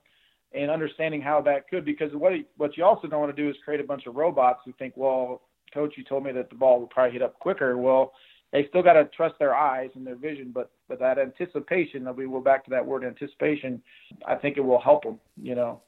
and 0.53 0.71
understanding 0.71 1.21
how 1.21 1.41
that 1.41 1.69
could 1.69 1.85
because 1.85 2.11
what 2.13 2.33
what 2.57 2.75
you 2.75 2.83
also 2.83 3.07
don't 3.07 3.19
want 3.19 3.35
to 3.35 3.41
do 3.41 3.49
is 3.49 3.55
create 3.63 3.79
a 3.79 3.83
bunch 3.83 4.05
of 4.07 4.15
robots 4.15 4.61
who 4.65 4.73
think, 4.73 4.93
well, 4.95 5.41
coach, 5.73 5.93
you 5.95 6.03
told 6.03 6.23
me 6.23 6.31
that 6.31 6.49
the 6.49 6.55
ball 6.55 6.79
would 6.79 6.89
probably 6.89 7.13
hit 7.13 7.21
up 7.21 7.37
quicker. 7.39 7.77
Well, 7.77 8.13
they 8.51 8.65
still 8.69 8.81
got 8.81 8.93
to 8.93 9.05
trust 9.15 9.35
their 9.37 9.55
eyes 9.55 9.89
and 9.95 10.05
their 10.05 10.15
vision, 10.15 10.51
but 10.53 10.71
but 10.87 10.99
that 10.99 11.19
anticipation, 11.19 12.03
that 12.03 12.15
we 12.15 12.25
go 12.25 12.39
back 12.39 12.63
to 12.65 12.71
that 12.71 12.85
word 12.85 13.03
anticipation, 13.03 13.81
I 14.25 14.35
think 14.35 14.57
it 14.57 14.61
will 14.61 14.81
help 14.81 15.03
them. 15.03 15.19
You 15.41 15.55
know. 15.55 15.81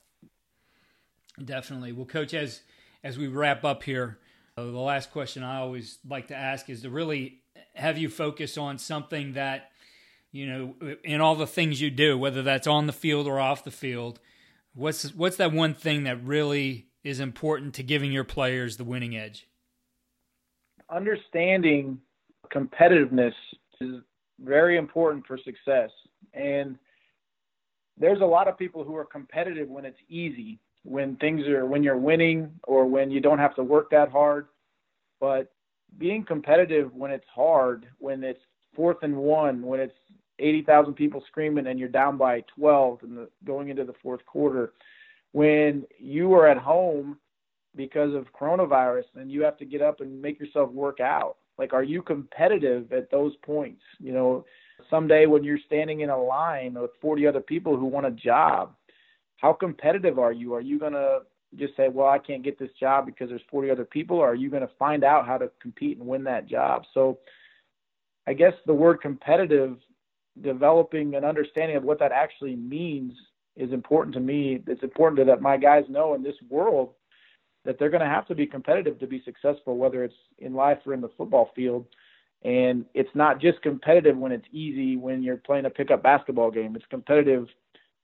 Definitely. 1.43 1.91
Well, 1.93 2.05
coach, 2.05 2.33
as 2.33 2.61
as 3.03 3.17
we 3.17 3.27
wrap 3.27 3.63
up 3.63 3.81
here, 3.83 4.19
uh, 4.57 4.65
the 4.65 4.71
last 4.71 5.11
question 5.11 5.43
I 5.43 5.57
always 5.57 5.97
like 6.07 6.27
to 6.27 6.35
ask 6.35 6.69
is 6.69 6.83
to 6.83 6.89
really 6.91 7.39
have 7.73 7.97
you 7.97 8.09
focus 8.09 8.57
on 8.57 8.77
something 8.77 9.33
that 9.33 9.71
you 10.31 10.47
know, 10.47 10.95
in 11.03 11.19
all 11.19 11.35
the 11.35 11.47
things 11.47 11.81
you 11.81 11.91
do, 11.91 12.17
whether 12.17 12.41
that's 12.41 12.67
on 12.67 12.87
the 12.87 12.93
field 12.93 13.27
or 13.27 13.39
off 13.39 13.63
the 13.63 13.71
field, 13.71 14.19
what's 14.73 15.13
what's 15.15 15.37
that 15.37 15.51
one 15.51 15.73
thing 15.73 16.03
that 16.03 16.23
really 16.23 16.87
is 17.03 17.19
important 17.19 17.73
to 17.75 17.83
giving 17.83 18.11
your 18.11 18.23
players 18.23 18.77
the 18.77 18.83
winning 18.83 19.15
edge? 19.15 19.47
Understanding 20.89 21.99
competitiveness 22.53 23.33
is 23.79 24.01
very 24.39 24.77
important 24.77 25.25
for 25.25 25.37
success. 25.37 25.89
And 26.33 26.77
there's 27.97 28.21
a 28.21 28.25
lot 28.25 28.47
of 28.47 28.57
people 28.57 28.83
who 28.83 28.95
are 28.95 29.05
competitive 29.05 29.69
when 29.69 29.85
it's 29.85 29.99
easy, 30.09 30.59
when 30.83 31.15
things 31.17 31.47
are 31.47 31.65
when 31.65 31.83
you're 31.83 31.97
winning 31.97 32.51
or 32.63 32.85
when 32.85 33.11
you 33.11 33.19
don't 33.19 33.39
have 33.39 33.55
to 33.55 33.63
work 33.63 33.89
that 33.91 34.11
hard. 34.11 34.47
But 35.19 35.51
being 35.97 36.23
competitive 36.23 36.93
when 36.95 37.11
it's 37.11 37.25
hard, 37.33 37.85
when 37.99 38.23
it's 38.23 38.41
fourth 38.75 38.97
and 39.01 39.15
one, 39.15 39.61
when 39.61 39.79
it's 39.79 39.93
80,000 40.39 40.93
people 40.93 41.23
screaming 41.27 41.67
and 41.67 41.79
you're 41.79 41.89
down 41.89 42.17
by 42.17 42.43
12 42.55 42.99
and 43.03 43.27
going 43.45 43.69
into 43.69 43.83
the 43.83 43.93
fourth 44.01 44.25
quarter. 44.25 44.73
When 45.33 45.85
you 45.97 46.33
are 46.33 46.47
at 46.47 46.57
home 46.57 47.17
because 47.75 48.13
of 48.13 48.33
coronavirus 48.33 49.05
and 49.15 49.31
you 49.31 49.43
have 49.43 49.57
to 49.57 49.65
get 49.65 49.81
up 49.81 50.01
and 50.01 50.21
make 50.21 50.39
yourself 50.39 50.71
work 50.71 50.99
out, 50.99 51.37
like 51.57 51.73
are 51.73 51.83
you 51.83 52.01
competitive 52.01 52.91
at 52.91 53.11
those 53.11 53.35
points? 53.43 53.81
You 53.99 54.13
know, 54.13 54.45
someday 54.89 55.25
when 55.25 55.43
you're 55.43 55.59
standing 55.65 56.01
in 56.01 56.09
a 56.09 56.21
line 56.21 56.73
with 56.73 56.91
40 57.01 57.27
other 57.27 57.39
people 57.39 57.77
who 57.77 57.85
want 57.85 58.07
a 58.07 58.11
job, 58.11 58.73
how 59.37 59.53
competitive 59.53 60.19
are 60.19 60.31
you? 60.31 60.53
Are 60.53 60.61
you 60.61 60.79
going 60.79 60.93
to 60.93 61.19
just 61.55 61.75
say, 61.75 61.89
well, 61.89 62.07
I 62.07 62.17
can't 62.17 62.43
get 62.43 62.57
this 62.57 62.69
job 62.79 63.05
because 63.05 63.29
there's 63.29 63.41
40 63.49 63.69
other 63.71 63.85
people, 63.85 64.17
or 64.17 64.29
are 64.29 64.35
you 64.35 64.49
going 64.49 64.61
to 64.61 64.73
find 64.79 65.03
out 65.03 65.25
how 65.25 65.37
to 65.37 65.51
compete 65.61 65.97
and 65.97 66.07
win 66.07 66.23
that 66.23 66.47
job? 66.47 66.83
So 66.93 67.19
I 68.27 68.33
guess 68.33 68.53
the 68.65 68.73
word 68.73 69.01
competitive 69.01 69.77
developing 70.39 71.15
an 71.15 71.25
understanding 71.25 71.75
of 71.75 71.83
what 71.83 71.99
that 71.99 72.11
actually 72.11 72.55
means 72.55 73.13
is 73.55 73.73
important 73.73 74.13
to 74.15 74.21
me. 74.21 74.61
It's 74.67 74.83
important 74.83 75.19
to 75.19 75.25
that 75.25 75.41
my 75.41 75.57
guys 75.57 75.83
know 75.89 76.13
in 76.13 76.23
this 76.23 76.35
world 76.49 76.93
that 77.65 77.77
they're 77.77 77.89
going 77.89 78.01
to 78.01 78.07
have 78.07 78.27
to 78.27 78.35
be 78.35 78.47
competitive 78.47 78.97
to 78.99 79.07
be 79.07 79.21
successful, 79.23 79.77
whether 79.77 80.03
it's 80.03 80.15
in 80.39 80.53
life 80.53 80.79
or 80.85 80.93
in 80.93 81.01
the 81.01 81.11
football 81.17 81.51
field. 81.55 81.85
And 82.43 82.85
it's 82.93 83.13
not 83.13 83.39
just 83.39 83.61
competitive 83.61 84.17
when 84.17 84.31
it's 84.31 84.47
easy 84.51 84.97
when 84.97 85.21
you're 85.21 85.37
playing 85.37 85.65
a 85.65 85.69
pickup 85.69 86.01
basketball 86.01 86.49
game. 86.49 86.75
It's 86.75 86.85
competitive 86.89 87.47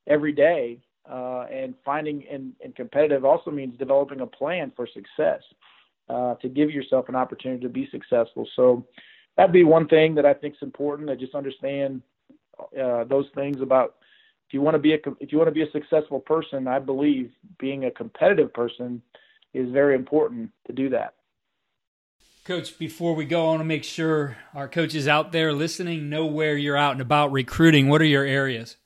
every 0.05 0.31
day. 0.31 0.79
Uh, 1.09 1.45
and 1.49 1.73
finding 1.85 2.25
and, 2.29 2.51
and 2.61 2.75
competitive 2.75 3.23
also 3.23 3.49
means 3.49 3.77
developing 3.79 4.19
a 4.19 4.27
plan 4.27 4.73
for 4.75 4.85
success 4.85 5.41
uh, 6.09 6.35
to 6.35 6.49
give 6.49 6.69
yourself 6.69 7.07
an 7.07 7.15
opportunity 7.15 7.61
to 7.61 7.69
be 7.69 7.87
successful. 7.91 8.47
So 8.57 8.85
that'd 9.37 9.53
be 9.53 9.63
one 9.63 9.87
thing 9.87 10.15
that 10.15 10.25
I 10.25 10.33
think 10.33 10.55
is 10.55 10.61
important 10.61 11.07
to 11.07 11.15
just 11.15 11.33
understand 11.33 12.01
uh, 12.59 13.03
those 13.05 13.27
things 13.35 13.61
about 13.61 13.95
if 14.47 14.53
you 14.53 14.61
want 14.61 14.75
to 14.75 14.79
be 14.79 14.93
a 14.93 14.99
if 15.19 15.31
you 15.31 15.37
want 15.37 15.49
to 15.49 15.53
be 15.53 15.63
a 15.63 15.71
successful 15.71 16.19
person, 16.19 16.67
I 16.67 16.79
believe 16.79 17.31
being 17.59 17.85
a 17.85 17.91
competitive 17.91 18.53
person 18.53 19.01
is 19.53 19.69
very 19.71 19.95
important 19.95 20.51
to 20.67 20.73
do 20.73 20.89
that. 20.89 21.15
Coach, 22.45 22.79
before 22.79 23.13
we 23.13 23.25
go, 23.25 23.41
I 23.41 23.47
want 23.49 23.59
to 23.59 23.65
make 23.65 23.83
sure 23.83 24.37
our 24.55 24.69
coaches 24.69 25.05
out 25.05 25.33
there 25.33 25.51
listening 25.51 26.09
know 26.09 26.25
where 26.25 26.55
you're 26.55 26.77
out 26.77 26.93
and 26.93 27.01
about 27.01 27.33
recruiting. 27.33 27.89
What 27.89 28.01
are 28.01 28.05
your 28.05 28.23
areas? 28.23 28.77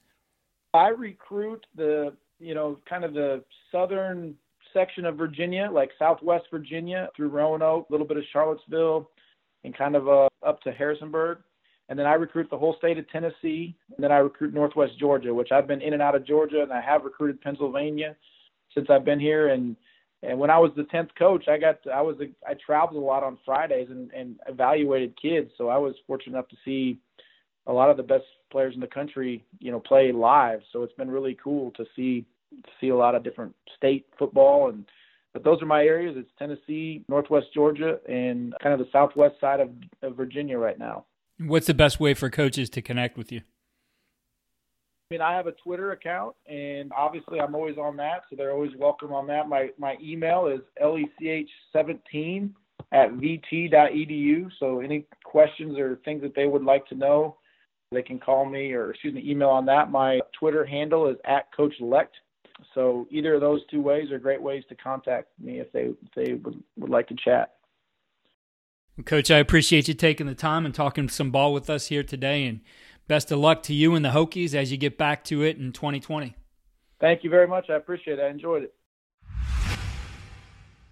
I 0.73 0.87
recruit 0.87 1.65
the 1.75 2.13
you 2.39 2.55
know 2.55 2.79
kind 2.89 3.03
of 3.03 3.13
the 3.13 3.43
southern 3.71 4.35
section 4.73 5.05
of 5.05 5.15
Virginia, 5.15 5.69
like 5.71 5.91
Southwest 5.99 6.45
Virginia 6.49 7.09
through 7.15 7.29
Roanoke, 7.29 7.87
a 7.89 7.91
little 7.91 8.07
bit 8.07 8.17
of 8.17 8.23
Charlottesville, 8.33 9.11
and 9.63 9.77
kind 9.77 9.95
of 9.95 10.07
uh, 10.07 10.27
up 10.43 10.61
to 10.61 10.71
Harrisonburg. 10.71 11.39
And 11.91 11.99
then 11.99 12.07
I 12.07 12.13
recruit 12.13 12.49
the 12.49 12.57
whole 12.57 12.73
state 12.77 12.97
of 12.97 13.09
Tennessee, 13.09 13.75
and 13.93 14.01
then 14.01 14.13
I 14.13 14.19
recruit 14.19 14.53
Northwest 14.53 14.97
Georgia, 14.97 15.33
which 15.33 15.51
I've 15.51 15.67
been 15.67 15.81
in 15.81 15.91
and 15.91 16.01
out 16.01 16.15
of 16.15 16.25
Georgia, 16.25 16.61
and 16.63 16.71
I 16.71 16.79
have 16.79 17.03
recruited 17.03 17.41
Pennsylvania 17.41 18.15
since 18.73 18.87
I've 18.89 19.03
been 19.03 19.19
here. 19.19 19.49
And 19.49 19.75
and 20.23 20.39
when 20.39 20.49
I 20.49 20.57
was 20.57 20.71
the 20.77 20.85
tenth 20.85 21.09
coach, 21.19 21.49
I 21.49 21.57
got 21.57 21.79
I 21.93 22.01
was 22.01 22.15
I 22.47 22.53
traveled 22.65 23.03
a 23.03 23.05
lot 23.05 23.23
on 23.23 23.37
Fridays 23.43 23.89
and 23.89 24.09
and 24.13 24.39
evaluated 24.47 25.21
kids, 25.21 25.51
so 25.57 25.67
I 25.67 25.77
was 25.77 25.93
fortunate 26.07 26.37
enough 26.37 26.47
to 26.47 26.55
see 26.63 26.97
a 27.67 27.73
lot 27.73 27.89
of 27.89 27.97
the 27.97 28.03
best 28.03 28.23
players 28.53 28.73
in 28.73 28.79
the 28.79 28.87
country, 28.87 29.43
you 29.59 29.73
know, 29.73 29.81
play 29.81 30.13
live. 30.13 30.61
So 30.71 30.83
it's 30.83 30.93
been 30.93 31.11
really 31.11 31.37
cool 31.43 31.71
to 31.71 31.83
see 31.93 32.25
to 32.51 32.71
see 32.79 32.87
a 32.87 32.95
lot 32.95 33.15
of 33.15 33.23
different 33.25 33.53
state 33.75 34.05
football 34.17 34.69
and 34.69 34.85
but 35.33 35.43
those 35.45 35.61
are 35.61 35.65
my 35.65 35.83
areas. 35.83 36.15
It's 36.17 36.29
Tennessee, 36.37 37.05
Northwest 37.07 37.47
Georgia, 37.53 37.99
and 38.07 38.53
kind 38.61 38.73
of 38.73 38.79
the 38.79 38.91
southwest 38.91 39.39
side 39.39 39.61
of, 39.61 39.69
of 40.01 40.17
Virginia 40.17 40.57
right 40.57 40.77
now. 40.77 41.05
What's 41.45 41.67
the 41.67 41.73
best 41.73 41.99
way 41.99 42.13
for 42.13 42.29
coaches 42.29 42.69
to 42.71 42.81
connect 42.81 43.17
with 43.17 43.31
you? 43.31 43.39
I 43.39 45.15
mean, 45.15 45.21
I 45.21 45.33
have 45.33 45.47
a 45.47 45.51
Twitter 45.53 45.91
account, 45.91 46.35
and 46.47 46.91
obviously 46.95 47.39
I'm 47.39 47.55
always 47.55 47.77
on 47.77 47.97
that, 47.97 48.21
so 48.29 48.35
they're 48.35 48.51
always 48.51 48.71
welcome 48.77 49.11
on 49.11 49.27
that. 49.27 49.49
My 49.49 49.69
my 49.77 49.97
email 50.01 50.47
is 50.47 50.61
lech17 50.81 52.51
at 52.93 53.11
vt.edu. 53.11 54.49
So 54.59 54.79
any 54.79 55.05
questions 55.23 55.77
or 55.77 55.99
things 56.05 56.21
that 56.21 56.35
they 56.35 56.45
would 56.45 56.63
like 56.63 56.85
to 56.87 56.95
know, 56.95 57.37
they 57.91 58.03
can 58.03 58.19
call 58.19 58.45
me 58.45 58.73
or 58.73 58.91
excuse 58.91 59.13
me, 59.13 59.29
email 59.29 59.49
on 59.49 59.65
that. 59.65 59.91
My 59.91 60.21
Twitter 60.39 60.65
handle 60.65 61.09
is 61.09 61.17
at 61.25 61.53
Coach 61.55 61.73
Lech. 61.81 62.09
So 62.75 63.07
either 63.09 63.33
of 63.33 63.41
those 63.41 63.61
two 63.69 63.81
ways 63.81 64.11
are 64.11 64.19
great 64.19 64.41
ways 64.41 64.63
to 64.69 64.75
contact 64.75 65.29
me 65.39 65.59
if 65.59 65.71
they 65.71 65.85
if 65.85 66.13
they 66.15 66.33
would, 66.33 66.63
would 66.77 66.89
like 66.89 67.07
to 67.07 67.15
chat. 67.15 67.55
Coach, 69.03 69.31
I 69.31 69.37
appreciate 69.37 69.87
you 69.87 69.93
taking 69.93 70.27
the 70.27 70.35
time 70.35 70.65
and 70.65 70.75
talking 70.75 71.09
some 71.09 71.31
ball 71.31 71.53
with 71.53 71.69
us 71.69 71.87
here 71.87 72.03
today. 72.03 72.45
And 72.45 72.61
best 73.07 73.31
of 73.31 73.39
luck 73.39 73.63
to 73.63 73.73
you 73.73 73.95
and 73.95 74.03
the 74.03 74.09
Hokies 74.09 74.53
as 74.53 74.71
you 74.71 74.77
get 74.77 74.97
back 74.97 75.23
to 75.25 75.43
it 75.43 75.57
in 75.57 75.71
2020. 75.71 76.35
Thank 76.99 77.23
you 77.23 77.29
very 77.29 77.47
much. 77.47 77.69
I 77.69 77.75
appreciate 77.75 78.19
it. 78.19 78.21
I 78.21 78.29
enjoyed 78.29 78.63
it. 78.63 78.73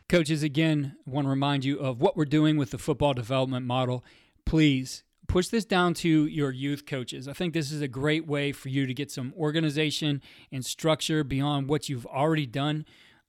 Coaches, 0.07 0.41
again, 0.41 0.95
I 1.07 1.09
want 1.11 1.25
to 1.25 1.29
remind 1.29 1.63
you 1.63 1.77
of 1.79 2.01
what 2.01 2.17
we're 2.17 2.25
doing 2.25 2.57
with 2.57 2.71
the 2.71 2.79
football 2.79 3.13
development 3.13 3.65
model. 3.65 4.03
Please 4.43 5.03
push 5.27 5.49
this 5.49 5.65
down 5.65 5.93
to 5.93 6.25
your 6.25 6.51
youth 6.51 6.87
coaches. 6.87 7.27
I 7.27 7.33
think 7.33 7.53
this 7.53 7.71
is 7.71 7.81
a 7.81 7.87
great 7.87 8.25
way 8.25 8.51
for 8.51 8.69
you 8.69 8.87
to 8.87 8.93
get 8.93 9.11
some 9.11 9.33
organization 9.37 10.23
and 10.51 10.65
structure 10.65 11.23
beyond 11.23 11.69
what 11.69 11.89
you've 11.89 12.07
already 12.07 12.47
done. 12.47 12.85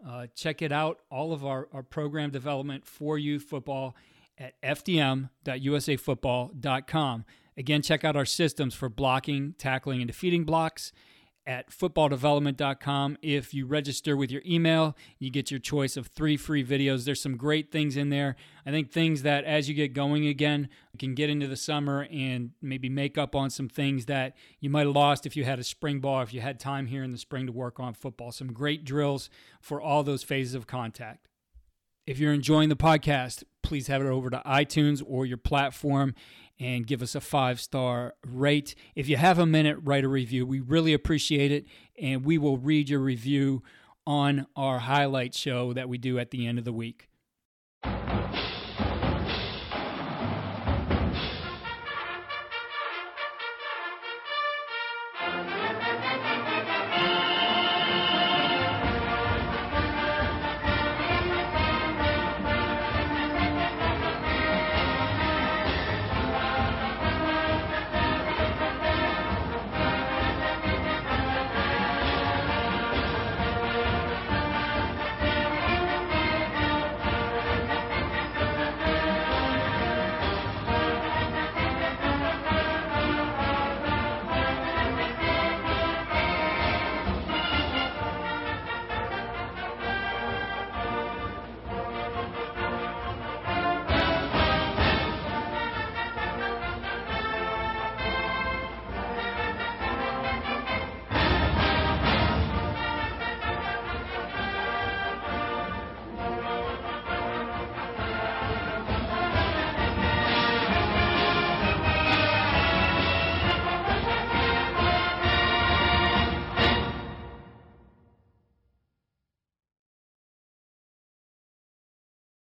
Uh, 0.07 0.29
check 0.35 0.63
it 0.63 0.73
out, 0.73 1.01
all 1.11 1.35
of 1.35 1.45
our, 1.45 1.69
our 1.75 1.83
program 1.83 2.31
development 2.31 2.87
for 2.87 3.19
youth 3.19 3.43
football 3.43 3.95
at 4.41 4.61
fdm.usafootball.com. 4.63 7.25
Again, 7.57 7.83
check 7.83 8.05
out 8.05 8.17
our 8.17 8.25
systems 8.25 8.75
for 8.75 8.89
blocking, 8.89 9.55
tackling, 9.59 10.01
and 10.01 10.09
defeating 10.09 10.45
blocks 10.45 10.93
at 11.47 11.71
footballdevelopment.com. 11.71 13.19
If 13.23 13.53
you 13.53 13.67
register 13.67 14.17
with 14.17 14.31
your 14.31 14.43
email, 14.47 14.97
you 15.19 15.31
get 15.31 15.51
your 15.51 15.59
choice 15.59 15.97
of 15.97 16.07
three 16.07 16.37
free 16.37 16.65
videos. 16.65 17.05
There's 17.05 17.21
some 17.21 17.37
great 17.37 17.73
things 17.73 17.97
in 17.97 18.11
there. 18.11 18.37
I 18.65 18.71
think 18.71 18.93
things 18.93 19.23
that 19.23 19.45
as 19.45 19.69
you 19.69 19.75
get 19.75 19.93
going 19.93 20.27
again, 20.27 20.69
can 20.99 21.15
get 21.15 21.31
into 21.31 21.47
the 21.47 21.57
summer 21.57 22.07
and 22.11 22.51
maybe 22.61 22.89
make 22.89 23.19
up 23.19 23.35
on 23.35 23.51
some 23.51 23.69
things 23.69 24.07
that 24.07 24.37
you 24.61 24.71
might 24.71 24.87
have 24.87 24.95
lost 24.95 25.27
if 25.27 25.37
you 25.37 25.45
had 25.45 25.59
a 25.59 25.65
spring 25.65 26.01
ball, 26.01 26.23
if 26.23 26.33
you 26.33 26.41
had 26.41 26.61
time 26.61 26.87
here 26.87 27.03
in 27.03 27.11
the 27.11 27.19
spring 27.19 27.47
to 27.47 27.53
work 27.53 27.81
on 27.81 27.95
football. 27.95 28.33
Some 28.33 28.53
great 28.53 28.85
drills 28.85 29.31
for 29.61 29.81
all 29.81 30.03
those 30.03 30.23
phases 30.23 30.55
of 30.55 30.67
contact. 30.67 31.27
If 32.07 32.19
you're 32.19 32.33
enjoying 32.33 32.69
the 32.69 32.77
podcast, 32.77 33.45
please 33.63 33.87
head 33.87 34.03
over 34.03 34.31
to 34.31 34.43
iTunes 34.47 35.03
or 35.07 35.27
your 35.27 35.37
platform 35.37 36.15
and 36.59 36.87
give 36.87 37.03
us 37.03 37.15
a 37.15 37.21
five 37.21 37.61
star 37.61 38.15
rate. 38.27 38.75
If 38.95 39.09
you 39.09 39.17
have 39.17 39.39
a 39.39 39.47
minute, 39.47 39.79
write 39.83 40.05
a 40.05 40.09
review. 40.09 40.47
We 40.47 40.61
really 40.61 40.93
appreciate 40.93 41.53
it, 41.53 41.67
and 41.99 42.25
we 42.25 42.39
will 42.39 42.59
read 42.59 42.89
your 42.89 43.01
review 43.01 43.63
on 44.07 44.47
our 44.57 44.79
highlight 44.81 45.35
show 45.35 45.73
that 45.73 45.89
we 45.89 45.99
do 45.99 46.19
at 46.19 46.31
the 46.31 46.47
end 46.47 46.59
of 46.59 46.65
the 46.65 46.73
week. 46.73 47.10